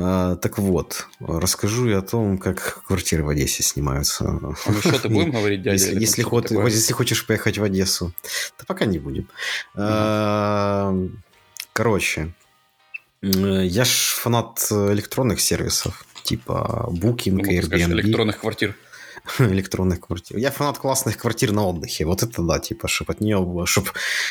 [0.00, 4.24] А, так вот, расскажу я о том, как квартиры в Одессе снимаются.
[4.24, 5.74] А мы что-то будем говорить, дядя?
[5.74, 8.12] Если, если, ход, если хочешь поехать в Одессу,
[8.56, 9.28] то пока не будем.
[9.74, 11.10] Mm-hmm.
[11.72, 12.32] Короче,
[13.22, 17.92] я ж фанат электронных сервисов, типа Booking, ну, Airbnb.
[17.92, 18.76] электронных квартир.
[19.38, 20.38] электронных квартир.
[20.38, 22.04] Я фанат классных квартир на отдыхе.
[22.04, 23.88] Вот это да, типа, чтобы от нее, чтобы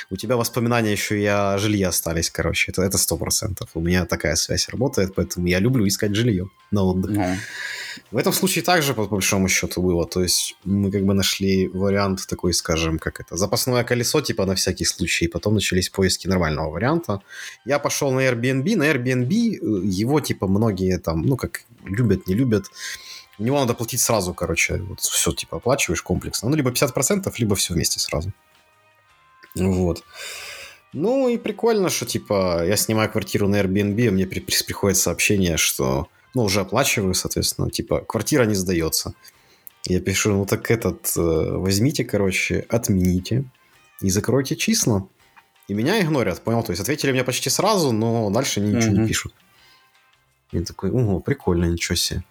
[0.10, 2.72] у тебя воспоминания еще и о жилье остались, короче.
[2.72, 3.70] Это это сто процентов.
[3.74, 7.12] У меня такая связь работает, поэтому я люблю искать жилье на отдых.
[7.12, 7.38] Mm.
[8.12, 10.06] В этом случае также, по большому счету, было.
[10.06, 14.54] То есть мы как бы нашли вариант такой, скажем, как это, запасное колесо, типа на
[14.56, 17.22] всякий случай, и потом начались поиски нормального варианта.
[17.66, 18.76] Я пошел на Airbnb.
[18.76, 22.66] На Airbnb э, его, типа, многие там, ну, как любят, не любят,
[23.40, 26.50] у него надо платить сразу, короче, вот все, типа, оплачиваешь комплексно.
[26.50, 28.32] Ну, либо 50%, либо все вместе сразу.
[29.56, 30.04] Вот.
[30.94, 36.08] Ну, и прикольно, что, типа, я снимаю квартиру на Airbnb, мне при приходит сообщение, что,
[36.34, 39.14] ну, уже оплачиваю, соответственно, типа, квартира не сдается.
[39.86, 43.46] Я пишу, ну, так этот, э, возьмите, короче, отмените
[44.02, 45.08] и закройте числа.
[45.68, 46.64] И меня игнорят, понял?
[46.64, 49.02] То есть ответили мне почти сразу, но дальше они ничего mm-hmm.
[49.02, 49.34] не пишут.
[50.52, 52.24] Я такой, ого, прикольно, ничего себе.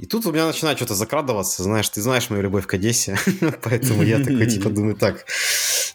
[0.00, 3.18] И тут у меня начинает что-то закрадываться, знаешь, ты знаешь мою любовь к Одессе,
[3.62, 5.26] поэтому я такой, типа, думаю, так,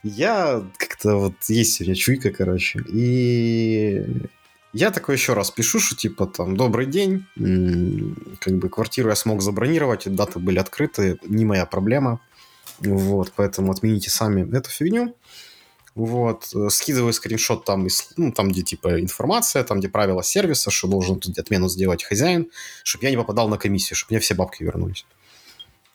[0.03, 4.06] я как-то вот есть у меня чуйка, короче, и
[4.73, 7.25] я такой еще раз пишу, что типа там добрый день,
[8.39, 12.19] как бы квартиру я смог забронировать, даты были открыты, не моя проблема,
[12.80, 15.16] вот, поэтому отмените сами эту фигню.
[15.96, 20.90] Вот, э, скидываю скриншот там, ну, там, где типа информация, там, где правила сервиса, что
[20.90, 22.52] должен тут отмену сделать хозяин,
[22.84, 25.06] чтобы я не попадал на комиссию, чтобы мне все бабки вернулись.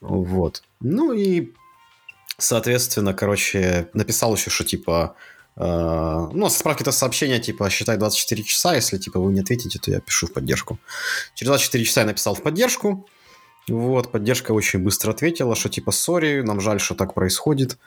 [0.00, 0.62] Вот.
[0.80, 1.52] Ну и,
[2.38, 5.16] соответственно, короче, написал еще, что типа,
[5.56, 9.90] э, ну, справки это сообщение, типа, считай 24 часа, если, типа, вы не ответите, то
[9.90, 10.78] я пишу в поддержку.
[11.34, 13.06] Через 24 часа я написал в поддержку,
[13.68, 17.78] вот, поддержка очень быстро ответила, что, типа, сори, нам жаль, что так происходит,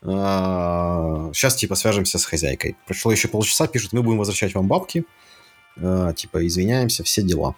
[0.00, 2.76] сейчас, а, типа, свяжемся с хозяйкой.
[2.86, 5.04] Прошло еще полчаса, пишут, мы будем возвращать вам бабки,
[5.76, 7.56] а, типа, извиняемся, все дела.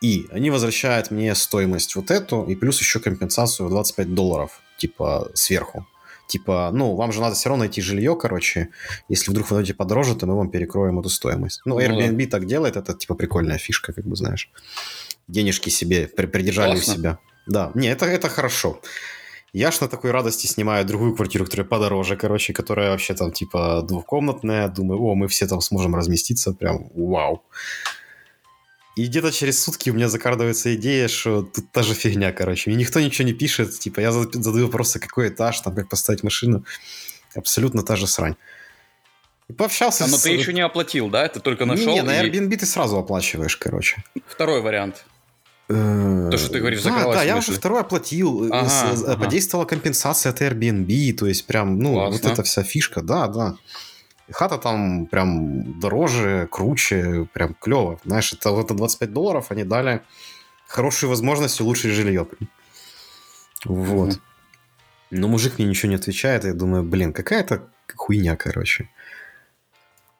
[0.00, 5.30] И они возвращают мне стоимость вот эту, и плюс еще компенсацию в 25 долларов, типа,
[5.34, 5.86] сверху.
[6.26, 8.68] Типа, ну, вам же надо все равно найти жилье, короче.
[9.08, 11.60] Если вдруг вы найдете подороже, то мы вам перекроем эту стоимость.
[11.64, 12.26] Ну, Airbnb ну, да.
[12.30, 14.48] так делает, это, типа, прикольная фишка, как бы, знаешь.
[15.26, 16.92] Денежки себе придержали Классно.
[16.92, 17.18] у себя.
[17.46, 18.80] Да, не, это, это хорошо.
[19.52, 23.82] Я ж на такой радости снимаю другую квартиру, которая подороже, короче, которая вообще там типа
[23.82, 24.68] двухкомнатная.
[24.68, 26.52] Думаю, о, мы все там сможем разместиться.
[26.52, 27.42] Прям вау.
[28.96, 32.70] И где-то через сутки у меня закрадывается идея, что тут та же фигня, короче.
[32.70, 33.78] Мне никто ничего не пишет.
[33.78, 36.64] Типа, я задаю вопросы, какой этаж, там, как поставить машину.
[37.34, 38.36] Абсолютно та же срань.
[39.48, 40.22] И пообщался а, но с...
[40.22, 41.26] ты еще не оплатил, да?
[41.28, 41.92] Ты только нашел?
[41.92, 42.56] Не, на Airbnb и...
[42.56, 44.04] ты сразу оплачиваешь, короче.
[44.26, 45.04] Второй вариант.
[45.70, 48.48] То, что ты говоришь, да, да, я уже второй оплатил.
[48.52, 49.16] Ага, ага.
[49.16, 52.10] Подействовала компенсация от Airbnb, то есть прям, ну, Классно.
[52.10, 53.56] вот эта вся фишка, да, да.
[54.32, 58.00] Хата там прям дороже, круче, прям клево.
[58.04, 60.02] Знаешь, это, это 25 долларов они дали
[60.66, 62.26] хорошую возможность улучшить жилье.
[63.64, 64.08] Вот.
[64.08, 64.20] Угу.
[65.10, 68.88] Но мужик мне ничего не отвечает, я думаю, блин, какая-то хуйня, короче.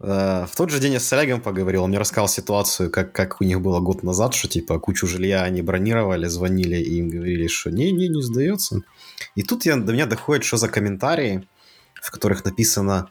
[0.00, 3.40] Э, в тот же день я с Олегом поговорил, он мне рассказал ситуацию, как, как
[3.40, 7.46] у них было год назад, что типа кучу жилья они бронировали, звонили и им говорили,
[7.48, 8.82] что не-не, не сдается.
[9.34, 11.46] И тут я, до меня доходит, что за комментарии,
[11.94, 13.10] в которых написано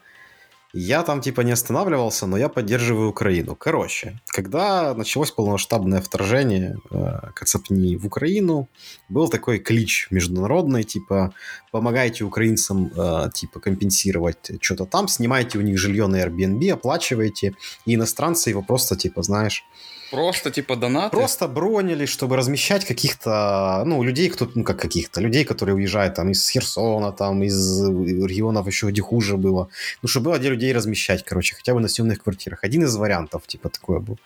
[0.72, 3.56] я там типа не останавливался, но я поддерживаю Украину.
[3.56, 8.68] Короче, когда началось полномасштабное вторжение э, Кацапни в Украину,
[9.08, 11.34] был такой клич международный, типа
[11.72, 17.54] помогайте украинцам э, типа компенсировать что-то там, снимайте у них жилье на Airbnb, оплачивайте,
[17.86, 19.64] и иностранцы его просто типа, знаешь,
[20.10, 21.16] Просто типа донаты?
[21.16, 26.30] Просто бронили, чтобы размещать каких-то, ну, людей, кто, ну, как каких-то, людей, которые уезжают там
[26.30, 29.68] из Херсона, там, из регионов еще где хуже было.
[30.02, 32.64] Ну, чтобы было где людей размещать, короче, хотя бы на съемных квартирах.
[32.64, 34.18] Один из вариантов, типа, такое был.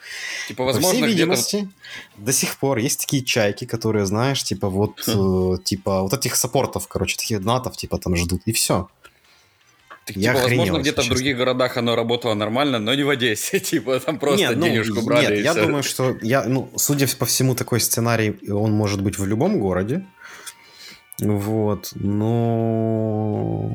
[0.49, 1.69] Типа, возможно, По всей видимости,
[2.17, 6.89] до сих пор есть такие чайки, которые, знаешь, типа, вот, э, типа, вот этих саппортов,
[6.89, 8.89] короче, таких донатов, типа, там ждут, и все.
[10.05, 13.59] Так, я типа, возможно, где-то в других городах оно работало нормально, но не в Одессе.
[13.71, 15.37] типа, там просто нет, ну, денежку брали.
[15.37, 15.65] Нет, я все.
[15.65, 20.05] думаю, что я, ну, судя по всему, такой сценарий, он может быть в любом городе.
[21.21, 23.73] Вот, но...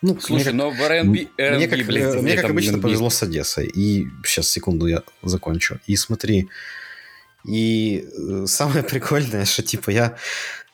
[0.00, 3.22] Ну, Слушай, мне, но в R&B, R&B мне, как, блин, мне, как обычно, повезло с
[3.22, 3.66] Одессой.
[3.66, 5.80] И сейчас, секунду, я закончу.
[5.86, 6.48] И смотри,
[7.44, 10.16] и э, самое прикольное, что, типа, я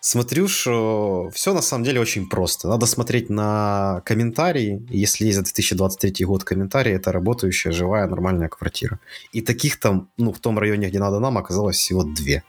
[0.06, 2.68] Смотрю, что все на самом деле очень просто.
[2.68, 4.86] Надо смотреть на комментарии.
[4.90, 9.00] Если есть за 2023 год комментарии, это работающая, живая, нормальная квартира.
[9.32, 12.42] И таких там, ну, в том районе, где надо нам, оказалось всего две.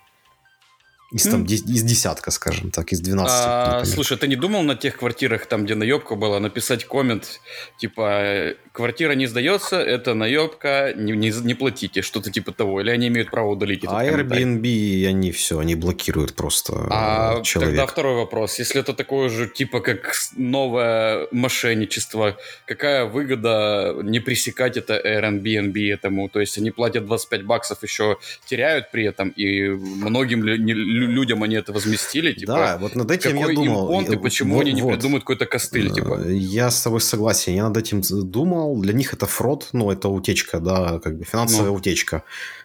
[1.16, 3.34] Из, там, из десятка, скажем так, из 12.
[3.34, 7.40] А, слушай, ты не думал на тех квартирах, там, где наебка была, написать коммент,
[7.78, 13.08] типа, квартира не сдается, это наебка, не, не, не платите, что-то типа того, или они
[13.08, 17.78] имеют право удалить этот А Airbnb, они все, они блокируют просто а человека.
[17.78, 18.60] тогда второй вопрос.
[18.60, 22.36] Если это такое же, типа, как новое мошенничество,
[22.66, 26.28] какая выгода не пресекать это Airbnb этому?
[26.28, 31.05] То есть они платят 25 баксов, еще теряют при этом, и многим людям
[31.44, 33.88] они это возместили, типа, да, вот над этим я думал.
[33.88, 34.94] Импонт, и почему вот, они не вот.
[34.94, 36.28] придумают какой-то костыль, типа?
[36.28, 38.82] Я с тобой согласен, я над этим думал.
[38.82, 41.76] Для них это фрод, ну, это утечка, да, как бы финансовая ну.
[41.76, 42.24] утечка.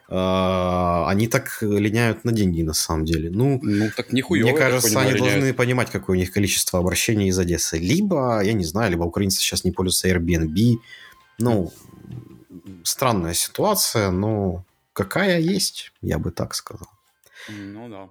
[0.09, 3.31] Uh, они так линяют на деньги, на самом деле.
[3.31, 5.35] Ну, ну так нихуево, Мне кажется, понимаю, они линяют.
[5.35, 7.79] должны понимать, какое у них количество обращений из Одессы.
[7.79, 10.79] Либо, я не знаю, либо украинцы сейчас не пользуются Airbnb.
[11.39, 11.73] Ну,
[12.83, 16.89] странная ситуация, но какая есть, я бы так сказал.
[17.49, 18.09] Ну да.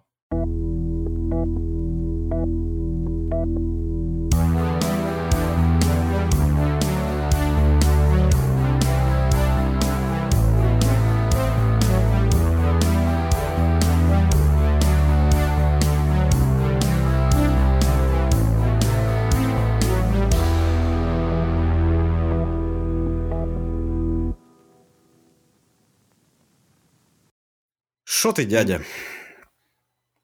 [28.20, 28.82] Что ты, дядя?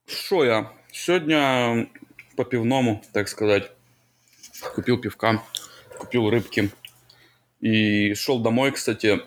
[0.06, 0.74] Что я?
[0.92, 1.88] Сегодня
[2.36, 3.72] по пивному, так сказать.
[4.76, 5.42] Купил пивка,
[5.98, 6.72] купил рыбки.
[7.62, 9.22] И шел домой, кстати.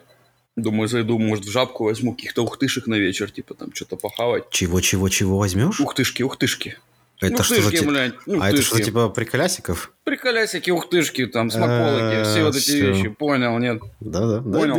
[0.55, 4.50] Думаю, зайду, может, в жабку возьму каких-то ухтышек на вечер, типа там что-то похавать.
[4.50, 5.81] Чего-чего-чего возьмешь?
[5.81, 6.76] Ухтышки, ухтышки.
[7.23, 9.94] Это что за блядь, ну, А это что, типа приколясиков?
[10.05, 13.09] Приколясики, ухтышки, там, смаколики, все вот эти вещи.
[13.09, 13.81] Понял, нет?
[14.00, 14.76] Да-да, Понял.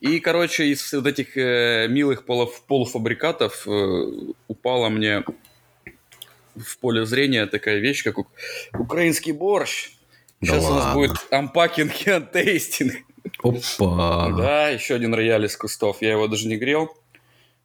[0.00, 5.24] И, короче, из вот этих э, милых полуф, полуфабрикатов э, упала мне
[6.56, 8.16] в поле зрения такая вещь, как
[8.72, 9.90] украинский борщ.
[10.40, 10.94] Сейчас да у нас ладно.
[10.94, 12.94] будет ампакинг и тейстинг.
[13.42, 14.30] Опа!
[14.30, 15.98] Да, еще один рояль из кустов.
[16.00, 16.90] Я его даже не грел.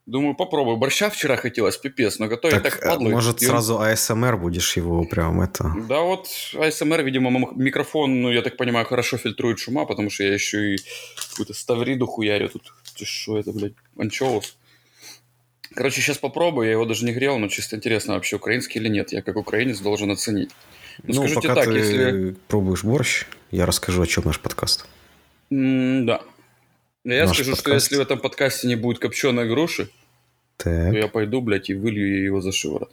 [0.05, 0.77] Думаю, попробую.
[0.77, 3.09] Борща вчера хотелось, пипец, но готовить так, так э, падло.
[3.09, 3.45] Может, и...
[3.45, 5.73] сразу АСМР будешь его прям это...
[5.89, 10.33] Да вот АСМР, видимо, микрофон, ну, я так понимаю, хорошо фильтрует шума, потому что я
[10.33, 10.77] еще и
[11.29, 12.71] какую-то ставриду хуярю тут.
[12.95, 14.57] Что это, блядь, анчоус?
[15.73, 19.11] Короче, сейчас попробую, я его даже не грел, но чисто интересно, вообще украинский или нет.
[19.11, 20.51] Я как украинец должен оценить.
[21.03, 22.35] Ну, ну скажите пока так, ты если...
[22.47, 24.85] пробуешь борщ, я расскажу, о чем наш подкаст.
[25.49, 26.21] М да.
[27.05, 27.61] Я Наш скажу, подкаст.
[27.61, 29.91] что если в этом подкасте не будет копченой груши,
[30.57, 30.91] так.
[30.91, 32.91] то я пойду, блядь, и вылью его за шиворот.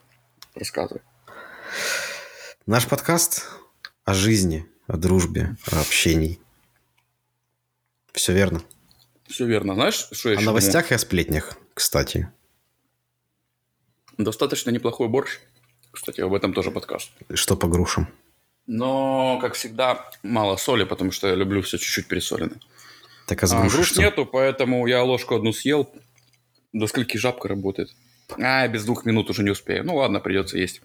[0.55, 1.01] Рассказывай.
[2.67, 3.49] Наш подкаст
[4.05, 6.39] о жизни, о дружбе, о общении.
[8.13, 8.63] Все верно.
[9.29, 9.75] Все верно.
[9.75, 10.91] Знаешь, что я О новостях думаю?
[10.91, 12.31] и о сплетнях, кстати.
[14.19, 15.39] Достаточно неплохой борщ.
[15.91, 17.11] Кстати, об этом тоже подкаст.
[17.33, 18.09] Что по грушам?
[18.67, 22.61] Но, как всегда, мало соли, потому что я люблю все чуть-чуть пересоленное.
[23.27, 24.01] Так а с груши а, груш что?
[24.01, 25.93] нету, поэтому я ложку одну съел.
[26.73, 27.95] До скольки жабка работает?
[28.41, 29.85] А, без двух минут уже не успею.
[29.85, 30.83] Ну ладно, придется есть.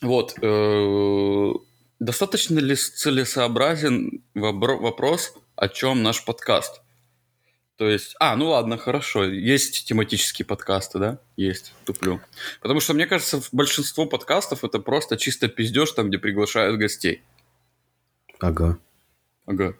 [0.00, 0.34] Вот.
[0.42, 1.52] Э,
[2.00, 6.82] достаточно ли целесообразен вопрос, о чем наш подкаст?
[7.76, 9.24] То есть, а, ну ладно, хорошо.
[9.24, 11.18] Есть тематические подкасты, да?
[11.36, 12.20] Есть, туплю.
[12.62, 17.22] Потому что, мне кажется, большинство подкастов это просто чисто пиздеж там, где приглашают гостей.
[18.40, 18.78] Ага.
[19.44, 19.74] Ага.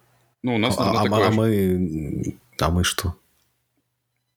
[0.47, 2.39] Ну, у нас, а, наверное, а, а мы...
[2.61, 3.17] А мы что?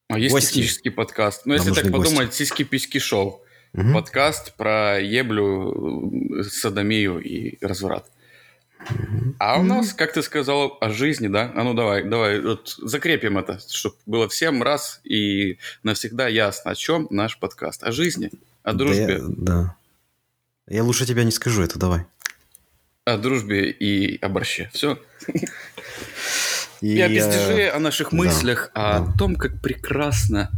[0.08, 0.54] А есть Гости.
[0.54, 1.42] технический подкаст.
[1.46, 3.44] Ну, если так подумать, сиськи-письки шоу.
[3.74, 3.92] Угу.
[3.92, 8.10] Подкаст про еблю, садомию и разврат.
[8.90, 9.36] Угу.
[9.38, 11.52] А у нас, как ты сказал, о жизни, да?
[11.54, 16.74] А ну давай, давай, вот закрепим это, чтобы было всем раз и навсегда ясно, о
[16.74, 17.84] чем наш подкаст.
[17.84, 18.32] О жизни,
[18.64, 19.06] о дружбе.
[19.06, 19.76] Да, я, да.
[20.66, 22.04] Я лучше тебя не скажу это, давай.
[23.10, 24.70] О дружбе и о борще.
[24.72, 24.96] Все.
[26.80, 29.12] И, и о бездеже, о наших мыслях, да, о да.
[29.18, 30.50] том, как прекрасно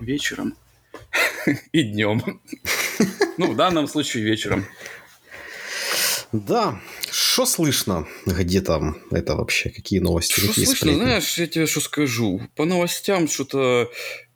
[0.00, 0.56] вечером
[1.72, 2.40] и днем.
[3.36, 4.64] Ну, в данном случае вечером.
[6.32, 6.80] Да,
[7.10, 8.08] что слышно?
[8.24, 9.68] Где там это вообще?
[9.68, 10.40] Какие новости?
[10.40, 10.74] Что слышно?
[10.74, 10.98] Сплетни?
[10.98, 12.40] Знаешь, я тебе что скажу.
[12.56, 13.90] По новостям что-то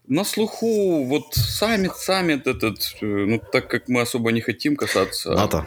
[0.07, 5.33] на слуху, вот саммит, саммит этот, э, ну, так как мы особо не хотим касаться...
[5.33, 5.67] НАТО.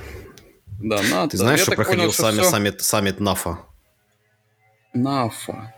[0.80, 1.32] Да, НАТО.
[1.32, 2.50] Ты знаешь, я что проходил понял, саммит, все...
[2.52, 3.60] саммит, саммит НАФА?
[4.94, 5.74] Нафа.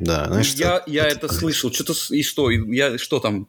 [0.00, 0.90] Да, знаешь, я, что?
[0.90, 1.72] я это, это слышал.
[1.72, 2.50] Что-то и что?
[2.50, 3.48] Я что там?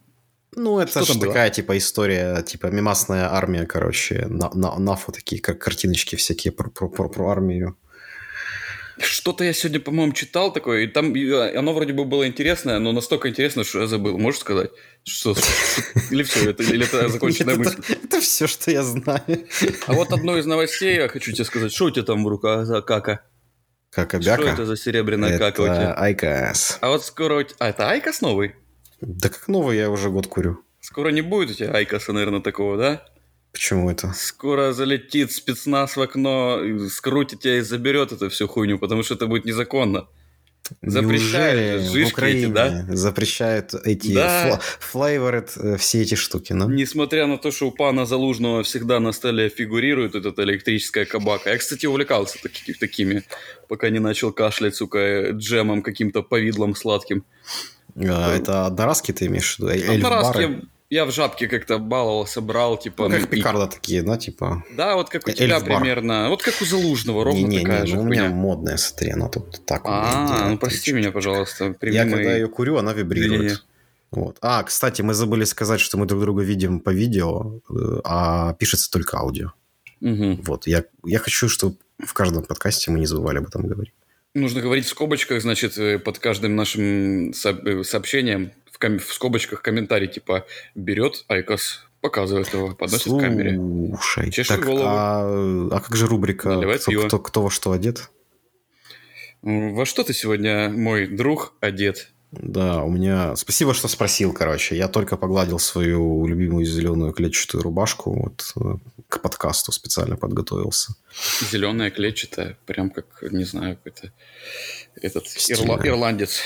[0.56, 1.28] Ну, это Что же было?
[1.28, 6.70] такая, типа, история, типа, мемасная армия, короче, на, на, нафу такие, как картиночки всякие про,
[6.70, 7.78] про, про, про армию.
[8.98, 12.80] Что-то я сегодня, по-моему, читал такое, и там и, а, оно вроде бы было интересное,
[12.80, 14.18] но настолько интересно, что я забыл.
[14.18, 14.72] Можешь сказать?
[15.04, 15.36] Что,
[16.12, 17.82] или все, это, или это законченная мысль?
[17.90, 19.22] это, все, что я знаю.
[19.88, 21.74] А вот одну из новостей я хочу тебе сказать.
[21.74, 23.22] Что у тебя там в руках за кака?
[23.92, 25.94] Как Что это за серебряная кака у тебя?
[25.94, 26.80] IQOS.
[26.82, 27.46] А вот скоро...
[27.60, 28.56] А, это IQOS новый?
[29.02, 30.60] Да как новый, я уже год курю.
[30.80, 33.06] Скоро не будет у тебя IQOS а, наверное, такого, да?
[33.56, 34.12] Почему это?
[34.14, 36.60] Скоро залетит спецназ в окно,
[36.90, 40.08] скрутит тебя и заберет эту всю хуйню, потому что это будет незаконно.
[40.82, 42.86] Запрещают Неужели в Украине эти, да?
[42.90, 44.60] запрещают эти Да.
[44.80, 46.70] flavor ы, э, все эти штуки, ну?
[46.70, 51.52] Несмотря на то, что у пана Залужного всегда на столе фигурирует эта электрическая кабака.
[51.52, 53.24] Я, кстати, увлекался таки- такими,
[53.70, 57.24] пока не начал кашлять, сука, джемом каким-то повидлом сладким.
[57.96, 59.94] А, это одноразки ты имеешь в виду?
[59.94, 60.62] Одноразки
[60.96, 63.10] я в жабке как-то баловался, брал, типа...
[63.10, 64.64] Ну, как и- пикарда такие, да, типа...
[64.72, 66.30] Да, вот как у тебя примерно.
[66.30, 69.66] Вот как у Залужного, ровно Не-не-не, такая же ну, у меня модная, смотри, она тут
[69.66, 71.76] так А, ну прости меня, пожалуйста.
[71.82, 73.66] Я когда ее курю, она вибрирует.
[74.12, 74.38] Вот.
[74.42, 78.90] А, кстати, мы забыли сказать, что мы друг друга видим по видео, э, а пишется
[78.90, 79.52] только аудио.
[80.00, 80.42] Мгм.
[80.44, 80.68] Вот.
[80.68, 83.94] Я, я хочу, чтобы в каждом подкасте мы не забывали об этом говорить.
[84.34, 88.52] Нужно говорить в скобочках, значит, э, под каждым нашим э, сообщением
[88.86, 93.56] ком- в скобочках комментарий, типа, берет IQOS, показывает его, подносит к камере.
[93.56, 94.84] Слушай, так, голову.
[94.86, 97.08] а, а как же рубрика кто, пиво.
[97.08, 98.10] кто, кто во что одет?
[99.42, 102.12] Во что ты сегодня, мой друг, одет?
[102.32, 103.36] Да, у меня...
[103.36, 104.76] Спасибо, что спросил, короче.
[104.76, 108.12] Я только погладил свою любимую зеленую клетчатую рубашку.
[108.14, 108.78] Вот э,
[109.08, 110.96] к подкасту специально подготовился.
[111.50, 114.12] Зеленая, клетчатая, прям как, не знаю, какой-то
[115.02, 115.78] этот Стильная.
[115.78, 116.42] ирла- ирландец.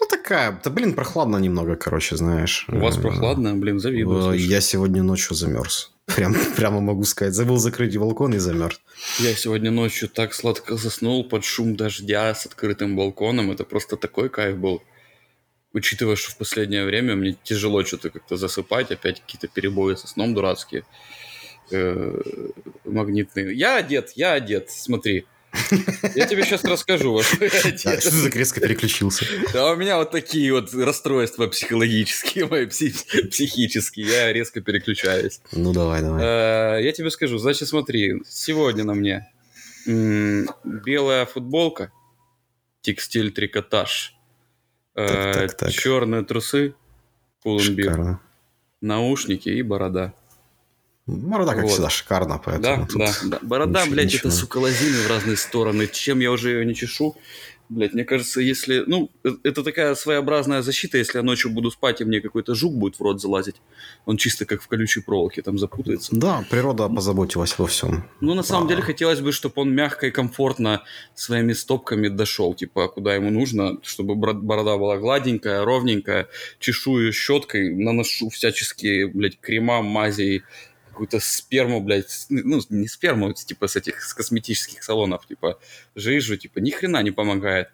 [0.00, 0.60] Ну, такая...
[0.64, 2.64] Да, блин, прохладно немного, короче, знаешь.
[2.68, 4.18] У вас Э, прохладно, блин, завидую.
[4.18, 4.40] э, слушай.
[4.40, 5.92] Я сегодня ночью замерз.
[6.06, 7.34] Прям, прямо могу сказать.
[7.34, 8.80] Забыл закрыть балкон и замерз.
[9.18, 13.50] Я сегодня ночью так сладко заснул под шум дождя с открытым балконом.
[13.50, 14.82] Это просто такой кайф был.
[15.72, 20.34] Учитывая, что в последнее время мне тяжело что-то как-то засыпать, опять какие-то перебои со сном
[20.34, 20.82] дурацкие,
[21.70, 22.20] э,
[22.84, 23.54] магнитные.
[23.54, 25.26] Я одет, я одет, смотри.
[26.14, 29.24] Я тебе сейчас расскажу, во что я Да, что ты так резко переключился?
[29.52, 34.06] Да, у меня вот такие вот расстройства психологические, мои пси- психические.
[34.06, 35.40] Я резко переключаюсь.
[35.52, 36.22] Ну, давай, давай.
[36.78, 39.28] Э, Я тебе скажу, значит, смотри, сегодня на мне
[39.86, 41.90] м, белая футболка,
[42.82, 44.14] текстиль трикотаж,
[44.94, 45.72] Так, так, так.
[45.72, 46.74] черные трусы,
[47.42, 48.18] пулумбир,
[48.80, 50.14] наушники и борода.
[51.10, 51.72] Борода, как Вот.
[51.72, 53.38] всегда, шикарно, поэтому Да, тут да, да.
[53.42, 54.28] Борода, ничего- блядь, ничего.
[54.28, 55.86] это, сука, лозины в разные стороны.
[55.88, 57.16] Чем я уже ее не чешу,
[57.68, 58.82] блядь, мне кажется, если...
[58.86, 62.74] Ну, э- это такая своеобразная защита, если я ночью буду спать, и мне какой-то жук
[62.74, 63.56] будет в рот залазить.
[64.06, 66.10] Он чисто как в колючей проволоке там запутается.
[66.16, 68.04] Да, природа позаботилась во всем.
[68.20, 68.68] Ну, на самом А.
[68.70, 70.82] деле, хотелось бы, чтобы он мягко и комфортно
[71.14, 76.26] своими стопками дошел, типа, куда ему нужно, чтобы борода была гладенькая, ровненькая,
[76.58, 80.42] чешу ее щеткой, наношу всяческие, блядь, крема, мази,
[81.00, 85.58] какую-то сперму, блядь, ну, не сперму, типа, с этих, с косметических салонов, типа,
[85.96, 87.68] жижу, типа, ни хрена не помогает.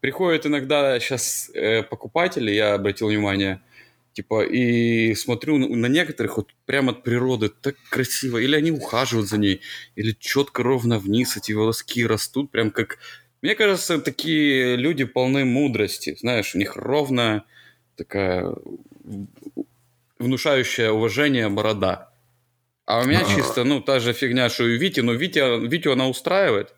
[0.00, 1.50] Приходят иногда сейчас
[1.90, 3.60] покупатели, я обратил внимание,
[4.14, 8.38] Типа, и смотрю на- некоторых вот прямо от природы так красиво.
[8.38, 9.60] Или они ухаживают за ней,
[9.94, 12.98] или четко ровно вниз эти волоски растут, прям как...
[13.42, 16.16] Мне кажется, такие люди полны мудрости.
[16.18, 17.44] Знаешь, у них ровно
[17.96, 18.52] такая
[20.18, 22.07] внушающая уважение борода.
[22.88, 25.92] А у меня чисто, ну, та же фигня, что и у Вити, но Витя, Витю
[25.92, 26.74] она устраивает.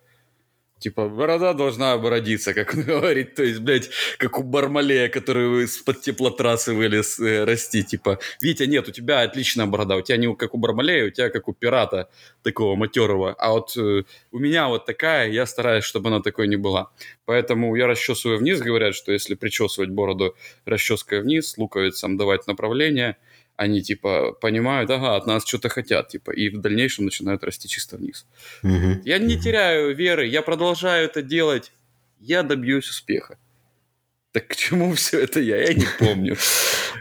[0.80, 3.36] Типа, борода должна обородиться, как он говорит.
[3.36, 7.84] То есть, блядь, как у Бармалея, который из-под теплотрассы вылез э, расти.
[7.84, 9.96] Типа, Витя, нет, у тебя отличная борода.
[9.96, 12.08] У тебя не как у Бармалея, у тебя как у пирата
[12.42, 13.34] такого матерого.
[13.38, 14.02] А вот э,
[14.32, 16.90] у меня вот такая, я стараюсь, чтобы она такой не была.
[17.24, 18.60] Поэтому я расчесываю вниз.
[18.60, 23.16] Говорят, что если причесывать бороду расческой вниз, луковицам давать направление,
[23.60, 27.96] они типа понимают, ага, от нас что-то хотят, типа, и в дальнейшем начинают расти чисто
[27.98, 28.26] вниз.
[28.62, 29.02] Мгм.
[29.04, 29.42] Я не Мгм.
[29.42, 31.72] теряю веры, я продолжаю это делать,
[32.20, 33.36] я добьюсь успеха.
[34.32, 35.56] Так к чему все это я?
[35.62, 36.36] Я не помню.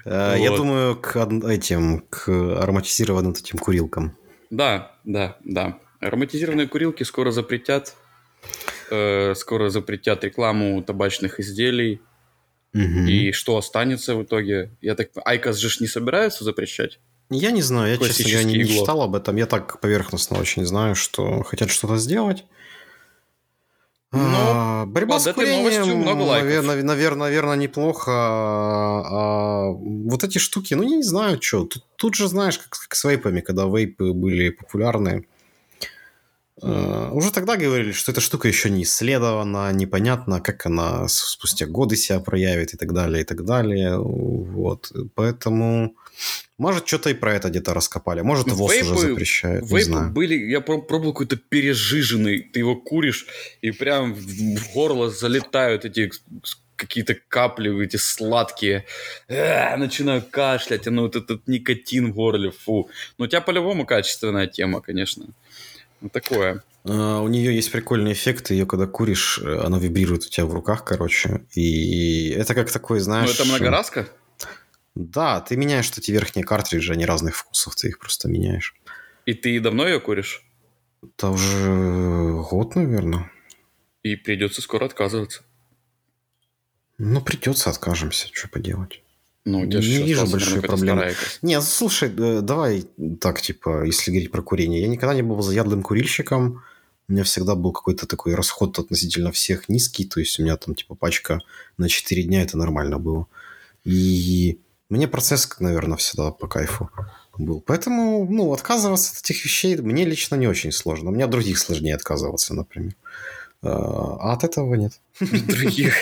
[0.05, 1.15] Э, Я думаю, к
[1.49, 4.15] этим, к ароматизированным этим курилкам.
[4.49, 5.77] Да, да, да.
[5.99, 7.95] Ароматизированные курилки скоро запретят.
[8.91, 12.01] Э, Скоро запретят рекламу табачных изделий.
[12.73, 13.07] Мгм.
[13.07, 14.71] И что останется в итоге?
[14.81, 15.09] Я так...
[15.25, 16.99] IQOS же ж не собираются запрещать?
[17.31, 19.35] Я не знаю, я, честно говоря, не, не читал об этом.
[19.35, 22.45] Я так поверхностно очень знаю, что хотят что-то сделать.
[24.11, 26.49] Но а, борьба под с курением, много лайков.
[26.49, 28.11] Наверное, наверное, наверное, неплохо.
[28.11, 31.65] А, а, вот эти штуки, ну, я не знаю, что.
[31.65, 35.27] Тут, тут же, знаешь, как, как с вейпами, когда вейпы были популярны.
[36.61, 41.95] Uh, уже тогда говорили, что эта штука еще не исследована, непонятно, как она спустя годы
[41.95, 43.97] себя проявит и так далее, и так далее.
[43.97, 44.91] Вот.
[45.15, 45.95] Поэтому
[46.57, 48.21] может, что-то и про это где-то раскопали.
[48.21, 49.61] Может, ну, ВОЗ вейпы, уже запрещает.
[49.63, 50.11] Вейпы не знаю.
[50.11, 52.41] были, я пробовал какой-то пережиженный.
[52.41, 53.25] Ты его куришь,
[53.61, 56.11] и прям в горло залетают эти
[56.75, 58.85] какие-то капли, эти сладкие.
[59.27, 62.89] Э, начинаю кашлять, ну вот этот никотин в горле, фу.
[63.17, 65.27] Но у тебя по-любому качественная тема, конечно.
[66.01, 66.63] Ну, такое.
[66.85, 70.53] Uh, у нее есть прикольный эффект, ее когда куришь, э, она вибрирует у тебя в
[70.53, 71.45] руках, короче.
[71.53, 73.27] И это как такой, знаешь...
[73.27, 74.07] Ну, это многоразка?
[74.95, 78.75] Да, ты меняешь эти верхние картриджи, они разных вкусов, ты их просто меняешь.
[79.25, 80.43] И ты давно ее куришь?
[81.03, 83.29] Это уже год, наверное.
[84.03, 85.43] И придется скоро отказываться.
[86.97, 89.03] Ну, придется, откажемся, что поделать.
[89.45, 91.13] Ну, не вижу большой проблемы.
[91.41, 92.85] Не, слушай, э, давай
[93.19, 94.81] так, типа, если говорить про курение.
[94.81, 96.61] Я никогда не был заядлым курильщиком.
[97.07, 100.05] У меня всегда был какой-то такой расход относительно всех низкий.
[100.05, 101.39] То есть у меня там, типа, пачка
[101.77, 103.27] на 4 дня, это нормально было.
[103.83, 106.89] И мне процесс, наверное, всегда по кайфу
[107.37, 107.61] был.
[107.61, 111.09] Поэтому, ну, отказываться от этих вещей мне лично не очень сложно.
[111.09, 112.95] У меня других сложнее отказываться, например.
[113.61, 114.93] А, а от этого нет.
[115.19, 115.93] Других.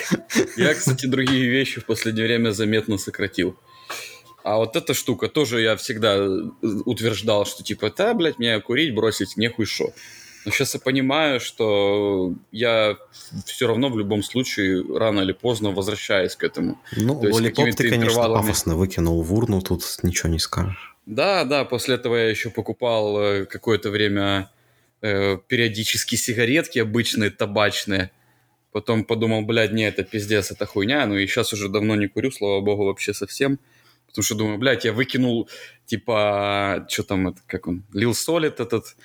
[0.57, 3.55] Я, кстати, другие вещи в последнее время заметно сократил.
[4.43, 6.25] А вот эта штука тоже я всегда
[6.85, 9.91] утверждал, что типа, да, блядь, мне курить бросить нехуй шо.
[10.45, 12.95] Но сейчас я понимаю, что я
[13.45, 16.79] все равно в любом случае рано или поздно возвращаюсь к этому.
[16.95, 18.41] Ну, То лолипоп ты, конечно, интервалами...
[18.43, 20.95] пафосно выкинул в урну, тут ничего не скажешь.
[21.05, 24.49] Да, да, после этого я еще покупал э, какое-то время
[25.01, 28.11] э, периодически сигаретки обычные, табачные.
[28.71, 31.05] Потом подумал, блядь, не, это пиздец, это хуйня.
[31.05, 33.59] Ну и сейчас уже давно не курю, слава богу, вообще совсем.
[34.07, 35.49] Потому что думаю, блядь, я выкинул,
[35.85, 38.95] типа, что там, это, как он, Лил Солид этот,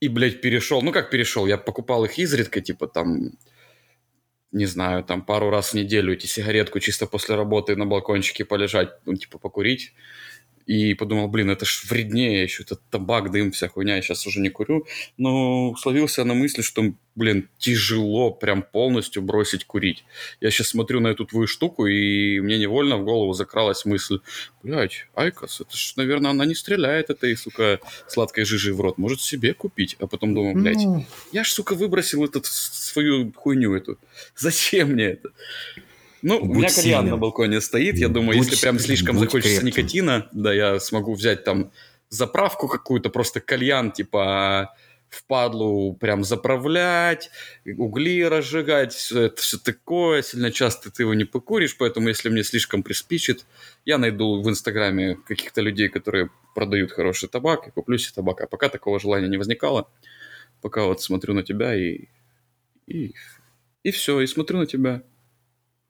[0.00, 0.82] и, блядь, перешел.
[0.82, 1.46] Ну, как перешел?
[1.46, 3.32] Я покупал их изредка, типа, там,
[4.52, 8.90] не знаю, там, пару раз в неделю эти сигаретку чисто после работы на балкончике полежать,
[9.04, 9.94] ну, типа, покурить.
[10.66, 14.40] И подумал, блин, это ж вреднее еще, это табак, дым, вся хуйня, я сейчас уже
[14.40, 14.84] не курю.
[15.16, 20.04] Но словился на мысли, что, блин, тяжело прям полностью бросить курить.
[20.40, 24.18] Я сейчас смотрю на эту твою штуку, и мне невольно в голову закралась мысль,
[24.64, 29.20] блядь, IQOS, это ж, наверное, она не стреляет этой, сука, сладкой жижей в рот, может
[29.20, 29.96] себе купить.
[30.00, 31.06] А потом думаю, блядь, ну...
[31.30, 33.98] я ж, сука, выбросил эту свою хуйню эту.
[34.34, 35.30] Зачем мне это?
[36.22, 37.10] Ну, Будь у меня кальян сильным.
[37.10, 37.96] на балконе стоит.
[37.96, 39.66] Я думаю, Будь, если прям слишком захочется крепким.
[39.82, 41.72] никотина, да, я смогу взять там
[42.08, 44.74] заправку какую-то, просто кальян, типа
[45.08, 47.30] в падлу прям заправлять,
[47.64, 50.22] угли разжигать, все это все такое.
[50.22, 53.46] Сильно часто ты его не покуришь, поэтому если мне слишком приспичит,
[53.84, 58.40] я найду в Инстаграме каких-то людей, которые продают хороший табак, и куплю себе табак.
[58.40, 59.88] А пока такого желания не возникало,
[60.60, 62.06] пока вот смотрю на тебя и...
[62.86, 63.14] И,
[63.82, 65.02] и все, и смотрю на тебя.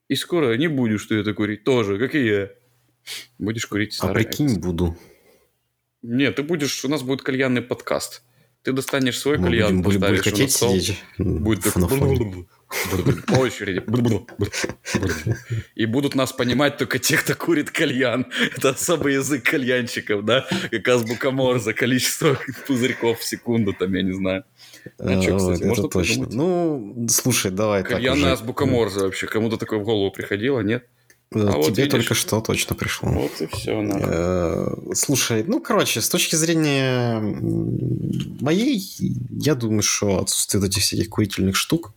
[0.07, 2.49] И скоро не будешь ты это курить тоже, как и я.
[3.37, 4.97] Будешь курить А прикинь, буду.
[6.01, 6.85] Нет, ты будешь...
[6.85, 8.23] У нас будет кальянный подкаст.
[8.63, 10.77] Ты достанешь свой Мы кальян, будем, поставишь будем на стол.
[10.77, 11.73] Сидеть будет.
[13.25, 13.81] По очереди.
[15.75, 18.27] И будут нас понимать только те, кто курит кальян.
[18.55, 20.47] Это особый язык кальянщиков, да?
[20.71, 24.43] Как азбука Морзе, количество пузырьков в секунду, там, я не знаю.
[24.99, 26.25] А, что, кстати, вот, можно точно.
[26.25, 26.33] Придумать?
[26.33, 29.27] Ну, слушай, давай Кальянная так азбука Морзе вообще.
[29.27, 30.85] Кому-то такое в голову приходило, нет?
[31.33, 33.09] А Тебе вот видишь, только что точно пришло.
[33.09, 33.81] Вот и все.
[33.81, 34.05] Надо.
[34.07, 37.19] Э, слушай, ну, короче, с точки зрения
[38.39, 38.81] моей,
[39.31, 41.91] я думаю, что отсутствие этих всяких курительных штук,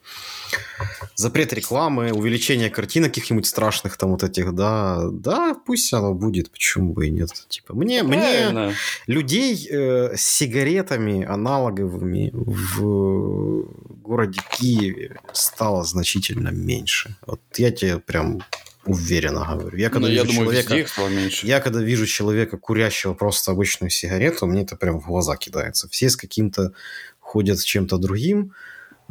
[1.14, 6.92] запрет рекламы, увеличение картинок каких-нибудь страшных там вот этих, да, да, пусть оно будет, почему
[6.92, 7.30] бы и нет.
[7.48, 8.74] Типа, мне, мне
[9.06, 13.64] людей э, с сигаретами аналоговыми в
[14.02, 17.16] городе Киеве стало значительно меньше.
[17.26, 18.40] Вот я тебе прям
[18.84, 19.76] уверенно говорю.
[19.76, 24.46] Я когда, ну, вижу, я думаю, человека, я когда вижу человека, курящего просто обычную сигарету,
[24.46, 25.88] мне это прям в глаза кидается.
[25.88, 26.72] Все с каким-то
[27.18, 28.54] ходят с чем-то другим.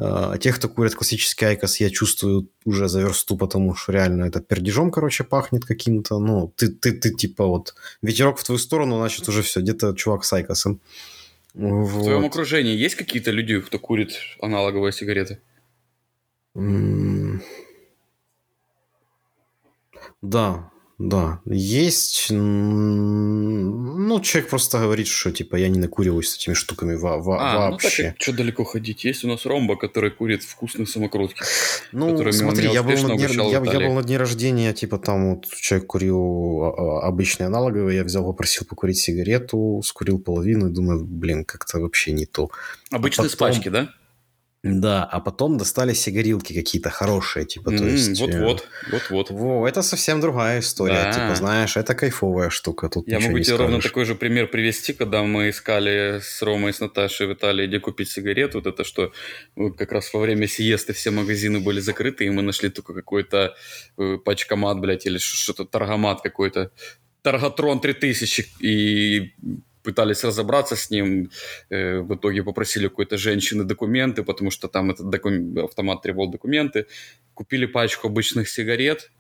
[0.01, 4.39] А тех, кто курит классический айкос, я чувствую уже за версту, потому что реально это
[4.39, 6.19] пердежом, короче, пахнет каким-то.
[6.19, 10.23] Ну, ты, ты, ты типа вот ветерок в твою сторону, значит, уже все, где-то чувак
[10.23, 10.79] с айкосом.
[11.53, 11.89] Вот.
[11.89, 15.41] В твоем окружении есть какие-то люди, кто курит аналоговые сигареты?
[20.21, 21.39] Да, да.
[21.45, 22.27] Есть...
[22.29, 27.71] Ну, человек просто говорит, что, типа, я не накуриваюсь с этими штуками во во а,
[27.71, 28.03] вообще.
[28.03, 29.05] ну так, что далеко ходить?
[29.05, 31.41] Есть у нас Ромба, который курит вкусные самокрутки.
[31.93, 35.47] Ну, смотри, я был, на дне, я, я был на дне рождения, типа, там вот
[35.47, 41.05] человек курил а, а, обычные аналоговые, я взял, попросил покурить сигарету, скурил половину и думаю,
[41.05, 42.51] блин, как-то вообще не то.
[42.91, 43.35] Обычные а потом...
[43.35, 43.93] с пачки, да?
[44.61, 48.19] Да, а потом достали сигарилки какие-то хорошие, типа, то есть...
[48.19, 49.29] Вот-вот, э, вот-вот.
[49.31, 51.13] Во, это совсем другая история, да.
[51.13, 55.23] типа, знаешь, это кайфовая штука, тут Я могу тебе ровно такой же пример привести, когда
[55.23, 59.13] мы искали с Ромой с Наташей в Италии, где купить сигарету, вот это что,
[59.77, 63.55] как раз во время сиесты все магазины были закрыты, и мы нашли только какой-то
[63.97, 66.71] э, пачкомат, блядь, или что-то, торгомат какой-то,
[67.21, 69.33] Таргатрон 3000, и
[69.89, 71.31] пытались разобраться с ним,
[71.69, 75.57] э, в итоге попросили какой-то женщины документы, потому что там этот докум...
[75.57, 76.85] автомат требовал документы,
[77.33, 79.11] купили пачку обычных сигарет,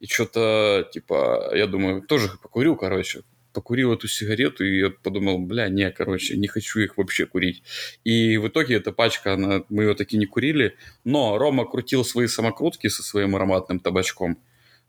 [0.00, 5.68] и что-то, типа, я думаю, тоже покурю, короче, покурил эту сигарету, и я подумал, бля,
[5.68, 7.62] не, короче, не хочу их вообще курить.
[8.04, 12.26] И в итоге эта пачка, она, мы ее таки не курили, но Рома крутил свои
[12.26, 14.38] самокрутки со своим ароматным табачком.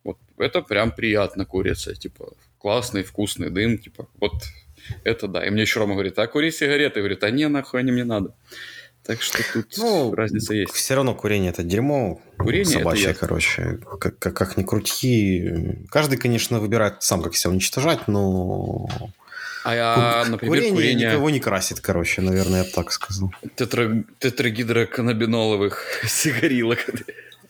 [0.04, 4.34] Вот это прям приятно курица, типа, классный, вкусный дым, типа, вот
[5.04, 5.46] это да.
[5.46, 7.00] И мне еще Рома говорит, а кури сигареты?
[7.00, 8.34] Говорит, а не, нахуй они мне надо.
[9.06, 10.72] Так что тут ну, разница есть.
[10.74, 12.22] Все равно курение это дерьмо.
[12.38, 13.80] Курение собачье, это короче.
[14.00, 15.80] Как, как, как ни крути.
[15.90, 18.88] Каждый, конечно, выбирает сам, как себя уничтожать, но...
[19.64, 23.34] А, я, например, курение, курение никого не красит, короче, наверное, я бы так сказал.
[23.56, 24.04] Тетра...
[24.20, 26.86] Тетрагидроканабиноловых сигарилок.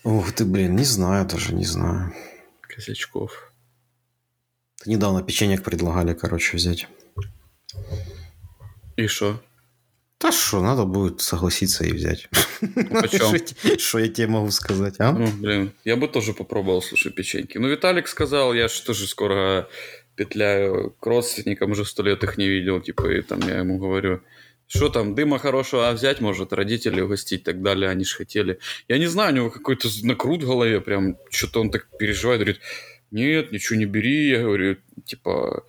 [0.04, 2.14] Ух ты, блин, не знаю даже, не знаю.
[2.62, 3.52] Косячков.
[4.86, 6.88] Недавно печенье предлагали, короче, взять.
[8.98, 9.42] И что?
[10.20, 12.28] Да что, надо будет согласиться и взять.
[12.92, 13.80] Почем?
[13.80, 15.14] Что я тебе могу сказать, а?
[15.14, 17.58] Ну, блин, я бы тоже попробовал, слушай, печеньки.
[17.58, 19.70] Ну, Виталик сказал, я же тоже скоро
[20.16, 24.22] петляю к родственникам, уже сто лет их не видел, типа, и там я ему говорю,
[24.68, 28.60] что там, дыма хорошего взять может, родители угостить и так далее, они же хотели.
[28.90, 32.62] Я не знаю, у него какой-то накрут в голове, прям, что-то он так переживает, говорит,
[33.12, 35.64] нет, ничего не бери, я говорю, типа,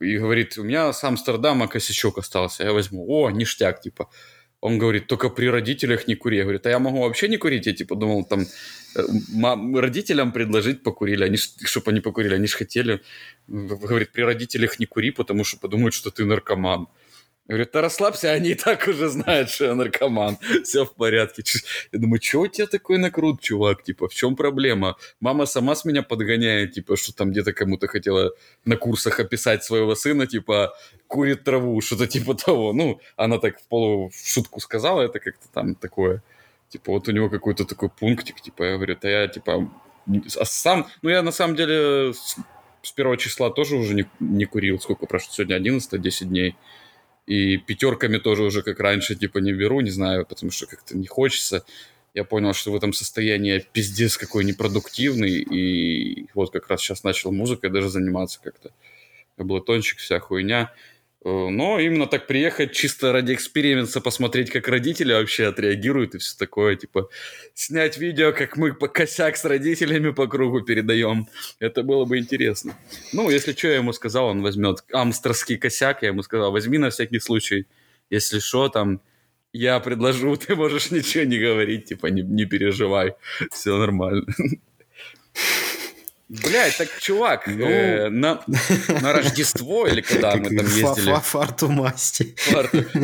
[0.00, 3.06] и говорит, у меня с Амстердама косячок остался, я возьму.
[3.08, 4.08] О, ништяк, типа.
[4.60, 6.38] Он говорит, только при родителях не кури.
[6.38, 7.66] Я говорю, а я могу вообще не курить?
[7.66, 8.40] Я типа думал, там,
[8.96, 13.00] э, родителям предложить покурили, они, чтобы они покурили, они же хотели.
[13.46, 16.88] Говорит, при родителях не кури, потому что подумают, что ты наркоман.
[17.48, 20.36] Говорит, да расслабься, они и так уже знают, что я наркоман.
[20.64, 21.42] Все в порядке.
[21.92, 23.82] Я думаю, что у тебя такой накрут, чувак?
[23.82, 24.96] Типа, в чем проблема?
[25.20, 28.32] Мама сама с меня подгоняет, типа, что там где-то кому-то хотела
[28.66, 30.74] на курсах описать своего сына, типа,
[31.06, 32.74] курит траву, что-то типа того.
[32.74, 36.22] Ну, она так в полу в шутку сказала, это как-то там такое.
[36.68, 39.70] Типа, вот у него какой-то такой пунктик, типа, я говорю, а я, типа,
[40.38, 42.36] а сам, ну, я на самом деле с,
[42.82, 44.78] с первого числа тоже уже не, не курил.
[44.78, 45.32] Сколько прошло?
[45.32, 46.54] Сегодня 11, 10 дней.
[47.28, 51.06] И пятерками тоже уже как раньше типа не беру, не знаю, потому что как-то не
[51.06, 51.62] хочется.
[52.14, 57.30] Я понял, что в этом состоянии пиздец какой непродуктивный, и вот как раз сейчас начал
[57.30, 58.70] музыкой даже заниматься как-то.
[59.36, 60.72] Таблетончик, вся хуйня.
[61.24, 66.36] Э, но именно так приехать чисто ради эксперимента, посмотреть, как родители вообще отреагируют и все
[66.38, 67.08] такое, типа
[67.54, 71.26] снять видео, как мы по косяк с родителями по кругу передаем.
[71.58, 72.76] Это было бы интересно.
[73.12, 76.90] Ну, если что, я ему сказал, он возьмет амстерский косяк, я ему сказал, возьми на
[76.90, 77.66] всякий случай.
[78.10, 79.00] Если что, там,
[79.52, 83.14] я предложу, ты можешь ничего не говорить, типа, не, не переживай,
[83.50, 84.26] все нормально.
[86.28, 87.64] Блядь, так, чувак, ну...
[87.64, 88.44] э, на,
[89.00, 91.14] на Рождество или когда мы там ездили...
[91.22, 92.34] Фарту масти.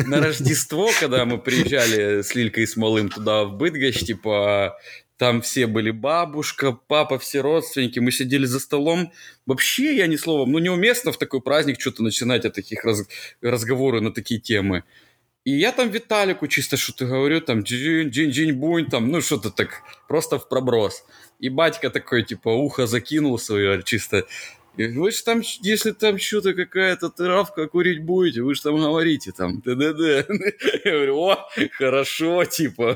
[0.07, 4.77] На Рождество, когда мы приезжали с Лилькой и с Малым туда в Быдгощ, типа,
[5.17, 9.11] там все были бабушка, папа, все родственники, мы сидели за столом.
[9.47, 13.07] Вообще, я ни словом, ну, неуместно в такой праздник что-то начинать о таких раз,
[13.41, 14.83] разговоры на такие темы.
[15.45, 20.49] И я там Виталику чисто что-то говорю, там, джинь-джинь-бунь, там, ну, что-то так, просто в
[20.49, 21.05] проброс.
[21.39, 24.25] И батька такой, типа, ухо закинул свое чисто.
[24.77, 29.61] Вы же там, если там что-то какая-то травка курить будете, вы же там говорите там,
[29.61, 30.25] д-д-д.
[30.83, 32.95] Я говорю, о, хорошо, типа,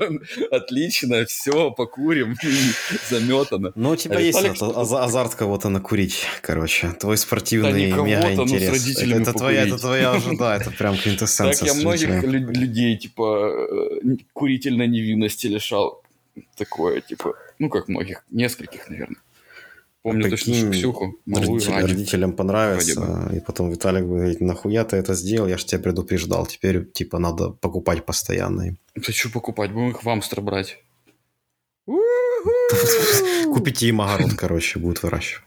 [0.52, 2.36] отлично, все, покурим,
[3.10, 3.71] заметано.
[3.75, 8.43] Ну, у тебя а есть Виталик, азарт кого-то накурить, короче, твой спортивный да мега ну,
[8.43, 9.06] интерес.
[9.06, 11.67] Ну, это, твоя, это твоя уже, да, это прям квинтэссенция.
[11.67, 13.54] Так я многих людей, типа,
[14.04, 16.04] э, курительной невинности лишал.
[16.56, 19.22] Такое, типа, ну, как многих, нескольких, наверное.
[20.02, 24.95] Помню а точно Ксюху, малую родителям, родителям понравится, и потом Виталик будет говорить, нахуя ты
[24.95, 28.78] это сделал, я же тебя предупреждал, теперь, типа, надо покупать постоянно.
[28.93, 30.82] Ты что покупать, будем их в Амстер брать.
[33.45, 35.43] Купите им огород, короче, будут выращивать.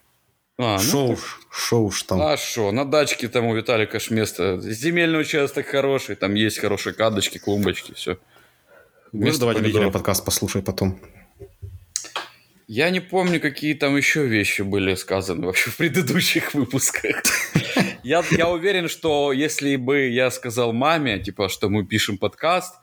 [0.58, 1.24] А, ну, шоу, так...
[1.50, 2.20] шоу ж там.
[2.20, 4.60] А что, на дачке там у Виталика ж место.
[4.60, 8.18] Земельный участок хороший, там есть хорошие кадочки, клумбочки, все.
[9.12, 11.00] Можешь давать родителям подкаст послушай потом.
[12.74, 17.22] Я не помню, какие там еще вещи были сказаны вообще в предыдущих выпусках.
[18.02, 22.74] Я, я уверен, что если бы я сказал маме, типа, что мы пишем подкаст,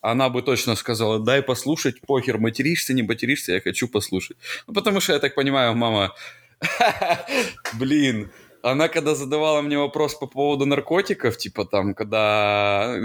[0.00, 4.36] она бы точно сказала, дай послушать, похер, материшься, не материшься, я хочу послушать.
[4.66, 6.14] Ну, потому что, я так понимаю, мама...
[7.78, 8.30] Блин,
[8.62, 12.96] она когда задавала мне вопрос по поводу наркотиков, типа там, когда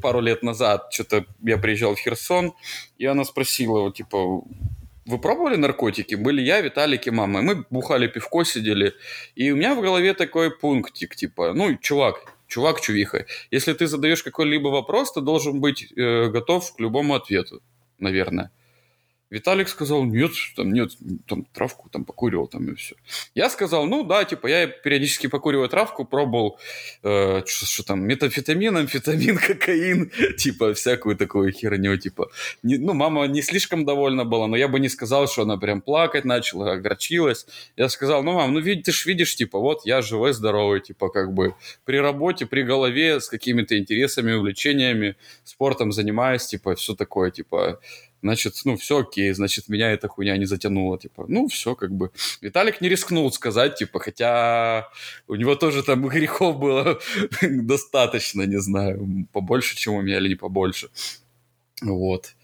[0.00, 2.52] пару лет назад что-то я приезжал в Херсон,
[2.96, 4.44] и она спросила, типа,
[5.12, 6.14] вы пробовали наркотики?
[6.14, 7.42] Были я, Виталик и мама.
[7.42, 8.94] Мы бухали пивко, сидели.
[9.36, 14.22] И у меня в голове такой пунктик, типа, ну, чувак, чувак, чувиха, если ты задаешь
[14.22, 17.62] какой-либо вопрос, ты должен быть э, готов к любому ответу,
[17.98, 18.50] наверное.
[19.32, 20.90] Виталик сказал, нет, там нет,
[21.26, 22.96] там травку там покуривал, там и все.
[23.34, 26.58] Я сказал, ну да, типа я периодически покуриваю травку, пробовал,
[27.02, 32.28] э, что, что там, метафетамин, амфетамин, кокаин, типа всякую такую херню, типа.
[32.62, 35.80] Не, ну, мама не слишком довольна была, но я бы не сказал, что она прям
[35.80, 37.46] плакать начала, огорчилась.
[37.74, 41.08] Я сказал, ну, мам, ну, видишь, ты ж видишь, типа, вот я живой, здоровый, типа,
[41.08, 41.54] как бы
[41.86, 47.80] при работе, при голове, с какими-то интересами, увлечениями, спортом занимаюсь, типа, все такое, типа,
[48.22, 52.10] значит, ну, все окей, значит, меня эта хуйня не затянула, типа, ну, все, как бы.
[52.40, 54.88] Виталик не рискнул сказать, типа, хотя
[55.28, 57.00] у него тоже там грехов было
[57.42, 60.88] достаточно, не знаю, побольше, чем у меня, или не побольше.
[61.82, 62.34] Вот.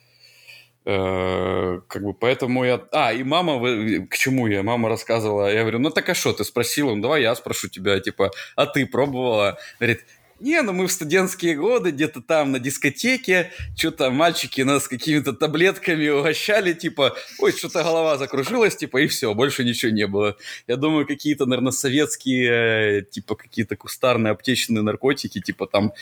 [0.84, 2.82] Э, как бы поэтому я...
[2.92, 3.60] А, и мама,
[4.06, 4.62] к чему я?
[4.62, 8.00] Мама рассказывала, я говорю, ну так а что, ты спросила, ну давай я спрошу тебя,
[8.00, 9.58] типа, а ты пробовала?
[9.78, 10.04] Говорит,
[10.40, 16.08] не, ну мы в студентские годы где-то там на дискотеке, что-то мальчики нас какими-то таблетками
[16.08, 20.36] угощали, типа, ой, что-то голова закружилась, типа, и все, больше ничего не было.
[20.66, 25.92] Я думаю, какие-то, наверное, советские, типа, какие-то кустарные аптечные наркотики, типа там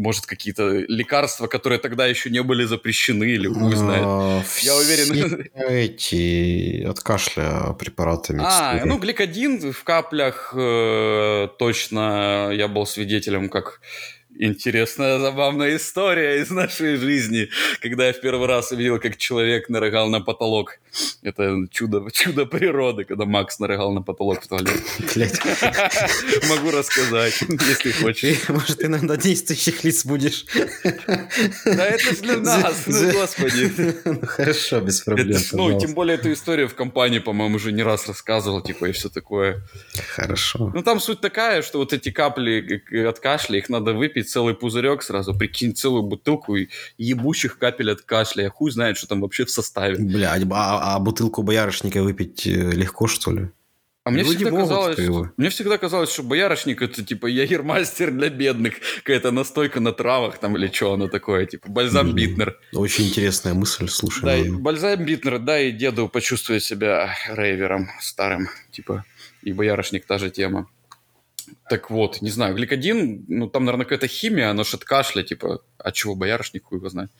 [0.00, 4.02] может, какие-то лекарства, которые тогда еще не были запрещены, или хуй знает.
[4.04, 5.48] А, Я уверен.
[5.54, 8.38] Эти от кашля препараты.
[8.40, 13.80] А, ну, гликодин в каплях э, точно я был свидетелем, как
[14.40, 17.50] интересная, забавная история из нашей жизни,
[17.80, 20.78] когда я в первый раз увидел, как человек нарыгал на потолок.
[21.22, 24.80] Это чудо, чудо природы, когда Макс нарыгал на потолок в туалет.
[26.48, 28.38] Могу рассказать, если хочешь.
[28.48, 30.46] Может, иногда действующих лиц будешь.
[31.64, 33.70] Да это для нас, ну господи.
[34.04, 35.38] Ну хорошо, без проблем.
[35.52, 39.08] Ну, тем более эту историю в компании, по-моему, уже не раз рассказывал, типа, и все
[39.08, 39.62] такое.
[40.14, 40.72] Хорошо.
[40.74, 45.02] Ну, там суть такая, что вот эти капли от кашля, их надо выпить целый пузырек
[45.02, 46.56] сразу, прикинь, целую бутылку
[46.98, 48.44] ебучих капель от кашля.
[48.44, 49.96] Я хуй знает, что там вообще в составе.
[49.96, 53.50] Блядь, а, а бутылку боярышника выпить э, легко, что ли?
[54.02, 58.76] А мне всегда, казалось, что, мне всегда казалось, что боярышник это типа ягермастер для бедных,
[58.96, 62.58] какая-то настойка на травах там или что оно такое, типа бальзам Битнер.
[62.72, 64.24] Очень интересная мысль, слушай.
[64.24, 69.04] Да, и бальзам Битнер, да, и деду почувствовать себя рейвером старым, типа,
[69.42, 70.66] и боярышник та же тема.
[71.68, 75.62] Так вот, не знаю, гликодин, ну, там, наверное, какая-то химия, оно ж от кашля, типа,
[75.78, 77.10] а чего боярышник, хуй его знает.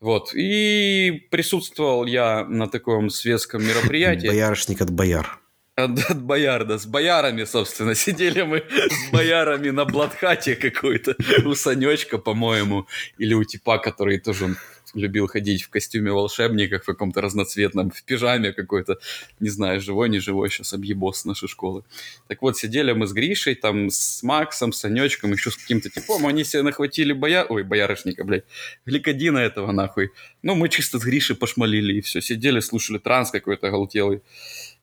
[0.00, 4.28] Вот, и присутствовал я на таком светском мероприятии.
[4.28, 5.40] Боярышник от бояр.
[5.76, 7.94] От, от бояр, да, с боярами, собственно.
[7.96, 12.86] Сидели мы с боярами на блатхате какой-то, у Санечка, по-моему,
[13.18, 14.56] или у типа, который тоже
[14.94, 18.98] любил ходить в костюме волшебника, в каком-то разноцветном, в пижаме какой-то,
[19.40, 21.82] не знаю, живой, не живой, сейчас объебос нашей школы.
[22.28, 26.26] Так вот, сидели мы с Гришей, там, с Максом, с Санечком, еще с каким-то типом,
[26.26, 27.44] они себе нахватили боя...
[27.44, 28.44] Ой, боярышника, блядь,
[28.86, 30.10] гликодина этого, нахуй.
[30.42, 34.22] Ну, мы чисто с Гришей пошмалили, и все, сидели, слушали транс какой-то оголтелый.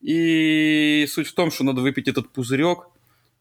[0.02, 2.88] И суть в том, что надо выпить этот пузырек,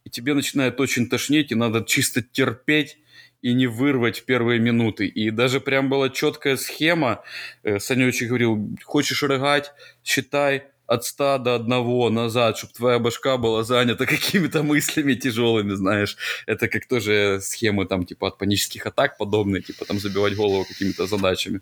[0.04, 2.98] и тебе начинает очень тошнить, и надо чисто терпеть,
[3.42, 5.06] и не вырвать в первые минуты.
[5.06, 7.22] И даже прям была четкая схема.
[7.62, 9.72] Э, Санечек говорил, хочешь рыгать,
[10.04, 16.16] считай от 100 до 1 назад, чтобы твоя башка была занята какими-то мыслями тяжелыми, знаешь.
[16.46, 21.06] Это как тоже схемы там типа от панических атак подобные, типа там забивать голову какими-то
[21.06, 21.60] задачами.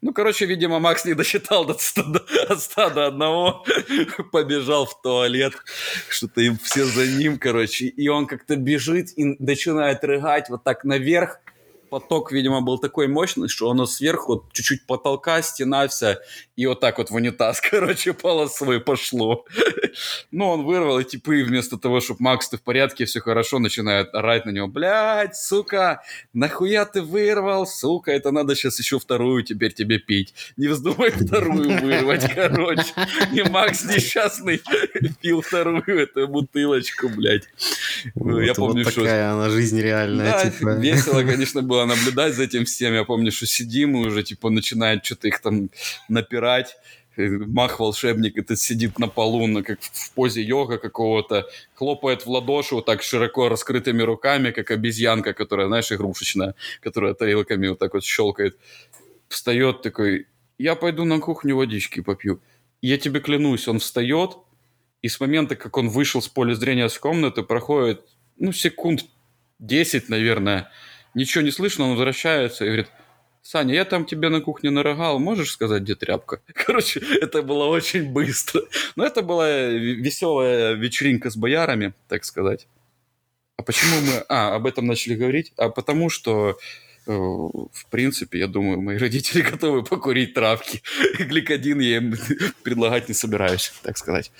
[0.00, 2.02] Ну, короче, видимо, Макс не досчитал до 100,
[2.48, 5.54] от 100 до 1, побежал в туалет,
[6.08, 7.86] что-то им все за ним, короче.
[7.86, 11.40] И он как-то бежит и начинает рыгать вот так наверх,
[11.88, 16.18] поток, видимо, был такой мощный, что оно сверху чуть-чуть потолка, стена вся,
[16.56, 19.44] и вот так вот в унитаз, короче, полосой пошло.
[20.30, 24.14] Ну, он вырвал, и типы вместо того, чтобы Макс, ты в порядке, все хорошо, начинают
[24.14, 24.68] орать на него.
[24.68, 30.34] Блядь, сука, нахуя ты вырвал, сука, это надо сейчас еще вторую теперь тебе пить.
[30.56, 32.92] Не вздумай вторую вырвать, короче.
[33.32, 34.60] И Макс несчастный
[35.20, 37.48] пил вторую эту бутылочку, блядь.
[38.14, 39.32] Вот, Я помню, вот такая что...
[39.32, 40.32] она жизнь реальная.
[40.32, 40.68] Да, типа.
[40.76, 42.94] весело, конечно, было наблюдать за этим всем.
[42.94, 45.70] Я помню, что сидим и уже, типа, начинает что-то их там
[46.08, 46.76] напирать.
[47.16, 52.86] Мах-волшебник этот сидит на полу, на, как в позе йога какого-то, хлопает в ладоши вот
[52.86, 58.56] так широко раскрытыми руками, как обезьянка, которая, знаешь, игрушечная, которая тарелками вот так вот щелкает.
[59.28, 60.26] Встает такой,
[60.58, 62.40] я пойду на кухню водички попью.
[62.82, 64.36] Я тебе клянусь, он встает,
[65.02, 68.02] и с момента, как он вышел с поля зрения с комнаты, проходит,
[68.36, 69.04] ну, секунд
[69.58, 70.70] 10, наверное,
[71.14, 72.88] ничего не слышно, он возвращается и говорит,
[73.42, 76.40] Саня, я там тебе на кухне нарогал, можешь сказать, где тряпка?
[76.54, 78.62] Короче, это было очень быстро.
[78.96, 82.66] Но это была веселая вечеринка с боярами, так сказать.
[83.56, 84.24] А почему мы...
[84.28, 85.52] А, об этом начали говорить?
[85.56, 86.58] А потому что
[87.08, 90.82] в принципе, я думаю, мои родители готовы покурить травки.
[91.18, 92.14] Гликодин я им
[92.62, 94.30] предлагать не собираюсь, так сказать.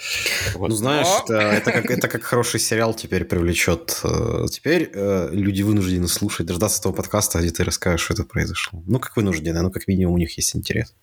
[0.54, 0.68] Вот.
[0.68, 1.34] Ну, знаешь, Но...
[1.36, 4.00] это, это, как, это как хороший сериал теперь привлечет.
[4.04, 8.82] Э, теперь э, люди вынуждены слушать, дождаться того подкаста, где ты расскажешь, что это произошло.
[8.86, 10.94] Ну, как вынуждены, ну, как минимум у них есть интерес.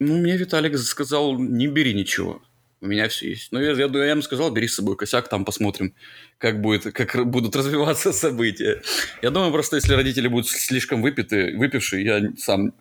[0.00, 2.42] Ну, мне Виталик сказал, не бери ничего.
[2.82, 3.52] У меня все есть.
[3.52, 5.94] Но я, я, я ему сказал, бери с собой косяк, там посмотрим,
[6.38, 8.82] как, будет, как будут развиваться события.
[9.22, 12.72] Я думаю, просто если родители будут слишком выпиты, выпившие, я сам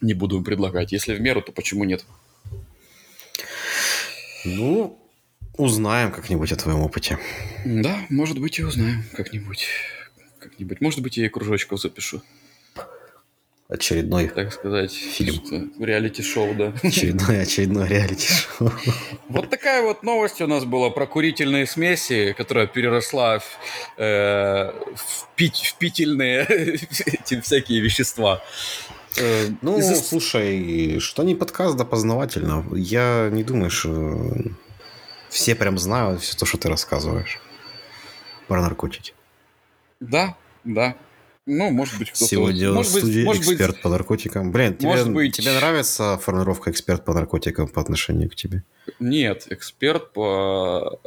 [0.00, 0.92] не буду им предлагать.
[0.92, 2.04] Если в меру, то почему нет?
[4.44, 4.98] Ну,
[5.56, 7.18] узнаем как-нибудь о твоем опыте.
[7.64, 9.66] Да, может быть, и узнаем как-нибудь.
[10.38, 10.80] Как-нибудь.
[10.80, 12.22] Может быть, я и кружочков запишу
[13.70, 18.72] очередной так сказать фильм реалити-шоу да очередной очередной реалити-шоу
[19.28, 23.44] вот такая вот новость у нас была про курительные смеси которая переросла в,
[23.96, 26.44] э, в, пить, в пительные
[27.06, 28.42] эти всякие вещества
[29.18, 30.08] э, ну, Из...
[30.08, 32.64] слушай, что не подкаст, да познавательно.
[32.74, 34.32] Я не думаю, что
[35.28, 37.40] все прям знают все то, что ты рассказываешь
[38.48, 39.14] про наркотики.
[40.00, 40.96] Да, да.
[41.50, 42.26] Ну, может быть, кто-то...
[42.26, 43.82] Сегодня может в студии быть, эксперт быть...
[43.82, 44.52] по наркотикам.
[44.52, 45.36] Блин, тебе, быть...
[45.36, 48.62] тебе нравится формулировка эксперт по наркотикам по отношению к тебе?
[49.00, 51.00] Нет, эксперт по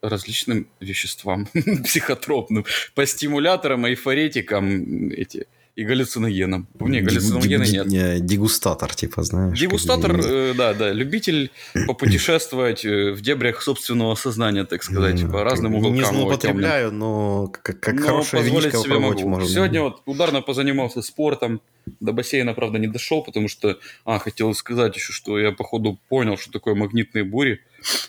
[0.00, 1.46] различным веществам
[1.84, 2.64] психотропным,
[2.94, 6.68] по стимуляторам, эйфоретикам, эти и галлюциногеном.
[6.80, 7.86] Не, галлюциногена нет.
[7.86, 9.58] Не, дегустатор, типа, знаешь.
[9.58, 11.50] Дегустатор, э, да, да, любитель
[11.86, 15.94] попутешествовать э, в дебрях собственного сознания, так сказать, по разным уголкам.
[15.94, 19.26] Не злоупотребляю, но как, как но хорошая винишка себе могу.
[19.26, 19.48] Можно.
[19.48, 21.62] Сегодня вот ударно позанимался спортом,
[22.00, 26.36] до бассейна, правда, не дошел, потому что, а, хотел сказать еще, что я, походу, понял,
[26.36, 27.60] что такое магнитные бури.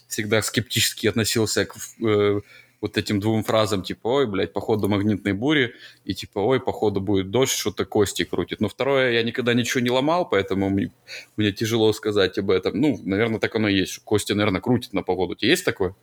[0.07, 2.41] Всегда скептически относился к э,
[2.83, 7.31] вот этим двум фразам, типа, ой, блядь, походу магнитной бури, и типа, ой, походу будет
[7.31, 8.59] дождь, что-то кости крутит.
[8.59, 10.91] Но второе, я никогда ничего не ломал, поэтому мне,
[11.37, 12.77] мне тяжело сказать об этом.
[12.77, 13.99] Ну, наверное, так оно и есть.
[13.99, 15.37] Кости, наверное, крутит на погоду.
[15.39, 15.95] Есть такое?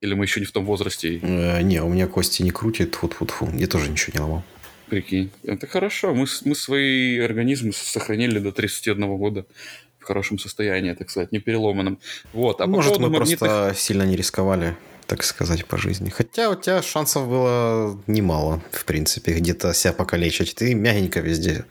[0.00, 1.18] Или мы еще не в том возрасте?
[1.20, 4.44] Э, не, у меня кости не крутит, фу фу фу Я тоже ничего не ломал.
[4.88, 5.32] Прикинь.
[5.42, 6.14] Это хорошо.
[6.14, 9.46] Мы, мы свои организмы сохранили до 31 года
[9.98, 11.98] в хорошем состоянии, так сказать, не переломанном.
[12.32, 12.60] Вот.
[12.60, 13.38] А Может, мы магнитных...
[13.40, 14.76] просто сильно не рисковали
[15.10, 16.08] так сказать, по жизни.
[16.08, 20.54] Хотя у тебя шансов было немало, в принципе, где-то себя покалечить.
[20.54, 21.64] Ты мягенько везде.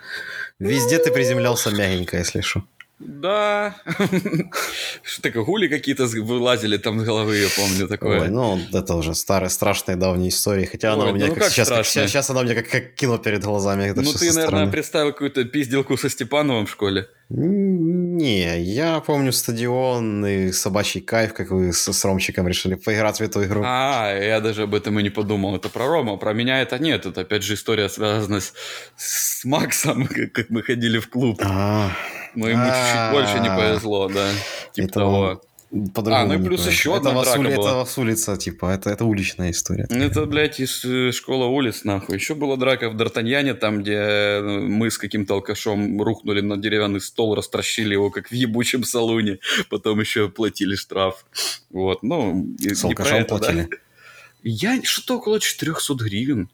[0.60, 2.64] Везде ты приземлялся мягенько, если что.
[3.00, 3.76] Да.
[5.04, 8.22] Что такое, гули какие-то вылазили там с головы, я помню такое.
[8.22, 10.66] Ой, ну, это уже старая, страшная давняя история.
[10.66, 12.70] Хотя Ой, она у меня ну, как, как сейчас, как, сейчас она у меня как,
[12.70, 13.86] как кино перед глазами.
[13.86, 14.72] Это ну, ты, наверное, стороны.
[14.72, 17.08] представил какую-то пизделку со Степановым в школе.
[17.30, 23.22] Не, я помню стадион и собачий кайф, как вы с, с Ромчиком решили поиграть в
[23.22, 23.62] эту игру.
[23.64, 25.56] А, я даже об этом и не подумал.
[25.56, 27.06] Это про Рома, про меня это нет.
[27.06, 28.54] Это опять же история связана с,
[28.98, 31.40] с Максом, как, мы ходили в клуб.
[31.46, 31.92] А,
[32.36, 34.30] но ему чуть-чуть больше не повезло, да.
[34.74, 35.42] Типа того.
[35.72, 37.82] А, ну и плюс еще одна это драка была.
[37.82, 39.86] Это с улица, типа, это, это уличная история.
[39.90, 42.16] Это, блядь, из э, школы улиц, нахуй.
[42.16, 47.02] Еще была драка в Д'Артаньяне, там, где э, мы с каким-то алкашом рухнули на деревянный
[47.02, 49.38] стол, растращили его, как в ебучем салоне.
[49.70, 51.24] Потом еще платили штраф.
[51.70, 52.48] Вот, ну...
[52.60, 53.68] С алкашом это, платили?
[53.70, 53.78] Да.
[54.42, 56.50] Я что-то около 400 гривен.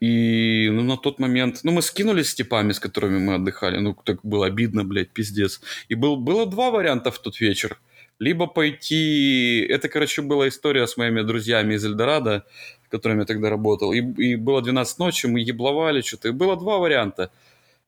[0.00, 3.78] И ну, на тот момент, ну, мы скинулись с типами, с которыми мы отдыхали.
[3.78, 5.60] Ну, так было обидно, блядь, пиздец.
[5.88, 7.78] И был, было два варианта в тот вечер.
[8.18, 9.66] либо пойти...
[9.68, 12.44] Это, короче, была история с моими друзьями из Эльдорадо,
[12.86, 13.92] с которыми я тогда работал.
[13.92, 16.28] И, и было 12 ночи, мы ебловали что-то.
[16.28, 17.30] И было два варианта.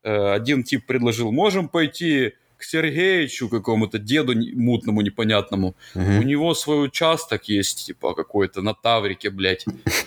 [0.02, 5.74] Э, один тип предложил, можем пойти к Сергеичу какому-то деду мутному, непонятному.
[5.94, 6.04] Угу.
[6.20, 9.64] У него свой участок есть, типа, какой-то на Таврике, блядь.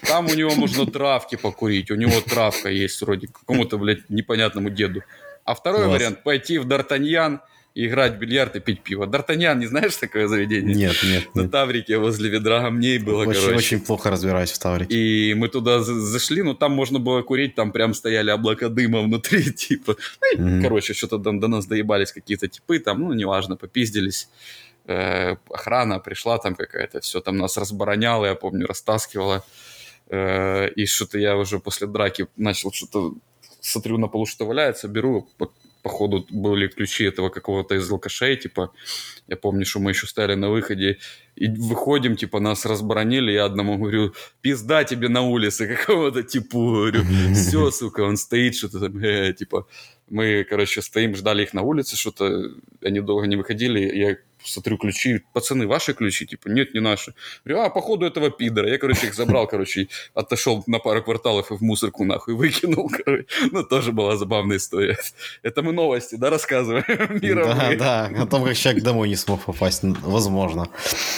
[0.08, 1.92] Там у него можно травки покурить.
[1.92, 5.02] У него травка есть вроде какому-то, блядь, непонятному деду.
[5.44, 5.94] А второй Класс.
[5.94, 7.40] вариант– пойти в Д'Артаньян–
[7.76, 9.06] играть в бильярд и пить пиво.
[9.06, 10.74] Д'Артаньян, не знаешь такое заведение?
[10.74, 11.36] Нет, нет.
[11.36, 11.52] На нет.
[11.52, 13.58] Таврике возле ведра камней было, очень, короче.
[13.58, 14.96] Очень плохо разбираюсь в Таврике.
[14.96, 19.52] И мы туда зашли, но там можно было курить, там прям стояли облака дыма внутри,
[19.52, 19.98] типа.
[20.38, 20.62] Ну, mm-hmm.
[20.62, 24.30] Короче, что-то до, до нас доебались какие-то типы, там, ну, неважно, попиздились.
[24.86, 29.44] Э, охрана пришла там какая-то, все там нас разбороняло, я помню, растаскивала.
[30.08, 33.16] Э, и что-то я уже после драки начал что-то
[33.60, 35.28] смотрю на полу, что валяется, беру,
[35.86, 38.72] походу, были ключи этого какого-то из алкашей, типа,
[39.28, 40.98] я помню, что мы еще стояли на выходе,
[41.36, 47.04] и выходим, типа, нас разбронили, я одному говорю, пизда тебе на улице какого-то типу, говорю,
[47.36, 49.68] все, сука, он стоит, что-то там, э, типа,
[50.10, 54.18] мы, короче, стоим, ждали их на улице, что-то, они долго не выходили, я
[54.48, 56.26] смотрю ключи, пацаны, ваши ключи?
[56.26, 57.14] Типа, нет, не наши.
[57.46, 58.70] Говорю, а, походу этого пидора.
[58.70, 63.26] Я, короче, их забрал, короче, отошел на пару кварталов и в мусорку нахуй выкинул, короче.
[63.52, 64.98] Ну, тоже была забавная история.
[65.44, 66.86] Это мы новости, да, рассказываем?
[67.46, 70.70] Да, да, о том, как человек домой не смог попасть, возможно.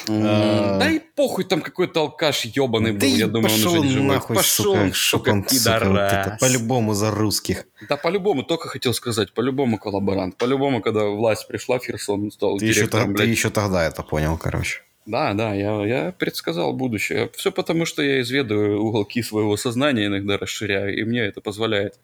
[0.09, 4.21] А, да и похуй, там какой-то алкаш ебаный был, я думаю, он уже не живой.
[4.27, 6.39] Пошел, сука, пидорас.
[6.39, 7.65] По-любому за русских.
[7.89, 10.37] Да, по-любому, только хотел сказать, по-любому коллаборант.
[10.37, 14.81] По-любому, когда власть пришла Херсон, он стал директором ты еще тогда это понял, короче.
[15.07, 17.31] Да, да, я, я предсказал будущее.
[17.33, 21.97] Все потому, что я изведаю уголки своего сознания, иногда расширяю, и мне это позволяет.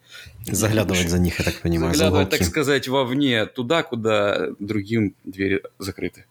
[0.46, 6.26] Заглядывать за них, я так понимаю, Заглядывать, так сказать, вовне, туда, куда другим двери закрыты.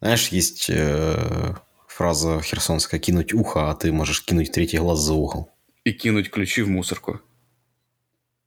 [0.00, 1.54] Знаешь, есть э,
[1.88, 5.50] фраза херсонская «кинуть ухо, а ты можешь кинуть третий глаз за угол».
[5.82, 7.20] И кинуть ключи в мусорку.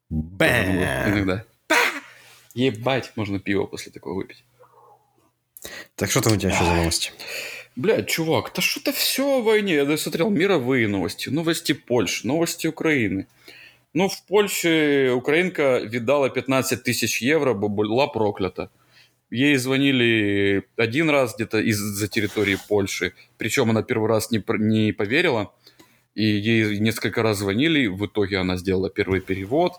[0.10, 0.78] Бэм!
[0.78, 1.44] Иногда.
[2.54, 4.44] Ебать, можно пиво после такого выпить.
[5.96, 7.12] Так что там у тебя еще за новости?
[7.76, 9.76] Блядь, чувак, да что-то все о войне.
[9.76, 13.28] Я смотрел мировые новости, новости Польши, новости Украины.
[13.94, 18.70] Ну, в Польше украинка видала 15 тысяч евро, была проклята.
[19.30, 23.14] Ей звонили один раз где-то из-за территории Польши.
[23.38, 25.54] Причем она первый раз не, не поверила.
[26.16, 27.88] И ей несколько раз звонили.
[27.88, 29.74] В итоге она сделала первый перевод.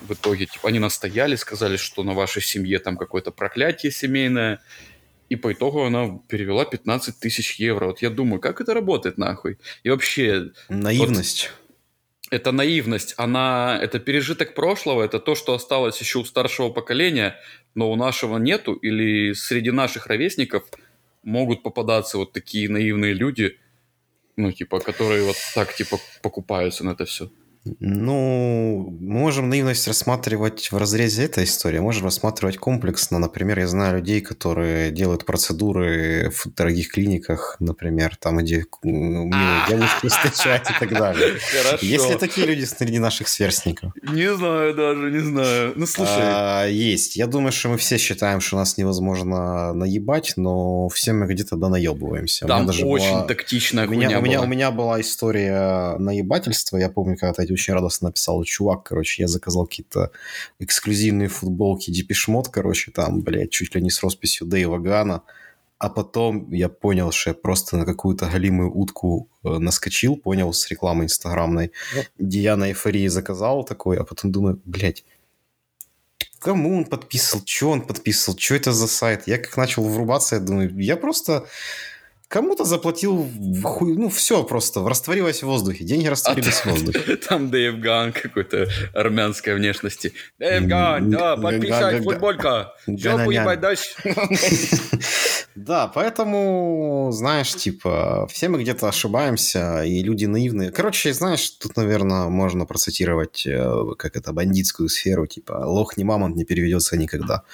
[0.00, 4.60] В итоге типа, они настояли, сказали, что на вашей семье там какое-то проклятие семейное.
[5.34, 7.86] И по итогу она перевела 15 тысяч евро.
[7.86, 9.58] Вот я думаю, как это работает нахуй?
[9.82, 10.52] И вообще...
[10.68, 11.50] Наивность.
[11.50, 13.14] Вот, это наивность.
[13.16, 13.76] Она...
[13.82, 15.02] Это пережиток прошлого.
[15.02, 17.34] Это то, что осталось еще у старшего поколения,
[17.74, 18.74] но у нашего нету.
[18.74, 20.62] Или среди наших ровесников
[21.24, 23.58] могут попадаться вот такие наивные люди,
[24.36, 27.28] ну, типа, которые вот так, типа, покупаются на это все.
[27.80, 33.18] Ну, мы можем наивность рассматривать в разрезе этой истории, можем рассматривать комплексно.
[33.18, 40.08] Например, я знаю людей, которые делают процедуры в дорогих клиниках, например, там, где милые девушки
[40.08, 41.38] встречать и так далее.
[41.62, 41.86] Хорошо.
[41.86, 43.92] Есть ли такие люди среди наших сверстников?
[44.02, 45.72] Не знаю даже, не знаю.
[45.74, 46.12] Ну, слушай.
[46.18, 47.16] А, есть.
[47.16, 51.70] Я думаю, что мы все считаем, что нас невозможно наебать, но все мы где-то да
[51.70, 52.46] наебываемся.
[52.46, 53.24] Там очень была...
[53.24, 56.76] тактичная у меня, у меня, у меня была история наебательства.
[56.76, 60.10] Я помню, когда эти очень радостно написал, чувак, короче, я заказал какие-то
[60.58, 65.22] эксклюзивные футболки Депешмот, короче, там, блядь, чуть ли не с росписью Дэйва Гана,
[65.78, 70.68] а потом я понял, что я просто на какую-то галимую утку э, наскочил, понял, с
[70.70, 71.72] рекламой инстаграмной,
[72.18, 75.04] где я на эйфории заказал такой, а потом думаю, блядь,
[76.38, 79.26] кому он подписывал, что он подписывал, что это за сайт.
[79.26, 81.46] Я как начал врубаться, я думаю, я просто
[82.28, 83.28] Кому-то заплатил
[83.62, 87.16] хуй, ну все просто, растворилось в воздухе, деньги растворились а в воздухе.
[87.28, 90.14] Там Дэйв Ган какой-то армянской внешности.
[90.38, 93.90] Дэйв Ган, да, подписать футболька, жопу ебать дальше.
[95.54, 100.70] Да, поэтому, знаешь, типа, все мы где-то ошибаемся, и люди наивные.
[100.70, 106.36] Короче, знаешь, тут, наверное, можно процитировать, э, как это, бандитскую сферу, типа, лох не мамонт
[106.36, 107.44] не переведется никогда.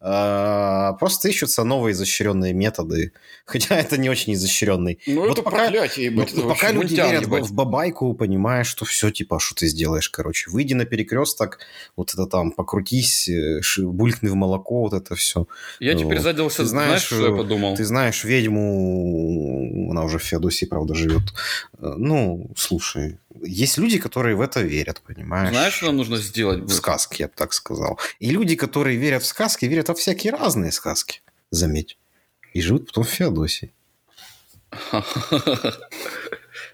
[0.00, 3.12] А, просто ищутся новые изощренные методы,
[3.44, 4.98] хотя это не очень изощренный.
[5.06, 6.10] Ну, вот это пока, проклятие.
[6.10, 7.44] Ну, пока люди верят ебать.
[7.44, 10.50] в бабайку, понимаешь, что все, типа, что ты сделаешь, короче.
[10.50, 11.58] Выйди на перекресток,
[11.94, 15.46] вот это там, покрутись, э, булькни в молоко, вот это все.
[15.78, 16.02] Я вот.
[16.02, 17.76] теперь задался, ты знаешь, знаешь, что я подумал?
[17.76, 21.22] Ты знаешь ведьму, она уже в Феодосии, правда, живет.
[21.78, 25.50] Э, ну, слушай, есть люди, которые в это верят, понимаешь?
[25.50, 26.62] Знаешь, что нам нужно сделать?
[26.64, 27.98] В сказки, я бы так сказал.
[28.20, 31.98] И люди, которые верят в сказки, верят во всякие разные сказки, заметь.
[32.54, 33.72] И живут потом в Феодосии.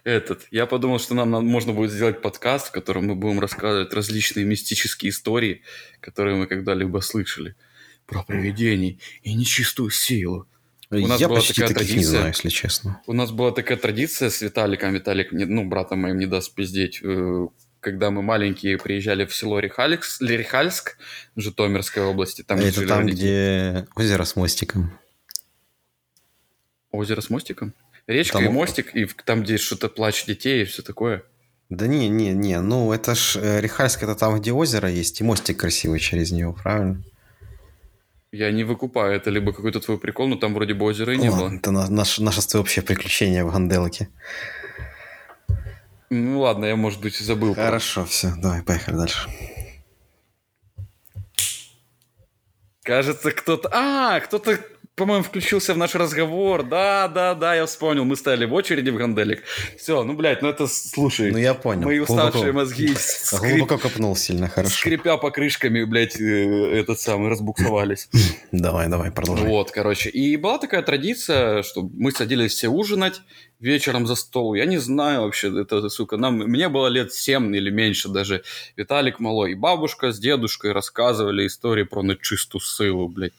[0.04, 4.44] Этот, я подумал, что нам можно будет сделать подкаст, в котором мы будем рассказывать различные
[4.44, 5.62] мистические истории,
[6.00, 7.56] которые мы когда-либо слышали
[8.06, 10.46] про привидений и нечистую силу.
[10.90, 13.02] У нас я была почти такая таких традиция, не знаю, если честно.
[13.06, 14.94] У нас была такая традиция с Виталиком.
[14.94, 17.00] Виталик, ну, братом моим не даст пиздеть.
[17.02, 17.48] Э,
[17.80, 20.96] когда мы маленькие приезжали в село Рихальск, Рихальск
[21.34, 22.42] Житомирской области.
[22.42, 23.16] Там, Это там, родители.
[23.16, 24.98] где озеро с мостиком.
[26.92, 27.74] Озеро с мостиком?
[28.06, 28.46] Речка там...
[28.46, 31.24] и мостик, и там, где что-то плач детей и все такое.
[31.68, 35.24] Да не, не, не, ну это ж э, Рихальск, это там, где озеро есть, и
[35.24, 37.02] мостик красивый через него, правильно?
[38.36, 41.30] Я не выкупаю, это либо какой-то твой прикол, но там вроде бы озера и не
[41.30, 41.56] Ладно, было.
[41.56, 44.08] Это наше, наше с общее приключение в Ганделке.
[46.10, 47.54] Ну ладно, я, может быть, забыл.
[47.54, 49.30] Хорошо, все, давай, поехали дальше.
[52.82, 53.70] Кажется, кто-то...
[53.72, 54.58] А, кто-то
[54.96, 56.62] по-моему, включился в наш разговор.
[56.62, 58.06] Да, да, да, я вспомнил.
[58.06, 59.42] Мы стояли в очереди в Ганделик.
[59.76, 61.30] Все, ну, блядь, ну это, слушай.
[61.30, 61.82] Ну, я понял.
[61.82, 62.94] Мои уставшие глубоко, мозги...
[62.96, 63.58] Скрип...
[63.58, 64.74] Глубоко копнул сильно, хорошо.
[64.74, 68.08] Скрипя покрышками, блядь, э, этот самый, разбуксовались.
[68.52, 69.46] Давай, давай, продолжай.
[69.46, 70.08] Вот, короче.
[70.08, 73.20] И была такая традиция, что мы садились все ужинать
[73.60, 74.54] вечером за стол.
[74.54, 76.38] Я не знаю вообще, это, сука, нам...
[76.38, 78.44] Мне было лет 7 или меньше даже.
[78.76, 79.52] Виталик малой.
[79.52, 83.34] И бабушка с дедушкой рассказывали истории про нечистую силу, блядь.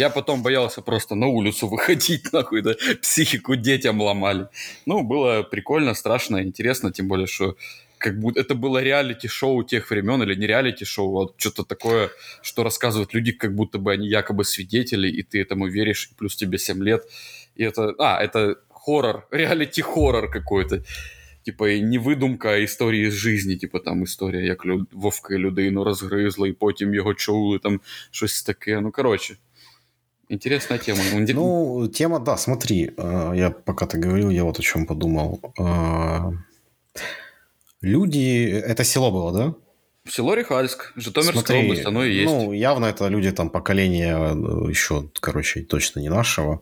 [0.00, 4.48] Я потом боялся просто на улицу выходить, нахуй, да, психику детям ломали.
[4.86, 7.56] Ну, было прикольно, страшно, интересно, тем более, что
[7.98, 12.10] как будто это было реалити-шоу тех времен или не реалити-шоу, а что-то такое,
[12.42, 16.58] что рассказывают люди, как будто бы они якобы свидетели, и ты этому веришь, плюс тебе
[16.58, 17.04] 7 лет.
[17.56, 20.82] И это, а, это хоррор, реалити-хоррор какой-то.
[21.42, 26.52] Типа, не выдумка, а історії з жизни, типа там історія, як вовки людину розгризли, і
[26.52, 27.80] потім його чули, там
[28.10, 28.80] щось таке.
[28.80, 29.36] Ну, коротше.
[30.31, 31.01] Интересная тема.
[31.13, 35.41] Ну, тема, да, смотри, э, я пока ты говорил, я вот о чем подумал.
[35.59, 36.31] Э,
[37.81, 39.55] люди, это село было, да?
[40.09, 42.31] Село Рихальск, Житомирская Смотри, область, оно и есть.
[42.31, 46.61] Ну, явно это люди там поколения э, еще, короче, точно не нашего.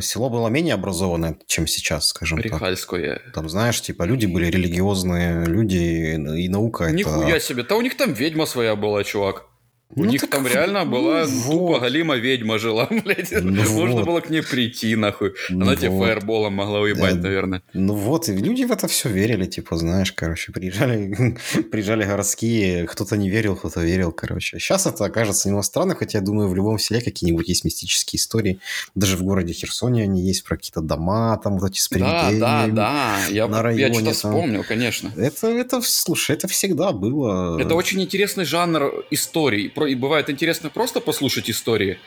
[0.00, 3.22] Село было менее образованное, чем сейчас, скажем Рихальское.
[3.24, 3.32] так.
[3.32, 7.40] Там, знаешь, типа, люди были религиозные, люди и наука Нихуя это...
[7.40, 9.46] себе, да у них там ведьма своя была, чувак.
[9.94, 11.44] У ну, них там реально ну, была вот.
[11.44, 13.30] тупо галима ведьма жила, блядь.
[13.30, 14.06] Ну, Можно вот.
[14.06, 15.34] было к ней прийти, нахуй.
[15.48, 15.80] Ну, Она вот.
[15.80, 17.28] тебе фаерболом могла уебать, да.
[17.28, 17.62] наверное.
[17.72, 21.36] Ну вот, и люди в это все верили, типа, знаешь, короче, приезжали,
[21.70, 24.58] приезжали городские, кто-то не верил, кто-то верил, короче.
[24.58, 28.58] Сейчас это окажется немного странно, хотя я думаю, в любом селе какие-нибудь есть мистические истории.
[28.96, 32.40] Даже в городе Херсоне они есть про какие-то дома, там вот эти с привидениями.
[32.40, 33.26] Да, да, да.
[33.30, 35.12] Я, на районе, я что-то вспомнил, конечно.
[35.16, 37.60] Это, это, слушай, это всегда было.
[37.60, 41.98] Это очень интересный жанр историй и бывает интересно просто послушать истории,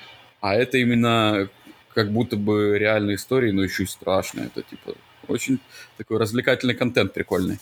[0.42, 1.50] а это именно
[1.94, 4.48] как будто бы реальные истории, но еще и страшные.
[4.48, 4.96] Это типа
[5.28, 5.60] очень
[5.98, 7.60] такой развлекательный контент прикольный.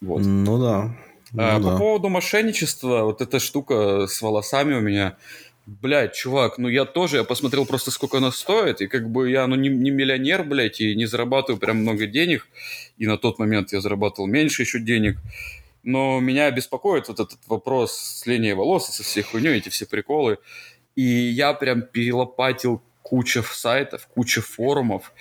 [0.00, 0.22] Вот.
[0.24, 0.96] Ну да.
[1.36, 1.78] А, ну, по да.
[1.78, 5.16] поводу мошенничества, вот эта штука с волосами у меня,
[5.66, 9.46] блядь, чувак, ну я тоже, я посмотрел просто, сколько она стоит, и как бы я,
[9.46, 12.46] ну, не, не миллионер, блядь, и не зарабатываю прям много денег,
[12.96, 15.18] и на тот момент я зарабатывал меньше еще денег,
[15.82, 20.38] но меня беспокоит вот этот вопрос сления волос со всей хуйней, эти все приколы.
[20.96, 25.12] И я прям перелопатил кучу сайтов, кучу форумов,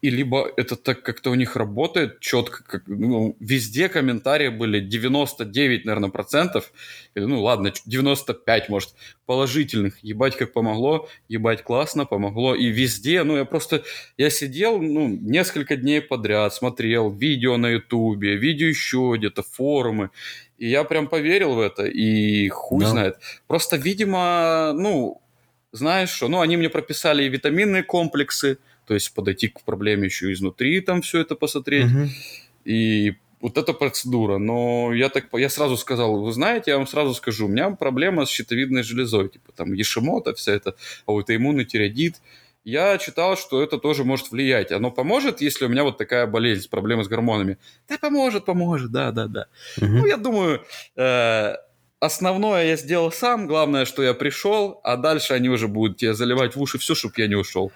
[0.00, 5.84] и либо это так как-то у них работает четко, как, ну, везде комментарии были 99,
[5.84, 6.72] наверное, процентов,
[7.14, 8.94] или, ну ладно, 95, может,
[9.26, 9.98] положительных.
[10.02, 12.54] Ебать, как помогло, ебать, классно, помогло.
[12.54, 13.82] И везде, ну, я просто,
[14.16, 20.10] я сидел, ну, несколько дней подряд, смотрел видео на ютубе, видео еще где-то, форумы,
[20.58, 22.90] и я прям поверил в это, и хуй да.
[22.90, 23.16] знает.
[23.46, 25.22] Просто, видимо, ну,
[25.72, 28.58] знаешь что, ну, они мне прописали и витаминные комплексы,
[28.88, 31.92] то есть подойти к проблеме еще изнутри, там все это посмотреть.
[31.92, 32.08] Угу.
[32.64, 33.12] И
[33.42, 34.38] вот эта процедура.
[34.38, 38.24] Но я так, я сразу сказал, вы знаете, я вам сразу скажу, у меня проблема
[38.24, 40.74] с щитовидной железой, типа там ешемота, вся это
[41.04, 42.16] аутоиммунный тиреоидит.
[42.64, 44.72] Я читал, что это тоже может влиять.
[44.72, 47.58] Оно поможет, если у меня вот такая болезнь, проблема с гормонами?
[47.88, 49.46] Да, поможет, поможет, да, да, да.
[49.76, 49.86] Угу.
[49.86, 50.62] Ну, я думаю,
[50.96, 51.56] э,
[52.00, 56.56] основное я сделал сам, главное, что я пришел, а дальше они уже будут тебе заливать
[56.56, 57.70] в уши все, чтобы я не ушел.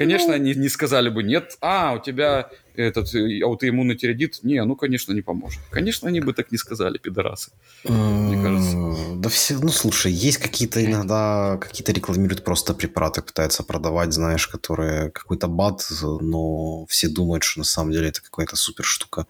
[0.00, 0.34] Конечно, ну...
[0.34, 4.42] они не сказали бы, нет, а, у тебя этот э, аутоиммунный тиреодит.
[4.42, 5.60] Не, ну, конечно, не поможет.
[5.70, 7.50] Конечно, они бы так не сказали, пидорасы.
[7.84, 9.16] Мне кажется.
[9.16, 15.10] Да все, ну, слушай, есть какие-то иногда, какие-то рекламируют просто препараты, пытаются продавать, знаешь, которые
[15.10, 19.26] какой-то бат, но все думают, что на самом деле это какая-то супер штука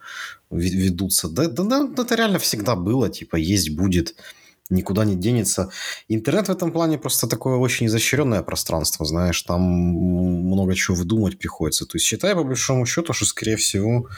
[0.53, 1.29] ведутся.
[1.29, 4.15] Да, да, да, это реально всегда было, типа, есть, будет.
[4.71, 5.71] Никуда не денется.
[6.09, 11.87] Интернет в этом плане просто такое очень изощренное пространство, знаешь, там много чего выдумать приходится.
[11.87, 14.09] То есть считай по большому счету, что, скорее всего,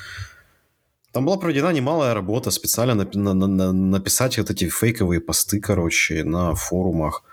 [1.13, 6.25] там была проведена немалая работа специально на, на, на, написать вот эти фейковые посты, короче,
[6.25, 7.25] на форумах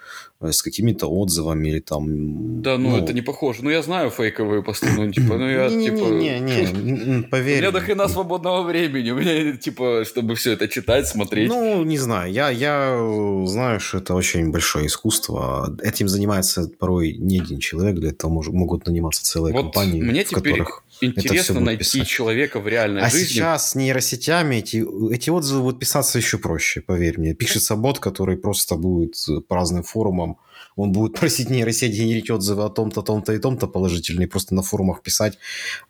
[0.42, 2.62] с какими-то отзывами или там...
[2.62, 3.60] Да, ну, ну это не похоже.
[3.62, 6.06] Ну я знаю фейковые посты, ну типа, ну я не, типа...
[6.06, 6.62] Не, не,
[7.18, 7.58] не, поверь.
[7.58, 11.50] У меня до хрена свободного времени, у меня типа, чтобы все это читать, смотреть.
[11.50, 12.98] Ну, не знаю, я, я
[13.46, 15.76] знаю, что это очень большое искусство.
[15.84, 20.30] Этим занимается порой не один человек, для этого могут наниматься целые вот компании, мне в
[20.30, 20.54] теперь...
[20.54, 22.08] которых интересно найти писать.
[22.08, 23.26] человека в реальной а жизни.
[23.26, 27.34] А сейчас с нейросетями эти, эти отзывы будут писаться еще проще, поверь мне.
[27.34, 29.16] Пишется бот, который просто будет
[29.48, 30.38] по разным форумам
[30.76, 35.02] он будет просить нейросеть генерить отзывы о том-то, том-то и том-то положительные, просто на форумах
[35.02, 35.38] писать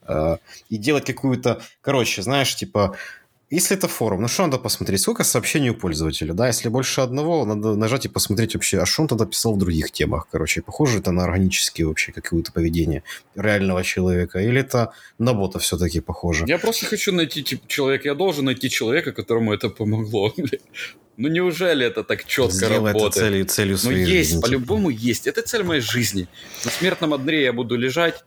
[0.07, 0.37] э,
[0.69, 1.61] и делать какую-то...
[1.81, 2.95] Короче, знаешь, типа,
[3.49, 5.01] если это форум, ну что надо посмотреть?
[5.01, 6.47] Сколько сообщений у пользователя, да?
[6.47, 9.91] Если больше одного, надо нажать и посмотреть вообще, а что он тогда писал в других
[9.91, 10.61] темах, короче.
[10.61, 13.03] Похоже это на органические вообще какое-то поведение
[13.35, 14.39] реального человека?
[14.39, 16.45] Или это на бота все-таки похоже?
[16.47, 20.33] Я просто хочу найти типа, человека, я должен найти человека, которому это помогло.
[21.21, 23.11] Ну неужели это так четко Сделай работает?
[23.11, 25.01] это целью, целью ну, своей Ну есть, жизни, по-любому типа.
[25.01, 25.27] есть.
[25.27, 26.29] Это цель моей жизни.
[26.63, 28.23] На смертном одре я буду лежать,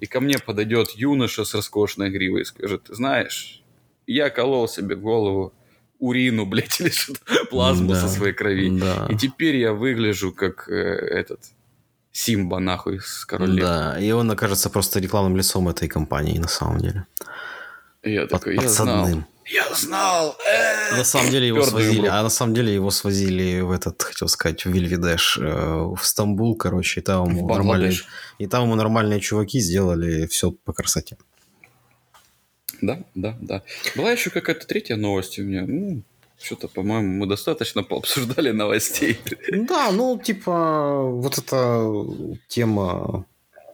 [0.00, 3.63] и ко мне подойдет юноша с роскошной гривой и скажет, знаешь,
[4.06, 5.52] я колол себе голову
[5.98, 8.78] урину, блядь, или что-то, плазму да, со своей крови.
[8.78, 9.06] Да.
[9.10, 11.40] И теперь я выгляжу как э, этот
[12.12, 13.58] Симба, нахуй, с королем.
[13.58, 17.06] Да, и он окажется просто рекламным лицом этой компании, на самом деле.
[18.04, 19.08] Я Под, такой, я знал.
[19.46, 20.36] Я знал.
[20.46, 24.28] Э, на самом деле его свозили, а на самом деле его свозили в этот, хотел
[24.28, 27.94] сказать, в Вильвидеш, э, в Стамбул, короче, и там ему нормальные,
[28.38, 31.16] и там ему нормальные чуваки сделали все по красоте.
[32.86, 33.62] Да, да, да.
[33.96, 35.64] Была еще какая-то третья новость у меня.
[35.66, 36.02] Ну,
[36.40, 39.18] что-то, по-моему, мы достаточно пообсуждали новостей.
[39.68, 41.90] Да, ну, типа, вот эта
[42.48, 43.24] тема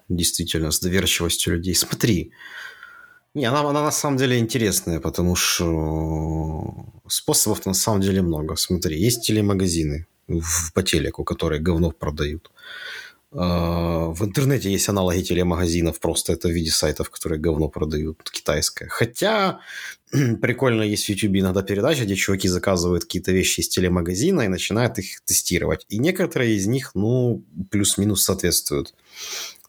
[0.08, 1.74] действительно с доверчивостью людей.
[1.74, 2.32] Смотри,
[3.34, 8.56] не, она, она на самом деле интересная, потому что способов на самом деле много.
[8.56, 12.50] Смотри, есть телемагазины в, по телеку, которые говно продают.
[13.32, 18.88] А, в интернете есть аналоги телемагазинов, просто это в виде сайтов, которые говно продают, китайское.
[18.88, 19.60] Хотя
[20.10, 24.98] прикольно есть в YouTube иногда передача, где чуваки заказывают какие-то вещи из телемагазина и начинают
[24.98, 25.86] их тестировать.
[25.88, 28.94] И некоторые из них, ну, плюс-минус соответствуют.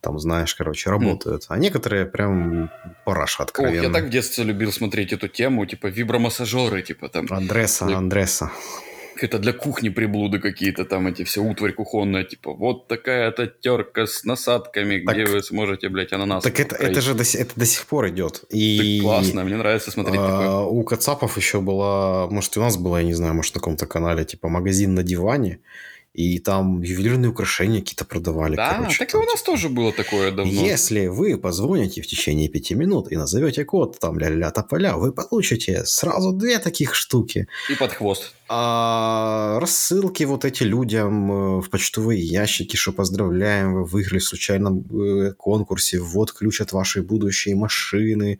[0.02, 1.44] Там, знаешь, короче, работают.
[1.44, 1.46] Mm.
[1.50, 2.72] А некоторые прям
[3.06, 3.82] параша откровенно.
[3.82, 7.28] Ох, я так в детстве любил смотреть эту тему, типа вибромассажеры, типа там.
[7.30, 7.86] Андреса.
[7.86, 8.50] Андреса
[9.18, 14.24] это для кухни приблуды какие-то там эти все утварь кухонная, типа вот такая-то терка с
[14.24, 16.44] насадками, так, где вы сможете, блядь, ананас.
[16.44, 18.44] Так это, это же до, это до сих пор идет.
[18.50, 20.56] И, так классно, мне нравится смотреть а, такое.
[20.62, 23.86] У Кацапов еще была, может, и у нас была, я не знаю, может, на каком-то
[23.86, 25.60] канале, типа магазин на диване,
[26.14, 28.56] и там ювелирные украшения какие-то продавали.
[28.56, 29.52] Да, короче, так там, и у нас типа.
[29.52, 30.52] тоже было такое давно.
[30.52, 35.86] Если вы позвоните в течение пяти минут и назовете код там ля-ля тополя, вы получите
[35.86, 37.48] сразу две таких штуки.
[37.70, 38.34] И под хвост.
[38.54, 44.86] А рассылки вот эти людям э, в почтовые ящики, что поздравляем, вы выиграли в случайном
[44.92, 48.40] э, конкурсе, вот ключ от вашей будущей машины.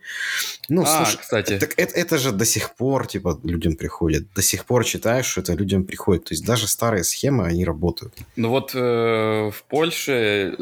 [0.68, 1.58] Ну, а, слушай, кстати.
[1.58, 4.32] Так это, это же до сих пор, типа, людям приходит.
[4.34, 6.24] До сих пор читаешь, что это людям приходит.
[6.24, 8.14] То есть даже старые схемы, они работают.
[8.36, 10.56] Ну вот э, в Польше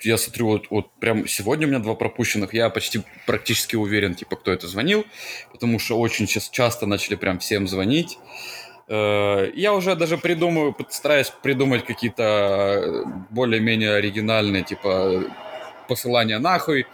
[0.00, 4.36] я смотрю, вот, вот прям сегодня у меня два пропущенных, я почти практически уверен, типа,
[4.36, 5.04] кто это звонил,
[5.52, 8.18] потому что очень сейчас часто начали прям всем звонить.
[8.88, 15.24] Э, я уже даже придумываю, стараюсь придумать какие-то более-менее оригинальные, типа,
[15.88, 16.86] посылания нахуй.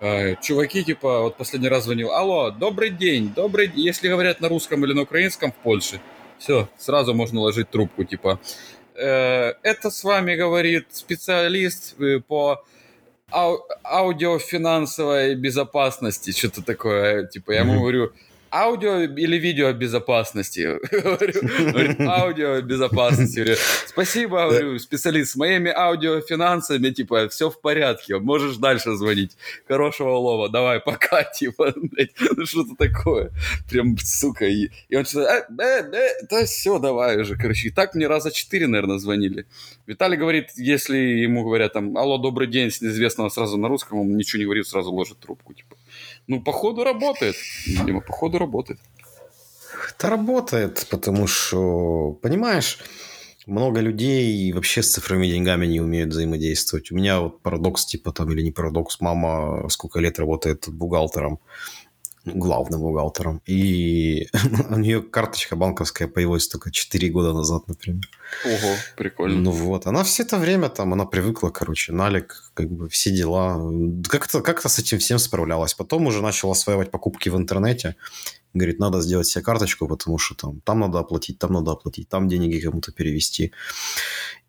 [0.00, 4.48] Э, чуваки, типа, вот последний раз звонил, алло, добрый день, добрый день, если говорят на
[4.48, 6.00] русском или на украинском в Польше,
[6.38, 12.64] все, сразу можно ложить трубку, типа, э, это с вами говорит специалист по
[13.30, 18.12] ау- аудиофинансовой безопасности, что-то такое, типа, я ему говорю,
[18.52, 20.78] аудио или видео безопасности?
[20.90, 23.40] Говорит, аудио безопасности.
[23.40, 29.36] Говорю, Спасибо, говорю, специалист, с моими аудиофинансами, типа, все в порядке, можешь дальше звонить.
[29.68, 33.30] Хорошего улова, давай, пока, типа, ну что-то такое.
[33.70, 34.46] Прям, сука.
[34.46, 37.68] И, и он что-то, э, э, э, да все, давай уже, короче.
[37.68, 39.46] И так мне раза четыре, наверное, звонили.
[39.86, 44.16] Виталий говорит, если ему говорят там, алло, добрый день, с неизвестного сразу на русском, он
[44.16, 45.76] ничего не говорит, сразу ложит трубку, типа.
[46.26, 47.36] Ну, походу работает.
[47.66, 48.80] Видимо, походу работает.
[49.90, 52.78] Это работает, потому что, понимаешь,
[53.46, 56.92] много людей вообще с цифровыми деньгами не умеют взаимодействовать.
[56.92, 61.40] У меня вот парадокс, типа там, или не парадокс, мама сколько лет работает бухгалтером.
[62.24, 63.40] Главным бухгалтером.
[63.46, 64.28] И
[64.70, 68.02] у нее карточка банковская появилась только 4 года назад, например.
[68.44, 69.40] Ого, прикольно.
[69.40, 73.60] Ну вот, она все это время там, она привыкла, короче, налик, как бы все дела.
[74.08, 75.74] Как-то как с этим всем справлялась.
[75.74, 77.96] Потом уже начала осваивать покупки в интернете.
[78.54, 82.28] Говорит, надо сделать себе карточку, потому что там, там надо оплатить, там надо оплатить, там
[82.28, 83.52] деньги кому-то перевести.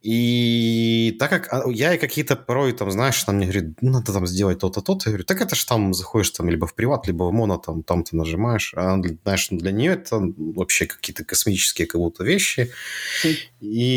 [0.03, 4.11] И так как а, я и какие-то порой там, знаешь, там мне говорит, ну, надо
[4.11, 5.09] там сделать то-то, то-то.
[5.09, 7.83] Я говорю, так это ж там заходишь там либо в приват, либо в моно, там,
[7.83, 8.73] там ты нажимаешь.
[8.75, 12.69] А, знаешь, для нее это вообще какие-то космические как будто вещи.
[13.61, 13.93] И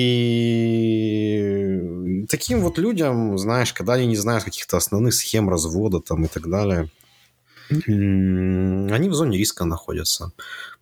[2.28, 6.48] таким вот людям, знаешь, когда они не знают каких-то основных схем развода там и так
[6.48, 6.88] далее,
[7.68, 10.30] они в зоне риска находятся.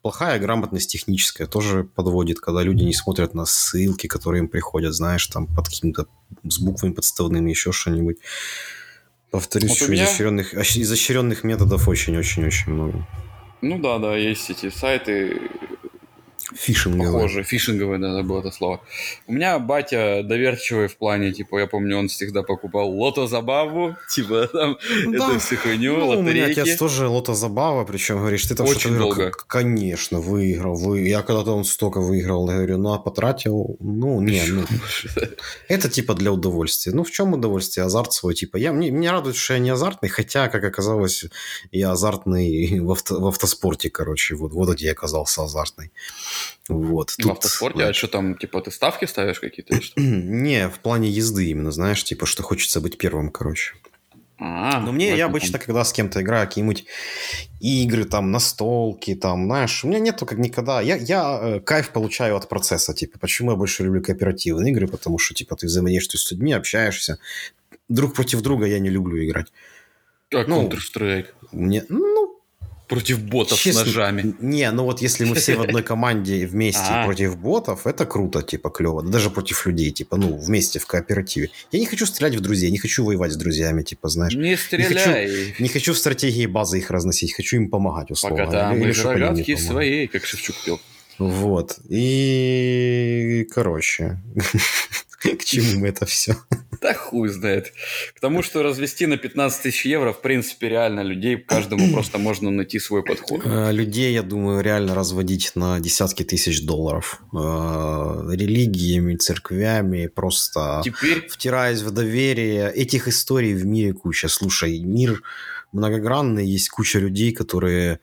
[0.04, 5.26] Плохая грамотность техническая тоже подводит, когда люди не смотрят на ссылки, которые им приходят, знаешь,
[5.28, 6.08] там под каким-то
[6.46, 8.18] с буквами подставными, еще что-нибудь.
[9.30, 10.04] Повторюсь, вот еще меня...
[10.04, 13.08] изощренных, изощренных методов очень-очень-очень много.
[13.62, 15.40] Ну да, да, есть эти сайты,
[16.54, 17.12] Фишинговые.
[17.12, 18.80] Похоже, фишинговые, да, было это слово.
[19.26, 24.78] У меня батя доверчивый в плане, типа, я помню, он всегда покупал лото-забаву, типа, там,
[25.06, 25.30] да.
[25.30, 26.30] это всю хуйню, ну, лотерейки.
[26.30, 28.98] у меня отец тоже лото-забава, причем, говоришь, ты там Очень что-то...
[28.98, 29.32] долго.
[29.46, 30.76] Конечно, выиграл.
[30.76, 31.08] Вы...
[31.08, 33.76] Я когда-то он столько выиграл, я говорю, ну, а потратил?
[33.80, 34.64] Ну, не, ну...
[35.68, 36.92] Это, типа, для удовольствия.
[36.92, 37.84] Ну, в чем удовольствие?
[37.84, 38.56] Азарт свой, типа.
[38.56, 41.24] Я, мне, меня радует, что я не азартный, хотя, как оказалось,
[41.72, 44.34] я азартный в, авто, в автоспорте, короче.
[44.34, 45.90] Вот, вот где я оказался азартный.
[46.68, 47.14] Вот.
[47.16, 47.78] Тут, в автоспорте?
[47.78, 49.78] Знаешь, а что там, типа, ты ставки ставишь какие-то?
[49.96, 53.74] Не, в плане езды именно, знаешь, типа, что хочется быть первым, короче.
[54.38, 56.86] А, Но мне, я обычно, когда с кем-то играю, какие-нибудь
[57.60, 60.80] игры, там, настолки, там, знаешь, у меня нету как никогда.
[60.80, 65.18] Я, я э, кайф получаю от процесса, типа, почему я больше люблю кооперативные игры, потому
[65.18, 67.18] что, типа, ты взаимодействуешь с людьми, общаешься.
[67.88, 69.52] Друг против друга я не люблю играть.
[70.30, 71.26] Как ну, Counter-Strike?
[71.52, 72.23] Мне, ну,
[72.88, 74.34] Против ботов Честно, с ножами.
[74.40, 77.06] Не, ну вот если мы все в одной команде вместе а.
[77.06, 79.02] против ботов, это круто, типа, клево.
[79.02, 81.50] Даже против людей, типа, ну, вместе в кооперативе.
[81.72, 84.34] Я не хочу стрелять в друзей, не хочу воевать с друзьями, типа, знаешь.
[84.34, 84.88] Не стреляй.
[84.88, 88.44] Не хочу, не хочу в стратегии базы их разносить, хочу им помогать, условно.
[88.44, 90.80] Пока там или, рогатки свои, как Шевчук пел.
[91.18, 91.78] Вот.
[91.88, 94.20] И, короче,
[95.38, 96.36] к чему мы это все?
[96.80, 97.72] Да хуй знает.
[98.14, 102.50] К тому, что развести на 15 тысяч евро, в принципе, реально людей, каждому просто можно
[102.50, 103.40] найти свой подход.
[103.44, 107.22] Э, людей, я думаю, реально разводить на десятки тысяч долларов.
[107.32, 111.26] Э, религиями, церквями, просто Теперь...
[111.28, 112.70] втираясь в доверие.
[112.72, 114.28] Этих историй в мире куча.
[114.28, 115.22] Слушай, мир
[115.72, 118.00] многогранный, есть куча людей, которые...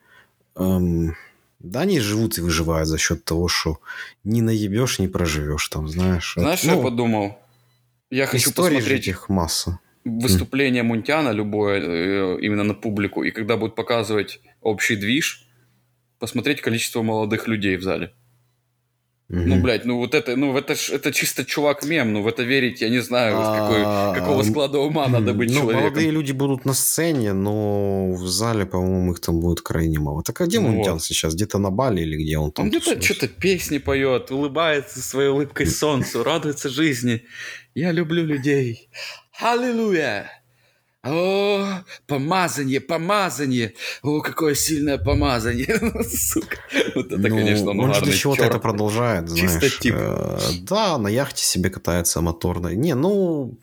[0.56, 1.16] Эм,
[1.62, 3.78] да, они живут и выживают за счет того, что
[4.24, 6.34] не наебешь, не проживешь там, знаешь.
[6.36, 7.38] Знаешь, что ну, я подумал?
[8.10, 9.78] Я хочу посмотреть их масса.
[10.04, 10.86] Выступление mm.
[10.86, 15.46] Мунтяна любое э, именно на публику, и когда будут показывать общий движ,
[16.18, 18.12] посмотреть количество молодых людей в зале.
[19.30, 19.44] Mm-hmm.
[19.46, 22.90] Ну, блядь, ну вот это, ну это это чисто чувак-мем, ну в это верить, я
[22.90, 25.84] не знаю, какой, какого склада ума надо быть ну, человеком.
[25.84, 30.22] молодые люди будут на сцене, но в зале, по-моему, их там будет крайне мало.
[30.22, 31.02] Так а где ну, Мунтян вот.
[31.02, 31.34] сейчас?
[31.34, 32.64] Где-то на Бали или где он там?
[32.66, 37.22] Он где-то что-то песни поет, улыбается своей улыбкой солнцу, радуется жизни.
[37.74, 38.90] Я люблю людей.
[39.40, 40.41] Аллилуйя!
[41.04, 43.74] О, помазание, помазание.
[44.02, 45.66] О, какое сильное помазание.
[46.04, 46.58] Сука.
[46.94, 49.60] Вот это, ну, конечно, он, же для чего-то это продолжает, знаешь.
[49.60, 49.94] Чисто тип.
[49.96, 52.76] Э, да, на яхте себе катается моторной.
[52.76, 53.58] Не, ну,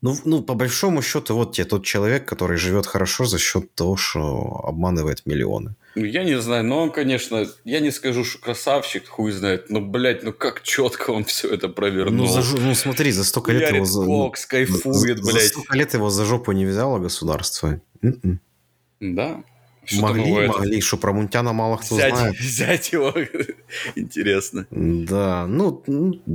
[0.00, 3.96] ну, ну, по большому счету, вот тебе тот человек, который живет хорошо за счет того,
[3.96, 5.74] что обманывает миллионы.
[5.94, 9.80] Ну, я не знаю, но он, конечно, я не скажу, что красавчик, хуй знает, но,
[9.80, 12.26] блядь, ну как четко он все это провернул.
[12.26, 13.84] Ну, за, ну смотри, за столько лет его...
[13.84, 15.42] За, кокс, кайфует, за, блядь.
[15.42, 17.80] За столько лет его за жопу не взяло государство.
[18.02, 18.40] М-м.
[19.00, 19.42] Да.
[19.88, 22.36] Что могли, могли, что про Мунтяна мало кто взять, знает.
[22.40, 23.14] Взять его,
[23.96, 24.66] интересно.
[24.70, 25.82] Да, ну,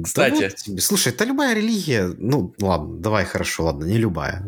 [0.04, 0.50] Кстати.
[0.50, 4.44] Да вот, слушай, это любая религия, ну, ладно, давай, хорошо, ладно, не любая.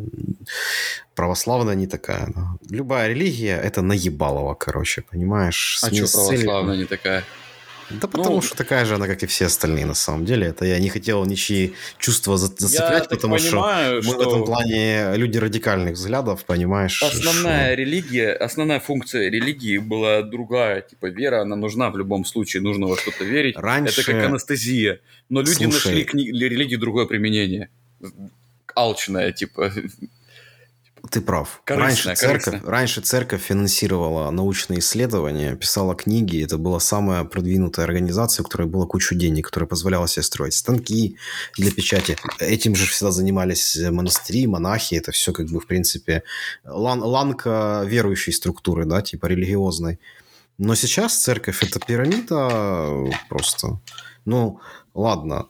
[1.14, 2.32] Православная не такая.
[2.36, 5.80] Но любая религия– это наебалово, короче, понимаешь?
[5.84, 7.24] А что православная не такая?
[7.90, 10.48] Да потому ну, что такая же она, как и все остальные, на самом деле.
[10.48, 15.16] Это я не хотел ничьи чувства зацеплять, потому понимаю, что мы что в этом плане
[15.16, 17.04] люди радикальных взглядов, понимаешь?
[17.04, 17.76] Основная что...
[17.76, 20.82] религия, основная функция религии была другая.
[20.82, 23.56] Типа вера, она нужна в любом случае, нужно во что-то верить.
[23.58, 24.02] Раньше...
[24.02, 25.00] Это как анестезия.
[25.30, 25.74] Но люди Слушай...
[25.74, 27.70] нашли к религии другое применение.
[28.76, 29.72] Алчное, типа
[31.10, 31.62] Ты прав.
[31.66, 32.72] Корыстная, раньше, церковь, корыстная.
[32.72, 36.43] раньше церковь финансировала научные исследования, писала книги.
[36.43, 41.18] Это была самая продвинутая организация, у которой было кучу денег, которая позволяла себе строить станки
[41.58, 42.18] для печати.
[42.39, 44.95] Этим же всегда занимались монастыри, монахи.
[44.95, 46.24] Это все как бы, в принципе,
[46.64, 49.99] лан, ланка верующей структуры, да, типа религиозной.
[50.58, 53.80] Но сейчас церковь– это пирамида просто.
[54.24, 54.60] Ну,
[54.93, 55.47] ладно,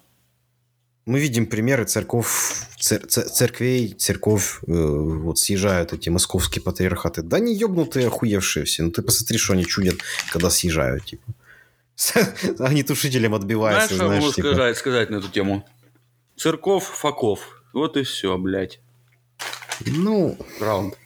[1.06, 7.22] мы видим примеры церков, цер, церквей, церковь, э, вот съезжают эти московские патриархаты.
[7.22, 8.84] Да не ебнутые, охуевшие все.
[8.84, 9.96] Ну ты посмотри, что они чудят,
[10.32, 11.24] когда съезжают, типа.
[12.60, 14.10] Огнетушителем отбиваются, знаешь.
[14.10, 14.48] Знаешь, что типа.
[14.48, 15.66] сказать, сказать на эту тему?
[16.36, 17.64] Церков, факов.
[17.72, 18.80] Вот и все, блядь.
[19.86, 20.98] Ну, Раунд.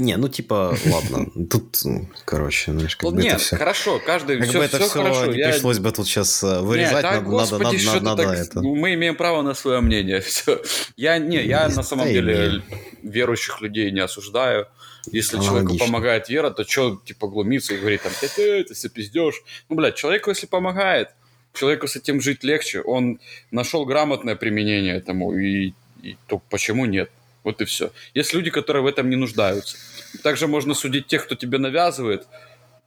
[0.00, 1.26] Не, ну типа, ладно.
[1.48, 3.56] Тут, ну, короче, знаешь, как Ну, бы это нет, все...
[3.56, 4.38] хорошо, каждый...
[4.38, 5.26] Как все, бы это все, все хорошо.
[5.26, 7.02] не я- пришлось бы тут сейчас Нет, вырезать.
[7.02, 8.38] да, надо, господи, надо, что надо, надо так...
[8.46, 8.62] это.
[8.62, 10.20] Мы имеем право на свое мнение.
[10.30, 10.60] Все.
[10.96, 12.62] Я, не, я Не на самом деле
[13.02, 14.66] верующих людей не осуждаю.
[15.06, 15.86] Если человеку Аналогично.
[15.86, 19.42] помогает вера, то что, типа, глумиться и говорить там, ты все пиздешь.
[19.68, 21.08] Ну, блядь, человеку, если помогает,
[21.54, 23.18] человеку с этим жить легче, он
[23.50, 25.72] нашел грамотное применение этому, и,
[26.02, 27.10] и то почему нет?
[27.44, 27.90] Вот и все.
[28.12, 29.78] Есть люди, которые в этом не нуждаются.
[30.22, 32.26] Также можно судить тех, кто тебе навязывает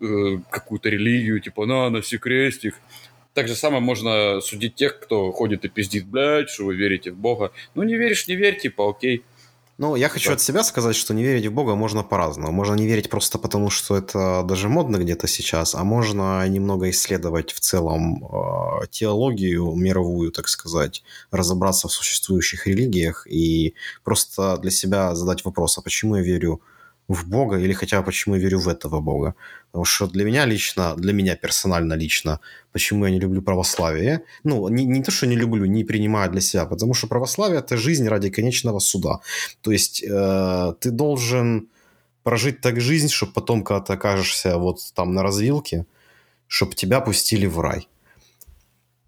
[0.02, 2.76] э, какую-то религию, типа, на, носи крестик.
[3.34, 7.18] Так же самое можно судить тех, кто ходит и пиздит, блядь, что вы верите в
[7.18, 7.52] Бога.
[7.76, 9.24] Ну, не веришь, не верь, типа, окей.
[9.80, 10.36] Ну, я хочу Да.
[10.36, 12.52] от себя сказать, что не верить в Бога можно по-разному.
[12.52, 17.52] Можно не верить просто потому, что это даже модно где-то сейчас, а можно немного исследовать
[17.52, 25.16] в целом э, теологию мировую, так сказать, разобраться в существующих религиях и просто для себя
[25.16, 26.62] задать вопрос, а почему я верю
[27.08, 29.36] в Бога или хотя бы почему я верю в этого Бога.
[29.72, 32.40] Потому что для меня лично, для меня персонально лично,
[32.72, 36.42] почему я не люблю православие, ну, не, не то, что не люблю, не принимаю для
[36.42, 39.20] себя, потому что православие– это жизнь ради конечного суда.
[39.62, 41.68] То есть э, ты должен
[42.24, 45.86] прожить так жизнь, чтобы потом, когда ты окажешься вот там на развилке,
[46.48, 47.88] чтобы тебя пустили в рай.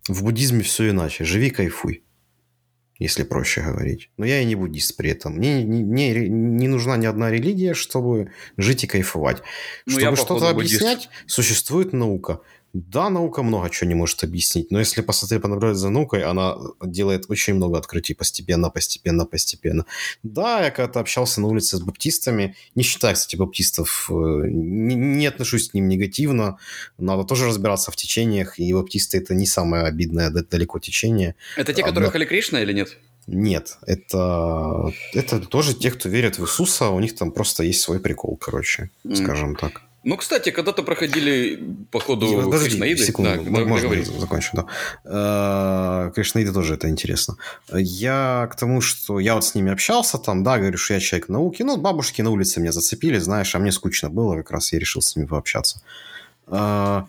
[0.07, 1.23] В буддизме все иначе.
[1.23, 2.03] Живи, кайфуй,
[2.99, 4.09] если проще говорить.
[4.17, 5.33] Но я и не буддист при этом.
[5.35, 9.41] Мне не, не- не нужна ни одна религия, чтобы жить и кайфовать.
[9.85, 10.81] Ну, чтобы что-то буддист.
[10.81, 12.39] объяснять, существует наука.
[12.78, 17.23] Да, наука много чего не может объяснить, но если посмотреть, понаблюдать за наукой, она делает
[17.30, 19.86] очень много открытий постепенно, постепенно, постепенно.
[20.23, 25.26] Да, я когда-то общался на улице с баптистами, не считаю, кстати, баптистов, э, не, не
[25.26, 26.57] отношусь к ним негативно,
[26.97, 31.36] надо тоже разбираться в течениях, и баптисты это не самое обидное да- далеко течение.
[31.55, 31.91] Это те, Одно.
[31.91, 32.97] которые Хали Кришна или нет?
[33.26, 38.01] Нет, это, это тоже те, кто верит в Иисуса, у них там просто есть свой
[38.01, 39.15] прикол, короче, М.
[39.15, 39.82] скажем так.
[40.05, 41.59] Ну, кстати, когда-то проходили,
[41.91, 43.03] походу, подожди, кришнаиды.
[43.03, 44.03] секунду, Да, да, можно договори.
[44.13, 44.65] я закончу, да.
[45.03, 47.37] Э, Кришнаиды тоже это интересно.
[47.73, 51.27] Я к тому, что я вот с ними общался там, да, говорю, что я человек
[51.29, 51.63] науки.
[51.63, 55.01] Ну, бабушки на улице меня зацепили, знаешь, а мне скучно было, как раз я решил
[55.01, 55.81] с ними пообщаться.
[56.47, 57.03] Э,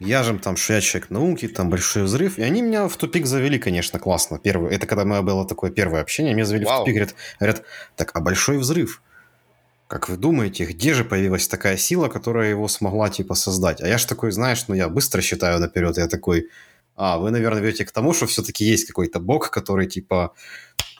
[0.00, 2.38] Я же там, что я человек науки, там большой взрыв.
[2.38, 4.38] И они меня в тупик завели, конечно, классно.
[4.38, 6.76] Первый, это когда у меня было такое первое общение, меня завели Вау.
[6.76, 7.62] в тупик, говорят, говорят,
[7.96, 9.02] так, а большой взрыв?
[9.88, 13.80] Как вы думаете, где же появилась такая сила, которая его смогла, типа, создать?
[13.80, 16.48] А я ж такой, знаешь, ну, я быстро считаю наперед, я такой,
[16.94, 20.34] а, вы, наверное, ведете к тому, что все-таки есть какой-то бог, который, типа,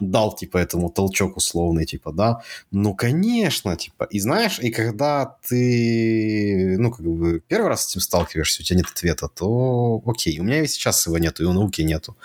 [0.01, 2.41] дал, типа, этому толчок условный, типа, да?
[2.70, 4.05] Ну, конечно, типа.
[4.05, 8.78] И знаешь, и когда ты, ну, как бы, первый раз с этим сталкиваешься, у тебя
[8.78, 10.39] нет ответа, то окей.
[10.41, 12.16] У меня и сейчас его нету, и у науки нету.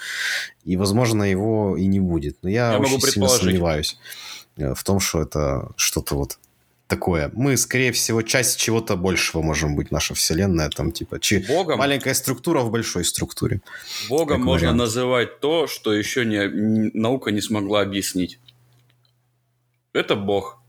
[0.64, 2.38] И, возможно, его и не будет.
[2.42, 3.98] Но я, Я очень сильно сомневаюсь
[4.56, 6.38] э, в том, что это что-то вот
[6.96, 7.32] такое.
[7.34, 12.14] Мы, скорее всего, часть чего-то большего можем быть, наша вселенная, там, типа, чи- Богом, маленькая
[12.14, 13.62] структура в большой структуре.
[14.10, 14.78] Богом как можно вариант.
[14.78, 16.48] называть то, что еще не,
[16.94, 18.40] наука не смогла объяснить.
[19.94, 20.60] Это Бог.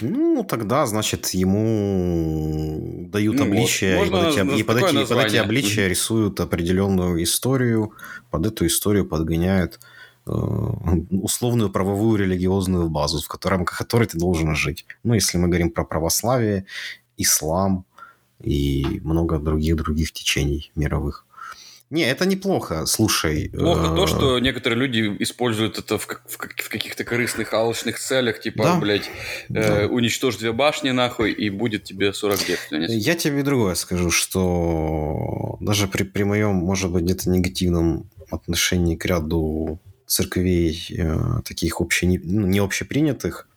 [0.00, 5.06] Ну, тогда, значит, ему дают Ну вот, обличия, и, под эти, и под эти- и
[5.06, 7.92] под эти обличия рисуют определенную историю,
[8.30, 9.80] под эту историю подгоняют
[11.10, 14.86] условную правовую религиозную базу, в котором, которой ты должен жить.
[15.04, 16.64] Ну, если мы говорим про православие,
[17.16, 17.84] ислам
[18.42, 21.24] и много других-других течений мировых.
[21.90, 23.48] Не, это неплохо, слушай.
[23.48, 27.54] Плохо э, то, что некоторые люди используют это в, как- в как- в каких-то корыстных,
[27.54, 28.78] алчных целях, типа, Да.
[28.78, 29.08] блядь,
[29.48, 29.86] э, Да.
[29.86, 32.58] уничтожь две башни, нахуй, и будет тебе 40 лет.
[32.70, 39.06] Я тебе другое скажу, что даже при, при моем, может быть, где-то негативном отношении к
[39.06, 43.48] ряду церквей, э, таких обще, ну, не общепринятых,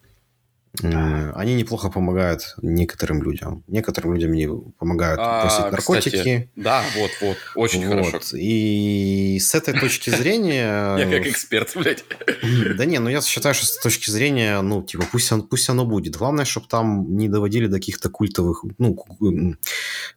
[0.80, 3.63] Они неплохо помогают некоторым людям.
[3.67, 4.47] Некоторым людям не
[4.80, 6.51] помогают А, бросить кстати, наркотики.
[6.55, 8.05] Да, вот, вот, очень Вот.
[8.07, 8.38] хорошо.
[8.38, 10.95] И с этой точки зрения...
[10.97, 12.05] Я как эксперт, блядь.
[12.78, 15.86] Да не, ну я считаю, что с точки зрения, ну, типа, пусть, он, пусть оно
[15.86, 16.15] будет.
[16.15, 18.95] Главное, чтобы там не доводили до каких-то культовых, ну,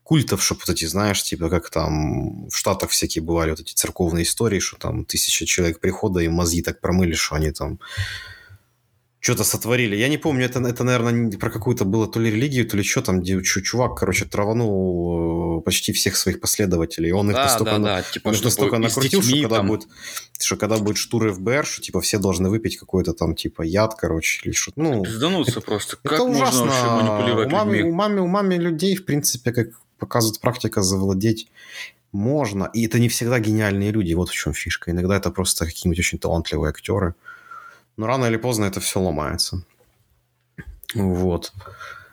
[0.05, 4.23] культов, чтобы вот эти, знаешь, типа, как там в Штатах всякие бывали вот эти церковные
[4.23, 7.81] истории, что там тысяча человек прихода, и мозги так промыли, что они там
[9.25, 9.97] что-то сотворили.
[9.97, 13.01] Я не помню, это, это, наверное, про какую-то было то ли религию, то ли что
[13.01, 17.11] там, где чу- чувак, короче, траванул э, почти всех своих последователей.
[17.13, 19.69] Он их Да, настолько да, на- да, типа, он настолько накрутил, что детьми когда, там-
[19.69, 19.89] будет,
[20.39, 24.41] что когда будет штур ФБР, что типа все должны выпить какой-то там типа яд, короче,
[24.45, 24.79] или что-то.
[24.83, 25.97] Ну, Пиздануться просто.
[25.97, 26.65] Как это можно ужасно.
[26.67, 27.91] вообще манипулировать умами, людьми?
[27.91, 29.69] умами, умами людей, в принципе, как
[29.99, 31.49] показывает практика, завладеть
[32.13, 32.69] можно.
[32.75, 34.91] И это не всегда гениальные люди, вот в чем фишка.
[34.91, 37.15] Иногда это просто какие-нибудь очень талантливые актеры.
[37.97, 39.65] Но рано или поздно это все ломается.
[40.95, 41.53] Вот.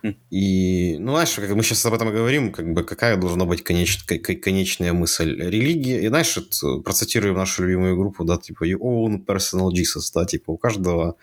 [0.04, 0.16] Хм.
[0.32, 4.18] И, ну, знаешь, как мы сейчас об этом говорим, как бы какая должна быть конеч-
[4.40, 6.02] конечная мысль религии.
[6.04, 10.52] И, знаешь, вот, процитируем нашу любимую группу, да, типа your own personal Jesus, да, типа
[10.52, 11.16] у каждого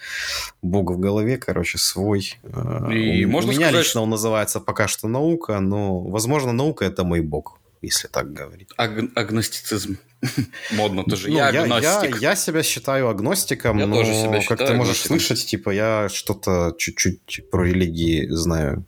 [0.63, 2.39] бога в голове, короче, свой.
[2.45, 6.53] Э, И у, можно у меня сказать, лично он называется пока что наука, но, возможно,
[6.53, 8.69] наука это мой бог, если так говорить.
[8.77, 9.99] Аг- агностицизм.
[10.73, 11.29] Модно тоже.
[11.31, 12.21] Ну, я я, агностик.
[12.21, 15.21] я себя считаю агностиком, Я но, тоже себя как ты можешь агностиком.
[15.21, 18.85] слышать, типа, я что-то чуть-чуть про религии знаю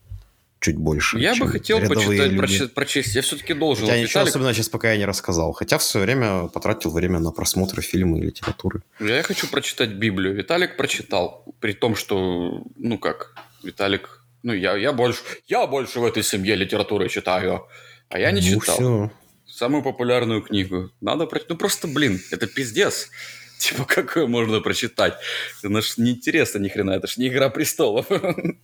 [0.60, 1.18] чуть больше.
[1.18, 2.66] Я бы хотел почитать, люди.
[2.66, 3.14] прочесть.
[3.14, 3.86] Я все-таки должен.
[3.86, 5.52] Хотя Вот ничего Виталик- особенно сейчас пока я не рассказал.
[5.52, 8.82] Хотя в свое время потратил время на просмотр фильма и литературы.
[8.98, 10.34] Я хочу прочитать Библию.
[10.34, 11.44] Виталик прочитал.
[11.60, 14.22] При том, что, ну как, Виталик...
[14.42, 17.66] Ну, я, я, больше, я больше в этой семье литературы читаю.
[18.10, 18.76] А я не ну, читал.
[18.76, 19.10] всё.
[19.46, 20.90] Самую популярную книгу.
[21.00, 21.50] Надо прочитать.
[21.50, 23.08] Ну, просто, блин, это пиздец.
[23.58, 25.14] Типа, какое можно прочитать?
[25.62, 26.92] Это ж неинтересно ни хрена.
[26.92, 28.06] Это ж не «Игра престолов».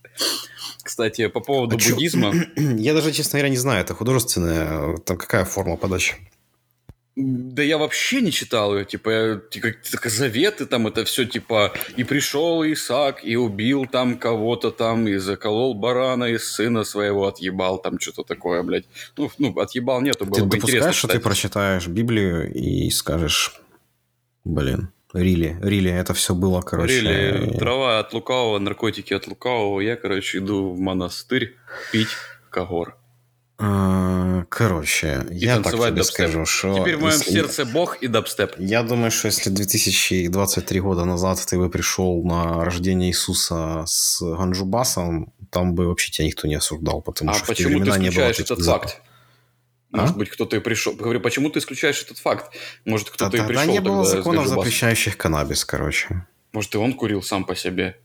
[0.83, 1.93] Кстати, по поводу А чё?
[1.93, 2.33] буддизма.
[2.57, 6.15] Я даже, честно говоря, не знаю, это художественная, там какая форма подачи?
[7.19, 12.03] Да я вообще не читал ее, типа, я- типа, заветы там, это все, типа, и
[12.03, 17.99] пришел Исаак, и убил там кого-то там, и заколол барана, и сына своего отъебал, там
[17.99, 18.85] что-то такое, блядь.
[19.17, 23.59] Ну, ну отъебал нету, было Ты бы интересно допускаешь, что ты прочитаешь Библию и скажешь,
[24.43, 27.01] блин, Рили, Рили, это все было, короче...
[27.01, 31.55] Рели, трава от лукавого, наркотики от лукавого, я, короче, иду в монастырь
[31.91, 32.09] пить
[32.51, 32.95] когор.
[33.59, 36.03] А, Короче, я так тебе дабстеп.
[36.13, 36.79] скажу, что...
[36.79, 38.53] Теперь в моем если- сердце бог и дабстеп.
[38.59, 45.33] Я думаю, что если 2023 года назад ты бы пришел на рождение Иисуса с Ганджубасом,
[45.49, 47.97] там бы вообще тебя никто не осуждал, потому А что в те почему ты времена
[47.97, 48.91] не было исключаешь этот запахов.
[48.91, 49.03] факт?
[49.93, 49.97] А?
[50.01, 50.93] Может быть, кто-то и пришел.
[50.93, 52.53] Говорю, почему ты исключаешь этот факт?
[52.85, 56.27] Может, кто-то и Тогда пришел не было тогда законов, запрещающих каннабис, короче.
[56.53, 57.97] Может, и он курил сам по себе.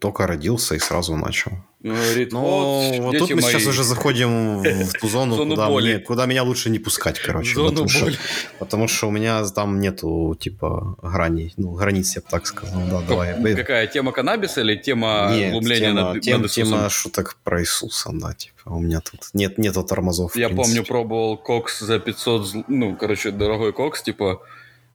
[0.00, 1.52] Только родился и сразу начал.
[1.80, 5.50] Говорит, Но вот, вот дети тут мы мои, сейчас уже заходим в ту зону, Зону
[5.50, 5.94] куда, боли.
[5.94, 7.54] мне- куда меня лучше не пускать, короче.
[7.54, 8.10] зону потому, что,
[8.58, 11.52] потому что у меня там нету, типа, граней.
[11.58, 12.80] Ну, границ, я бы так сказал.
[12.90, 13.36] Да, давай.
[13.38, 16.64] Ну, Какая тема каннабиса или тема Нет, глумления тема, над, тем- над Иисусом?
[16.78, 20.36] тема шуток про Иисуса, да, типа, у меня тут нет, нету тормозов.
[20.36, 24.40] Я помню, пробовал кокс за 500, зл- ну, короче, дорогой кокс, типа,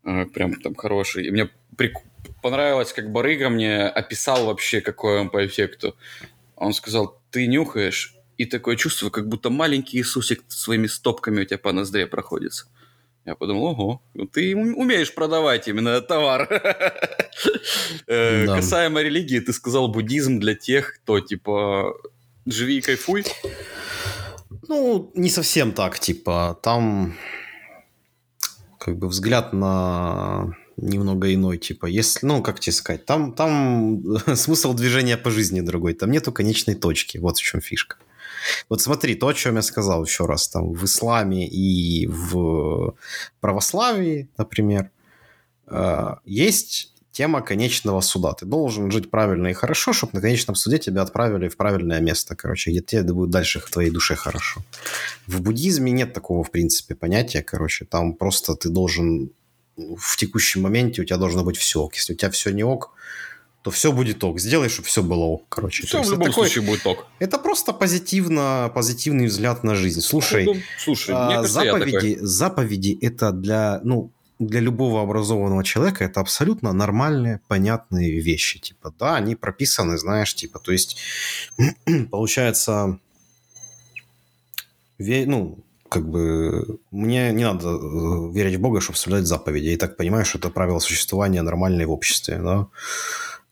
[0.06, 1.28] э, прям там хороший.
[1.28, 2.02] И мне прик-
[2.42, 5.96] понравилось, как барыга мне описал вообще, какой он по эффекту.
[6.56, 11.58] Он сказал, ты нюхаешь, и такое чувство, как будто маленький Иисусик своими стопками у тебя
[11.58, 12.66] по ноздре проходится.
[13.26, 16.48] Я подумал, ого, ну ты ум- умеешь продавать именно товар.
[18.08, 18.56] Э, Да.
[18.58, 21.94] Касаемо религии, ты сказал буддизм для тех, кто, типа,
[22.46, 23.24] живи и кайфуй.
[24.68, 27.16] Ну, не совсем так, типа, там
[28.78, 34.02] как бы взгляд на немного иной, типа, если, ну, как тебе сказать, там, там
[34.36, 37.98] смысл движения по жизни другой, там нету конечной точки, вот в чем фишка.
[38.70, 42.96] Вот смотри, то, о чем я сказал еще раз, там, в исламе и в
[43.42, 44.92] православии, например,
[45.68, 48.34] э, есть тема конечного суда.
[48.34, 52.36] Ты должен жить правильно и хорошо, чтобы на конечном суде тебя отправили в правильное место,
[52.36, 54.62] короче, где тебе будет дальше в твоей душе хорошо.
[55.28, 57.86] В буддизме нет такого, в принципе, понятия, короче.
[57.86, 59.32] Там просто ты должен
[59.98, 61.96] в текущем моменте у тебя должно быть все ок.
[61.96, 62.92] Если у тебя все не ок,
[63.62, 64.40] то все будет ок.
[64.40, 65.86] Сделай, чтобы все было ок, короче.
[65.86, 67.08] Все в любом такой- случае будет ток.
[67.20, 70.02] это просто позитивно, позитивный взгляд на жизнь.
[70.02, 76.22] Слушай, Ну, слушай, а, кажется, заповеди, заповеди это для, ну, для любого образованного человека это
[76.22, 78.60] абсолютно нормальные, понятные вещи.
[78.60, 80.98] Типа, да, они прописаны, знаешь, типа, то есть,
[82.12, 83.00] получается,
[84.98, 85.60] ну,
[85.90, 89.66] как бы, мне не надо э, верить в Бога, чтобы соблюдать заповеди.
[89.66, 92.68] Я и так понимаю, что это правило существования нормальное в обществе, да.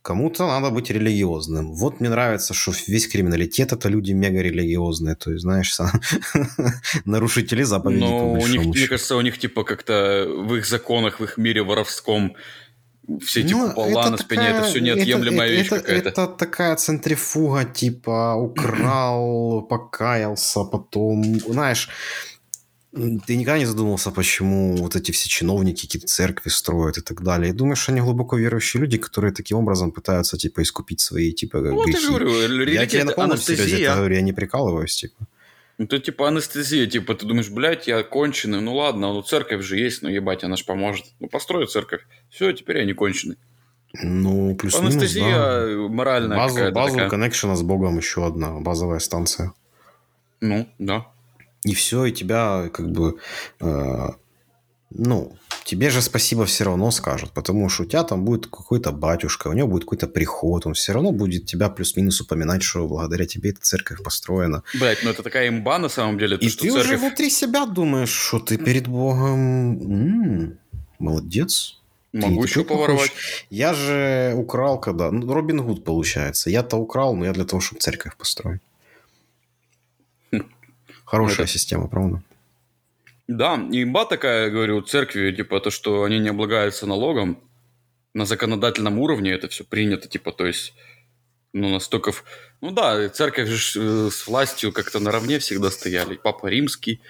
[0.02, 1.74] Кому-то надо быть религиозным.
[1.74, 5.16] Вот мне нравится, что весь криминалитет это люди мега религиозные.
[5.16, 5.78] То есть, знаешь,
[7.06, 8.08] нарушители заповедей.
[8.08, 11.62] Ну, у них, мне кажется, у них типа как-то в их законах, в их мире
[11.62, 12.38] воровском
[13.22, 16.10] все эти ну, купола на спине, такая, это все неотъемлемая это, вещь это, какая-то.
[16.10, 21.90] Это такая центрифуга, типа украл, покаялся, потом, знаешь,
[23.26, 27.52] ты никогда не задумывался, почему вот эти все чиновники какие-то церкви строят и так далее.
[27.52, 31.84] И думаешь, они глубоко верующие люди, которые таким образом пытаются, типа, искупить свои, типа, ну,
[31.84, 32.04] грехи.
[32.04, 35.28] Я, говорю, я тебе на полном серьезе это говорю, я не прикалываюсь, типа.
[35.78, 39.78] Ну, это типа анестезия, типа ты думаешь, блядь, я конченый, ну ладно, ну церковь же
[39.78, 41.06] есть, ну ебать, она ж поможет.
[41.20, 43.38] Ну построю церковь, все, теперь я не конченый.
[43.94, 45.88] Ну, плюс Анестезия да.
[45.88, 49.54] моральная Базу, Базу коннекшена с Богом еще одна, базовая станция.
[50.42, 51.08] Ну, да.
[51.64, 53.20] И все, и тебя как бы,
[53.60, 54.08] э,
[54.90, 55.36] ну,
[55.66, 59.54] тебе же спасибо все равно скажут, потому что у тебя там будет какой-то батюшка, у
[59.54, 63.62] него будет какой-то приход, он все равно будет тебя плюс-минус упоминать, что благодаря тебе эта
[63.62, 64.64] церковь построена.
[64.74, 66.38] Блять, ну это такая имба на самом деле.
[66.38, 66.86] То, и ты церковь...
[66.86, 70.60] уже внутри себя думаешь, что ты перед Богом м-м,
[71.00, 71.82] молодец.
[72.14, 73.12] Могу ты еще поворовать.
[73.50, 75.12] Я же украл когда...
[75.12, 76.50] Ну, Робин Гуд получается.
[76.50, 78.62] Я-то украл, но я для того, чтобы церковь построить.
[80.32, 80.44] Хм.
[81.04, 81.54] Хорошая это...
[81.54, 82.24] система, правда?
[83.28, 87.44] Да, и имба такая, говорю, церкви, типа, то, что они не облагаются налогом,
[88.14, 90.74] на законодательном уровне это все принято, типа, то есть,
[91.54, 92.14] ну, настолько...
[92.62, 96.16] Ну да, церковь же э, с властью как-то наравне всегда стояли.
[96.16, 97.02] Папа Римский,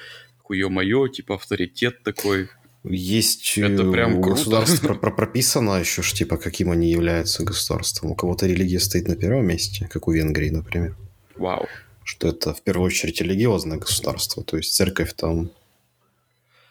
[0.44, 2.50] хуё-моё, типа, авторитет такой.
[2.84, 8.12] Есть это э, прям у государства прописано еще, ж, типа, каким они являются государством.
[8.12, 10.96] У кого-то религия стоит на первом месте, как у Венгрии, например.
[11.36, 11.68] Вау.
[12.04, 14.44] Что это, в первую очередь, религиозное государство.
[14.44, 15.52] То есть церковь там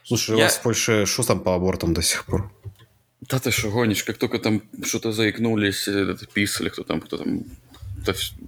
[0.06, 0.36] Слушай, я...
[0.36, 2.52] у вас в Польше что там по абортам до сих пор?
[3.22, 5.88] Да ты что гонишь, как только там что-то заикнулись,
[6.32, 7.42] писали, кто там, кто там,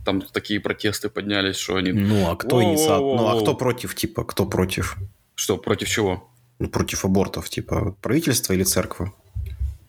[0.05, 1.91] там такие протесты поднялись, что они...
[1.91, 3.01] Ну, а кто инициатор?
[3.01, 4.97] Ну, а кто против, типа, кто против?
[5.35, 6.31] Что, против чего?
[6.61, 9.11] Ну, против абортов, типа, правительство или церковь?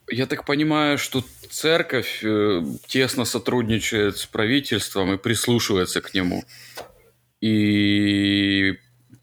[0.10, 6.44] Я так понимаю, что церковь э, тесно сотрудничает с правительством и прислушивается к нему.
[7.42, 8.80] И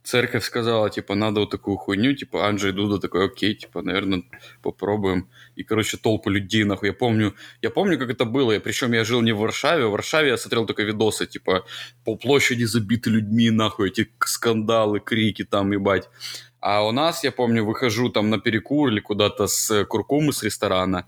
[0.07, 4.23] церковь сказала, типа, надо вот такую хуйню, типа, Анджей Дуда такой, окей, типа, наверное,
[4.63, 5.29] попробуем.
[5.57, 6.89] И, короче, толпы людей, нахуй.
[6.89, 8.53] Я помню, я помню, как это было.
[8.53, 9.87] Я, причем я жил не в Варшаве.
[9.87, 11.65] В Варшаве я смотрел только видосы, типа,
[12.05, 16.09] по площади забиты людьми, нахуй, эти скандалы, крики там, ебать.
[16.61, 21.07] А у нас, я помню, выхожу там на перекур или куда-то с куркумы с ресторана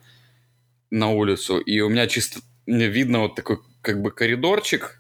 [0.91, 4.98] на улицу, и у меня чисто видно вот такой как бы коридорчик,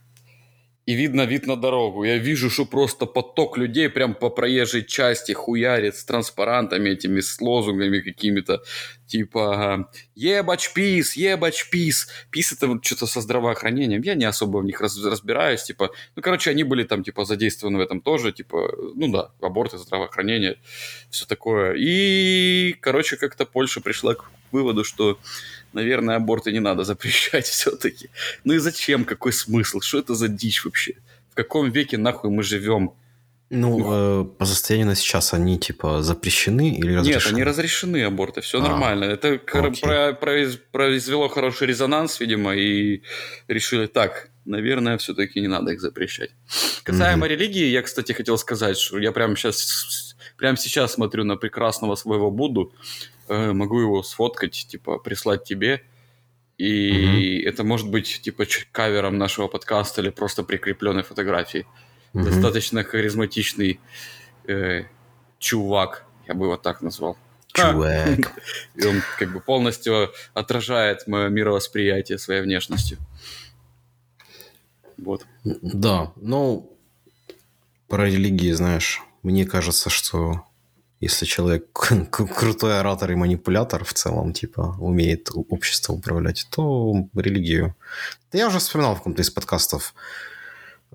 [0.89, 2.05] и видно вид на дорогу.
[2.05, 7.39] Я вижу, что просто поток людей прям по проезжей части хуярит с транспарантами этими, с
[7.43, 8.63] лозунгами какими-то.
[9.07, 11.15] Типа «Ебач пис!
[11.15, 14.01] Ебач пис!» Пис это что-то со здравоохранением.
[14.01, 15.63] Я не особо в них раз, разбираюсь.
[15.63, 18.33] Типа, ну, короче, они были там, типа, задействованы в этом тоже.
[18.33, 20.57] Типа, ну да, аборты, здравоохранение,
[21.11, 21.75] все такое.
[21.79, 25.19] И, короче, как-то Польша пришла к выводу, что
[25.79, 28.11] наверное, аборты не надо запрещать все-таки.
[28.45, 29.05] Ну и зачем?
[29.05, 29.81] Какой смысл?
[29.81, 30.95] Что это за дичь вообще?
[31.31, 32.93] В каком веке нахуй мы живем?
[33.51, 37.25] Ну, э, по состоянию на сейчас они типа запрещены или разрешены?
[37.25, 39.05] Нет, они разрешены аборты, все а, нормально.
[39.05, 43.03] Это про, произ, произвело хороший резонанс, видимо, и
[43.49, 46.31] решили так, наверное, все-таки не надо их запрещать.
[46.83, 47.31] Касаемо mm-hmm.
[47.31, 52.31] религии, я, кстати, хотел сказать, что я прямо сейчас, прямо сейчас смотрю на прекрасного своего
[52.31, 52.75] Будду,
[53.29, 55.83] э, могу его сфоткать, типа, прислать тебе.
[56.57, 57.49] И угу.
[57.49, 61.67] это может быть, типа, кавером нашего подкаста или просто прикрепленной фотографией.
[62.15, 62.25] Угу.
[62.25, 63.81] Достаточно харизматичный
[64.47, 64.85] э,
[65.39, 67.17] чувак, я бы его так назвал.
[67.53, 68.33] Чувак.
[68.75, 72.99] И он как бы полностью отражает мое мировосприятие своей внешностью.
[74.97, 75.27] Вот.
[75.45, 76.77] Да, ну,
[77.87, 80.45] про религии, знаешь, мне кажется, что
[81.01, 81.71] если человек
[82.11, 87.75] крутой оратор и манипулятор в целом, типа, умеет общество управлять, то религию.
[88.33, 89.95] Я уже вспоминал в каком-то из подкастов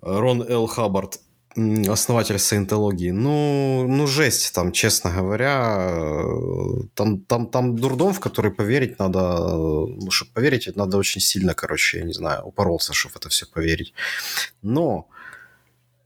[0.01, 0.67] Рон Л.
[0.67, 1.19] Хаббард,
[1.55, 3.11] основатель саентологии.
[3.11, 6.25] Ну, ну, жесть там, честно говоря.
[6.95, 9.39] Там, там, там дурдом, в который поверить надо...
[9.39, 13.93] Ну, чтобы поверить, надо очень сильно, короче, я не знаю, упоролся, чтобы это все поверить.
[14.61, 15.07] Но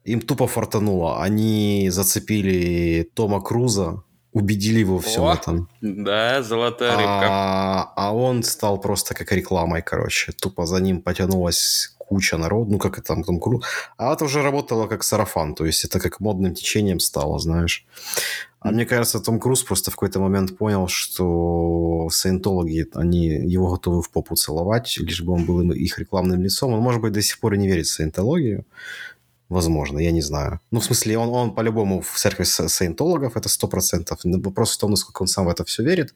[0.08, 1.22] им тупо фартануло.
[1.22, 5.70] Они зацепили Тома Круза, убедили его всем О, этом.
[5.82, 7.28] Да, золотая рыбка.
[7.30, 10.32] А, а он стал просто как рекламой, короче.
[10.32, 13.68] Тупо за ним потянулась куча народу, ну как это там, там круто.
[13.98, 17.86] А это уже работало как сарафан, то есть это как модным течением стало, знаешь.
[18.60, 24.02] А мне кажется, Том Круз просто в какой-то момент понял, что саентологи, они его готовы
[24.02, 26.74] в попу целовать, лишь бы он был их рекламным лицом.
[26.74, 28.66] Он, может быть, до сих пор и не верит в саентологию.
[29.50, 30.60] Возможно, я не знаю.
[30.72, 34.20] Ну, в смысле, он, он по-любому в церкви саентологов, это сто процентов.
[34.24, 36.14] Вопрос в том, насколько он сам в это все верит.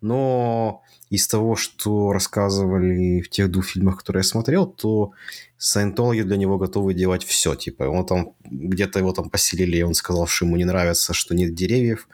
[0.00, 5.10] Но из того, что рассказывали в тех двух фильмах, которые я смотрел, то
[5.58, 7.56] саентологи для него готовы делать все.
[7.56, 11.34] Типа, он там где-то его там поселили, и он сказал, что ему не нравится, что
[11.34, 12.08] нет деревьев,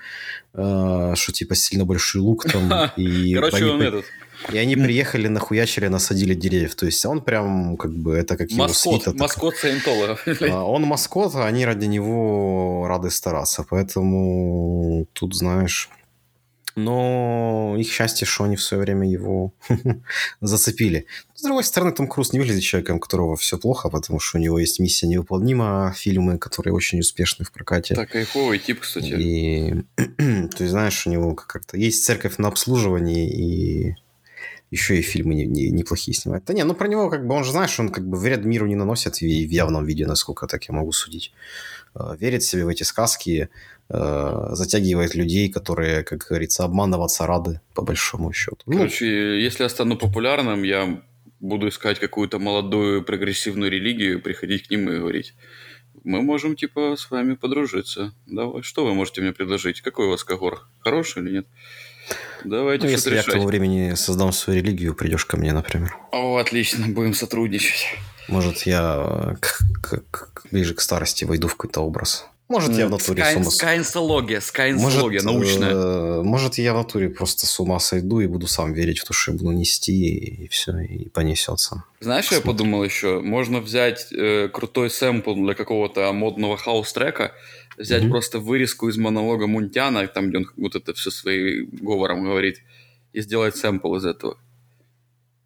[0.55, 2.91] э, что типа сильно большой лук там.
[2.97, 4.07] И Короче, он этот...
[4.53, 6.75] И они приехали, нахуячили, насадили деревьев.
[6.75, 9.19] То есть он прям, как бы, это как маскот, его свита.
[9.19, 10.27] Маскот саентологов.
[10.43, 13.65] А, он маскот, а они ради него рады стараться.
[13.69, 15.91] Поэтому тут, знаешь,
[16.77, 19.55] но их счастье, что они в свое время его
[20.43, 21.07] зацепили.
[21.35, 24.41] С другой стороны, Том Круз не выглядит человеком, у которого все плохо, потому что у
[24.41, 27.95] него есть миссия невыполнима, фильмы, которые очень успешны в прокате.
[27.95, 29.07] Так, кайфовый тип, кстати.
[29.07, 29.75] И,
[30.59, 33.97] есть, знаешь, у него как-то есть церковь на обслуживании, и
[34.71, 36.45] еще и фильмы не, не, неплохие снимает.
[36.45, 38.67] Да не, ну про него как бы, он же, знаешь, он как бы вред миру
[38.67, 41.33] не наносит в, в явном виде, насколько так я могу судить.
[41.95, 43.49] Э, верит себе в эти сказки,
[43.89, 48.59] Э, затягивает людей, которые, как говорится, обманываться рады, по большому счету.
[48.67, 51.01] Ну, Короче, если я стану популярным, я
[51.39, 55.35] буду искать какую-то молодую прогрессивную религию, приходить к ним и говорить,
[56.03, 58.13] мы можем, типа, с вами подружиться.
[58.27, 59.83] Давай, что вы можете мне предложить?
[59.83, 60.69] Какой у вас когор?
[60.81, 61.47] Хороший или нет?
[62.45, 63.27] Давайте ну, если решать.
[63.27, 65.97] я к тому времени создам свою религию, придешь ко мне, например.
[66.13, 67.97] О, отлично, будем сотрудничать.
[68.29, 72.27] Может, я к, к, к, ближе к старости войду в какой-то образ.
[72.49, 73.51] Может, я в натуре Скай, с ума...
[73.51, 75.75] Скайнсология, скайнсология может, научная.
[75.75, 79.13] Э, может, я в натуре просто с ума сойду и буду сам верить в то,
[79.13, 81.83] что я буду нести, и все, и понесется.
[81.99, 83.21] Знаешь, что я подумал еще?
[83.21, 87.33] Можно взять э, крутой сэмпл для какого-то модного хаус-трека,
[87.77, 88.11] взять mm-hmm.
[88.11, 92.63] просто вырезку из монолога Мунтяна, там, где он вот это все своим говором говорит,
[93.13, 94.39] и сделать сэмпл из этого.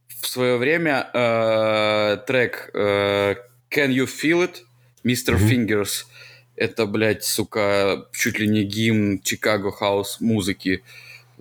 [0.08, 3.34] В свое время э, трек э,
[3.70, 4.56] Can You Feel It,
[5.04, 5.36] Mr.
[5.36, 5.66] Mm-hmm.
[5.68, 6.04] Fingers–
[6.60, 10.82] это, блядь, сука, чуть ли не гимн Чикаго хаус музыки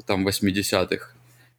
[0.06, 1.12] там 80-х.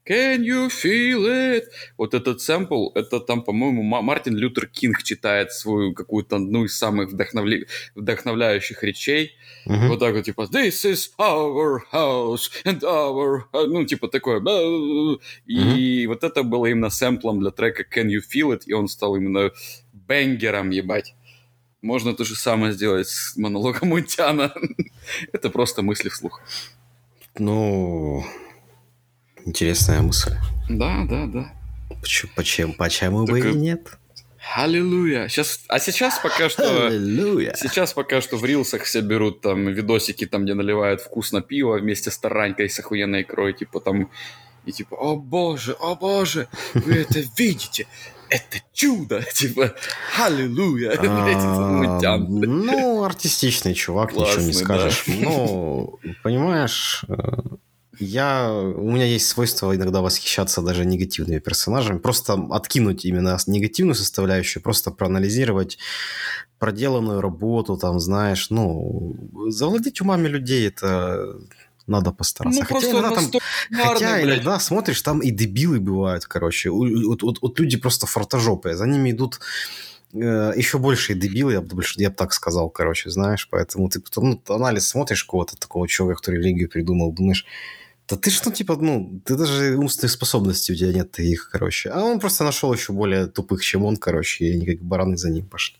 [0.06, 1.64] Can you feel it?
[1.96, 7.10] Вот этот сэмпл, это там, по-моему, Мартин Лютер Кинг читает свою какую-то одну из самых
[7.10, 7.66] вдохновля...
[7.94, 9.32] вдохновляющих речей.
[9.66, 9.88] Uh-huh.
[9.88, 13.42] Вот так вот, типа, this is our house and our...
[13.52, 14.40] Ну, типа такое.
[15.46, 16.08] И uh-huh.
[16.08, 18.62] вот это было именно сэмплом для трека Can you feel it?
[18.66, 19.50] И он стал именно
[19.92, 21.14] бенгером, ебать.
[21.82, 24.52] Можно то же самое сделать с монологом Мунтяна.
[25.32, 26.40] Это просто мысли вслух.
[27.38, 28.24] Ну,
[29.44, 30.34] интересная мысль.
[30.68, 31.52] Да, да, да.
[32.00, 33.98] Почему, почему, почему бы и нет?
[34.56, 35.28] Аллилуйя.
[35.28, 36.86] Сейчас, а сейчас пока что...
[36.86, 37.54] Аллилуйя.
[37.56, 42.10] Сейчас пока что в рилсах все берут там видосики, там, где наливают вкусно пиво вместе
[42.10, 44.10] с таранькой с охуенной икрой, типа там...
[44.66, 47.86] И типа, о боже, о боже, вы это видите?
[48.30, 49.74] это чудо, типа,
[50.18, 50.92] аллилуйя.
[52.02, 55.04] А, ну, артистичный чувак, ничего не скажешь.
[55.06, 57.14] Ну, понимаешь, э,
[58.00, 64.62] я, у меня есть свойство иногда восхищаться даже негативными персонажами, просто откинуть именно негативную составляющую,
[64.62, 65.78] просто проанализировать
[66.58, 69.16] проделанную работу, там, знаешь, ну,
[69.48, 71.36] завладеть умами людей, это
[71.86, 72.60] надо постараться.
[72.60, 73.30] Ну, хотя иногда, там,
[73.72, 76.70] хотя иногда смотришь, там и дебилы бывают, короче.
[76.70, 78.76] Вот, вот, вот люди просто фортожопые.
[78.76, 79.40] За ними идут
[80.12, 83.48] э, еще большие дебилы, я бы, я бы так сказал, короче, знаешь.
[83.50, 87.44] Поэтому ты потом ну, анализ смотришь кого-то такого человека, который религию придумал, думаешь,
[88.10, 91.90] да ты что, типа, ну, ты даже умственных способностей у тебя нет их, короче.
[91.90, 95.30] А он просто нашел еще более тупых, чем он, короче, и они как бараны за
[95.30, 95.76] ним пошли.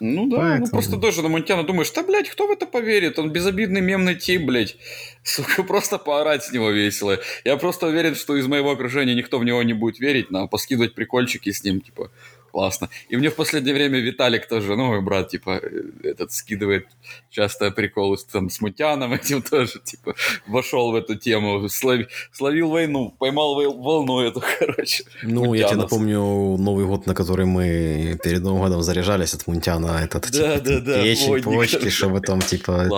[0.00, 0.66] Ну да, ну Поэтому...
[0.66, 3.18] ну просто тоже на Монтяна думаешь, да, блядь, кто в это поверит?
[3.18, 4.76] Он безобидный мемный тип, блядь.
[5.22, 7.18] Сука, просто поорать с него весело.
[7.44, 10.94] Я просто уверен, что из моего окружения никто в него не будет верить, но поскидывать
[10.94, 12.10] прикольчики с ним, типа,
[12.50, 12.88] классно.
[13.08, 16.86] И мне в последнее время Виталик тоже, ну, мой брат, типа, э, этот скидывает
[17.30, 20.14] часто приколы с, там, с Мутяном этим тоже, типа,
[20.46, 25.04] вошел в эту тему, слови, словил войну, поймал волну эту, короче.
[25.22, 26.20] Ну, я тебе напомню
[26.58, 30.80] Новый год, на который мы перед Новым годом заряжались от Мунтяна, этот, да, типа, да,
[30.80, 32.88] да, печень, почки, чтобы там, типа,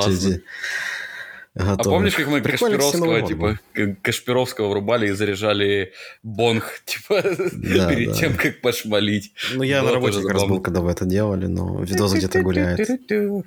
[1.55, 1.81] Готовы.
[1.81, 3.59] А помнишь, как мы Кашпировского, типа,
[4.03, 7.23] Кашпировского врубали и заряжали бонг, типа,
[7.53, 8.15] да, перед да.
[8.15, 9.33] тем, как пошмалить.
[9.55, 12.89] Ну, я на работе как раз был, когда вы это делали, но видос где-то гуляет.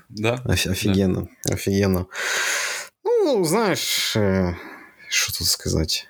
[0.10, 0.42] Да.
[0.46, 1.54] Офигенно, да.
[1.54, 2.08] офигенно.
[3.06, 4.54] Ну, знаешь, э,
[5.10, 6.10] что тут сказать?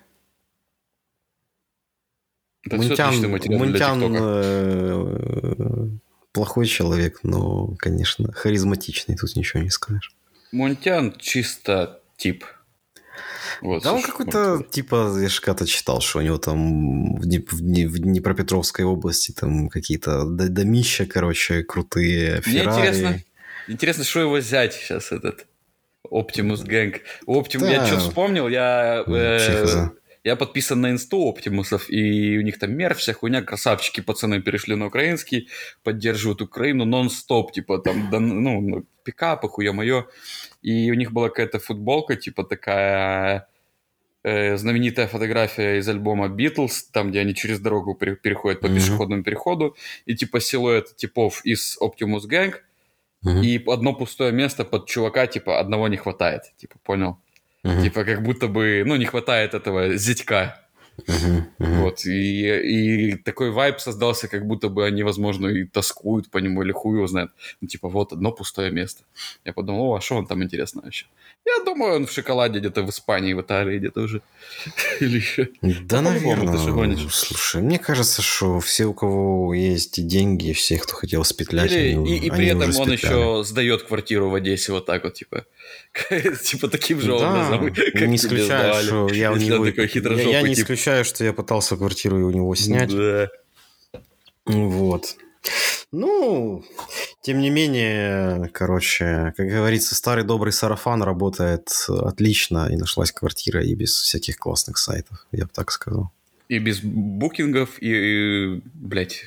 [2.66, 5.90] Это Мунтян, Мунтян э,
[6.32, 10.16] плохой человек, но, конечно, харизматичный, тут ничего не скажешь.
[10.54, 12.46] Мунтян чисто тип.
[13.62, 14.70] Вот, да он какой-то, вот.
[14.72, 20.26] типа, я когда-то читал, что у него там в, в в Днепропетровской области там какие-то
[20.26, 22.80] домища, короче, крутые, Мне Феррари.
[22.80, 23.24] интересно,
[23.68, 25.46] интересно, что его взять сейчас этот
[26.10, 27.02] Оптимус Гэнг.
[27.26, 29.76] Оптимус, я что вспомнил, я, э, хз.
[30.24, 34.76] Я подписан на инсту Оптимусов, и у них там мерч, вся хуйня, красавчики, пацаны перешли
[34.76, 35.50] на украинский,
[35.84, 40.06] поддерживают Украину нон-стоп, типа там, да, ну, ну, пикапы, хуя мое.
[40.62, 43.48] И у них была какая-то футболка, типа такая
[44.24, 48.76] э, знаменитая фотография из альбома Beatles, там, где они через дорогу пере- переходят по Мгм.
[48.78, 49.76] пешеходному переходу,
[50.06, 52.54] и типа силуэт типов из Optimus Gang,
[53.24, 57.18] Мгм, и одно пустое место под чувака, типа, одного не хватает, типа, понял?
[57.64, 60.63] Мгм, Типа, как будто бы, ну, не хватает этого зятька.
[61.08, 61.82] Мгм, мгм.
[61.82, 66.64] Вот, и, и такой вайб создался, как будто бы они, возможно, и тоскуют по нему,
[66.64, 67.32] или хуй его знает.
[67.62, 69.04] Ну, типа, вот одно пустое место.
[69.46, 71.06] Я подумал, о, а что он там интересно вообще?
[71.46, 74.22] Я думаю, он в шоколаде где-то в Испании, в Италии где-то уже.
[75.02, 75.50] Или еще.
[75.62, 76.98] Да, же наверное.
[77.10, 82.18] Слушай, мне кажется, что все, у кого есть деньги, все, кто хотел спетлять, Или, они,
[82.18, 85.46] и, и при этом он еще сдает квартиру в Одессе вот так вот, типа,
[86.44, 89.66] типа таким же Да, образом, как не исключаю, что я у него...
[89.66, 90.66] такой хитрожопый не тип.
[90.84, 92.94] Исключаю, что я пытался квартиру у него снять.
[92.94, 93.30] Да.
[94.46, 95.16] Вот.
[95.92, 96.64] Ну,
[97.22, 103.76] тем не менее, короче, как говорится, старый добрый сарафан работает отлично, и нашлась квартира и
[103.76, 106.12] без всяких классных сайтов, я бы так сказал.
[106.50, 109.24] И без букингов, и, и, блядь,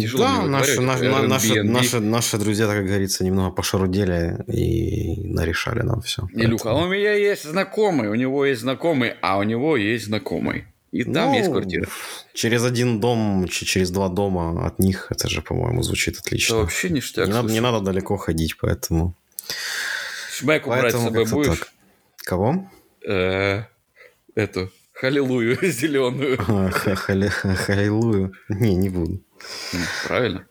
[0.00, 5.26] Тяжело да, наши, наши, на- наши, наши, наши друзья, так как говорится, немного пошарудели и
[5.26, 6.28] нарешали нам все.
[6.32, 10.66] Илюха, а у меня есть знакомый, у него есть знакомый, а у него есть знакомый.
[10.92, 11.88] И там есть квартира.
[12.34, 16.56] Через один дом, через два дома от них, это же, по-моему, звучит Это отлично.
[16.58, 17.26] вообще ништяк.
[17.26, 19.16] не, надо, не надо далеко ходить, поэтому...
[20.30, 21.58] Шмеку брать с собой будешь?
[21.58, 21.72] так.
[22.24, 22.70] Кого?
[23.06, 23.64] Э,
[24.34, 26.38] Эту, халилую зеленую.
[26.38, 28.32] Халилую.
[28.48, 29.22] Не, не буду.
[30.06, 30.46] Правильно.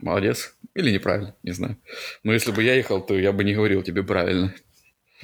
[0.00, 0.54] Молодец.
[0.74, 1.76] Или неправильно, не знаю.
[2.22, 4.54] Но если бы я ехал, то я бы не говорил тебе правильно.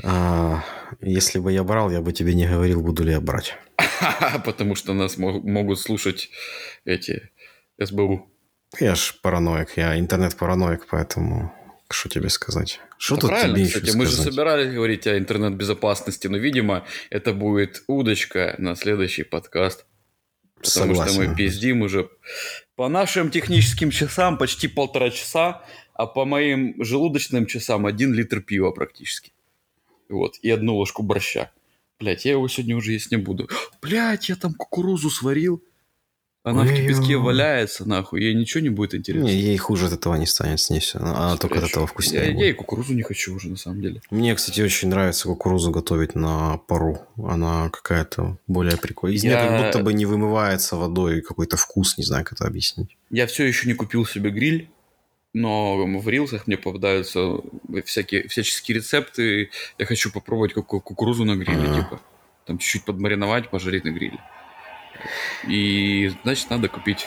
[0.03, 0.65] А,
[1.01, 3.59] если бы я брал, я бы тебе не говорил, буду ли я брать.
[4.45, 6.31] Потому что нас мо- могут слушать
[6.85, 7.31] эти
[7.81, 8.29] СБУ.
[8.81, 11.53] Я ж параноик, я интернет-параноик, поэтому
[11.91, 12.81] что тебе сказать?
[12.97, 14.33] Что Это тут правильно, тебе кстати, еще мы же сказать?
[14.33, 19.85] собирались говорить о интернет-безопасности, но, видимо, это будет удочка на следующий подкаст.
[20.55, 21.31] Потому что Согласен.
[21.31, 22.09] мы пиздим уже
[22.77, 28.71] по нашим техническим часам почти полтора часа, а по моим желудочным часам один литр пива
[28.71, 29.33] практически.
[30.09, 31.51] Вот, и одну ложку борща.
[32.01, 33.49] Блять, я его сегодня уже есть не буду.
[33.83, 35.63] Блять, я там кукурузу сварил.
[36.45, 36.89] Она в Ой-ой.
[36.89, 38.21] кипятке валяется, нахуй.
[38.21, 39.27] Ей ничего не будет интересно.
[39.29, 40.99] Не, ей хуже от этого не станет, с ней все.
[40.99, 42.25] Она только от этого вкуснее.
[42.25, 42.43] Я, будет.
[42.43, 44.01] я и кукурузу не хочу уже, на самом деле.
[44.11, 46.99] Мне, кстати, очень нравится кукурузу готовить на пару.
[47.17, 49.17] Она какая-то более прикольная.
[49.19, 52.49] Из нее Я- как будто бы не вымывается водой какой-то вкус, не знаю, как это
[52.49, 52.97] объяснить.
[53.11, 54.69] Я все еще не купил себе гриль,
[55.33, 57.37] но в рилсах мне попадаются
[57.85, 59.51] всякие всяческие рецепты.
[59.79, 61.83] Я хочу попробовать ку- кукурузу на гриле, Ага.
[61.85, 62.01] типа.
[62.47, 64.19] Там чуть-чуть подмариновать, пожарить на гриле.
[65.49, 67.07] И, значит, надо купить.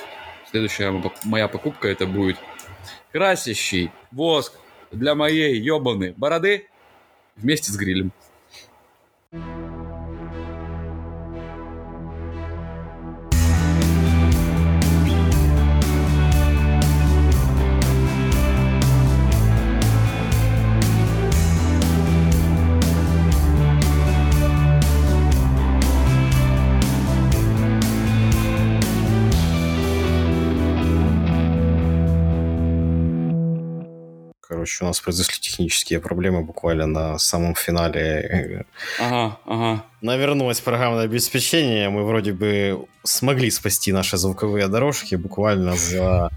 [0.49, 2.37] Следующая мо- моя покупка это будет
[3.11, 4.53] красящий воск
[4.91, 6.67] для моей ебаной бороды
[7.35, 8.11] вместе с грилем.
[34.65, 38.65] Короче, у нас произошли технические проблемы буквально на самом финале.
[38.99, 39.85] Ага, ага.
[40.01, 41.89] Навернулось программное обеспечение.
[41.89, 46.31] Мы вроде бы смогли спасти наши звуковые дорожки буквально за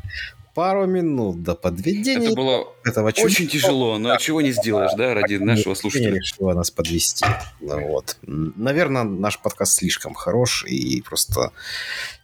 [0.54, 5.36] пару минут до подведения Это было этого очень тяжело, но чего не сделаешь, да, ради
[5.36, 6.16] нашего слушателя.
[6.16, 7.24] решила нас подвести.
[7.60, 8.18] Ну, вот.
[8.26, 11.52] Наверное, наш подкаст слишком хорош, и просто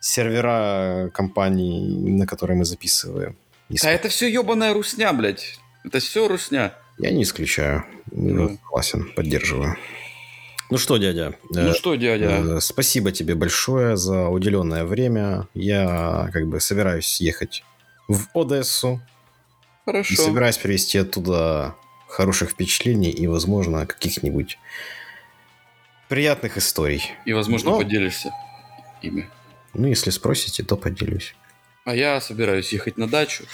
[0.01, 3.39] сервера компании, на которой мы записываем,
[3.71, 5.59] Да это все ебаная русня, блядь.
[5.85, 6.75] Это все русня.
[6.99, 7.85] Я не исключаю.
[8.11, 8.59] Ну.
[8.65, 9.77] Согласен, поддерживаю.
[10.71, 12.27] Ну что, дядя, Ну э, что, дядя?
[12.57, 15.47] э, спасибо тебе большое за уделенное время.
[15.55, 17.63] Я как бы собираюсь ехать
[18.09, 19.01] в Одессу
[19.87, 20.15] и Хорошо.
[20.15, 21.75] собираюсь привезти оттуда
[22.09, 24.59] хороших впечатлений и, возможно, каких-нибудь
[26.09, 27.03] приятных историй.
[27.27, 28.31] И, возможно, Но- поделишься
[29.03, 29.29] ими.
[29.75, 31.35] Ну, если спросите, то поделюсь.
[31.85, 33.45] А я собираюсь ехать на дачу.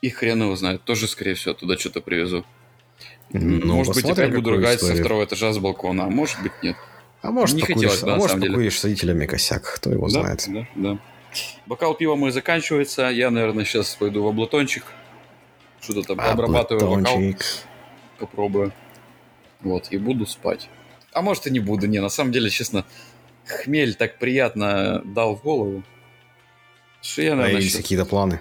[0.00, 0.84] И хрен его знает.
[0.84, 2.44] Тоже, скорее всего, туда что-то привезу.
[3.30, 5.04] Ну, может быть, опять буду ругать со историю.
[5.04, 6.76] второго этажа с балкона, а может быть, нет.
[7.20, 10.44] А может, Не покуришь, хотелось а может, с родителями косяк, кто его да, знает.
[10.48, 10.98] да, да.
[11.66, 13.02] Бокал пива мой заканчивается.
[13.08, 14.84] Я, наверное, сейчас пойду в облатончик.
[15.80, 17.18] Что-то там А, обрабатываю бокал.
[18.18, 18.72] Попробую.
[19.60, 20.68] Вот, и буду спать.
[21.12, 21.86] А может и не буду.
[21.86, 22.84] Не, на самом деле, честно,
[23.46, 25.82] хмель так приятно дал в голову.
[27.02, 28.40] Что я, А наверное, есть щас- какие-то планы?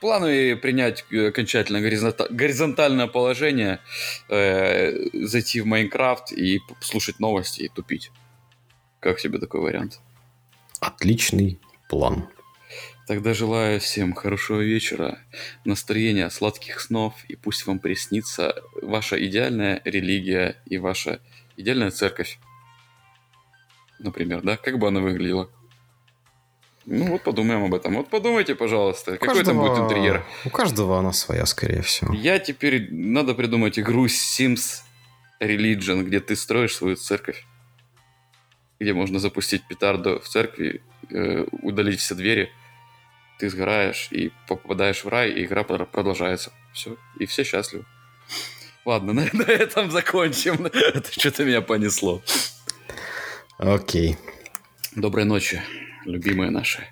[0.00, 3.80] Планы принять э, окончательно горизонта- горизонтальное положение,
[4.28, 8.10] э, зайти в Майнкрафт и слушать новости и тупить.
[9.00, 10.00] Как тебе такой вариант?
[10.80, 12.28] Отличный план.
[13.06, 15.18] Тогда желаю всем хорошего вечера,
[15.64, 21.20] настроения, сладких снов, и пусть вам приснится ваша идеальная религия и ваша
[21.56, 22.38] идеальная церковь.
[23.98, 24.56] Например, да?
[24.56, 25.50] Как бы она выглядела?
[26.90, 27.94] Ну вот подумаем об этом.
[27.96, 30.24] Вот подумайте, пожалуйста, У какой там будет каждого- интерьер.
[30.46, 32.14] У каждого она своя, скорее всего.
[32.14, 32.88] Я теперь...
[32.90, 34.80] Надо придумать игру Sims
[35.40, 37.44] Religion, где ты строишь свою церковь.
[38.80, 42.50] Где можно запустить петарду в церкви, э, удалить все двери,
[43.38, 46.52] ты сгораешь и попадаешь в рай, и игра пр- продолжается.
[46.72, 46.96] Все.
[47.18, 47.84] И все счастливы.
[48.86, 50.64] Ладно, на, на этом закончим.
[50.72, 52.22] Это что-то меня понесло.
[53.58, 54.16] Окей.
[54.94, 55.60] Доброй ночи,
[56.08, 56.84] любимые наши.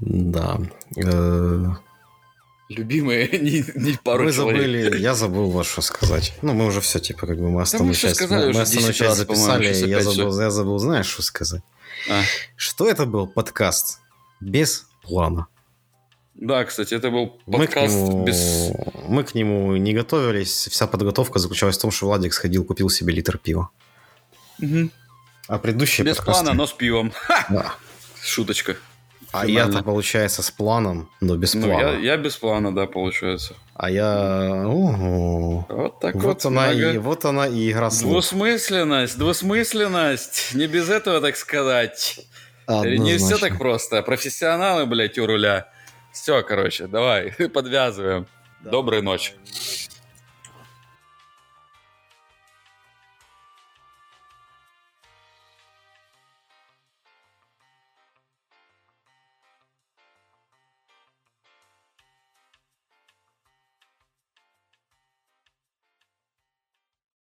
[0.00, 0.58] Да.
[0.96, 1.66] Э,
[2.68, 4.62] Любимые не, не пару Вы человек.
[4.62, 6.34] забыли, я забыл вот что сказать.
[6.42, 8.92] Ну, мы уже все, типа, как бы мы основную всё часть, сказали мы, мы основную
[8.92, 11.62] 10 часть раз, записали, сейчас я забыл, я забыл, знаешь, что сказать?
[12.10, 12.22] А.
[12.56, 14.00] Что это был подкаст
[14.40, 15.46] без плана?
[16.34, 18.72] Да, кстати, это был Мы к, подкаст нему, без...
[19.08, 20.68] мы к нему не готовились.
[20.70, 23.70] Вся подготовка заключалась в том, что Владик сходил, купил себе литр пива.
[24.58, 24.90] Мгм.
[25.48, 26.44] А предыдущие Без подкасты...
[26.44, 27.12] плана, но с пивом.
[27.48, 27.76] Да.
[28.26, 28.76] Шуточка.
[29.32, 31.80] А я-то, получается, с планом, но без Ну, плана.
[31.88, 33.54] я, я без плана, да, получается.
[33.74, 34.64] А я...
[34.66, 35.66] Ого.
[35.68, 36.46] Вот так Вот, вот.
[36.46, 38.12] она много- и, вот она и игра слов.
[38.12, 40.54] Двусмысленность, двусмысленность.
[40.54, 42.20] Не без этого, так сказать.
[42.68, 43.38] Не все Однозначно.
[43.48, 44.02] так просто.
[44.02, 45.68] Профессионалы, блядь, у руля.
[46.12, 48.26] Все, короче, давай, подвязываем.
[48.62, 49.32] Доброй ночи.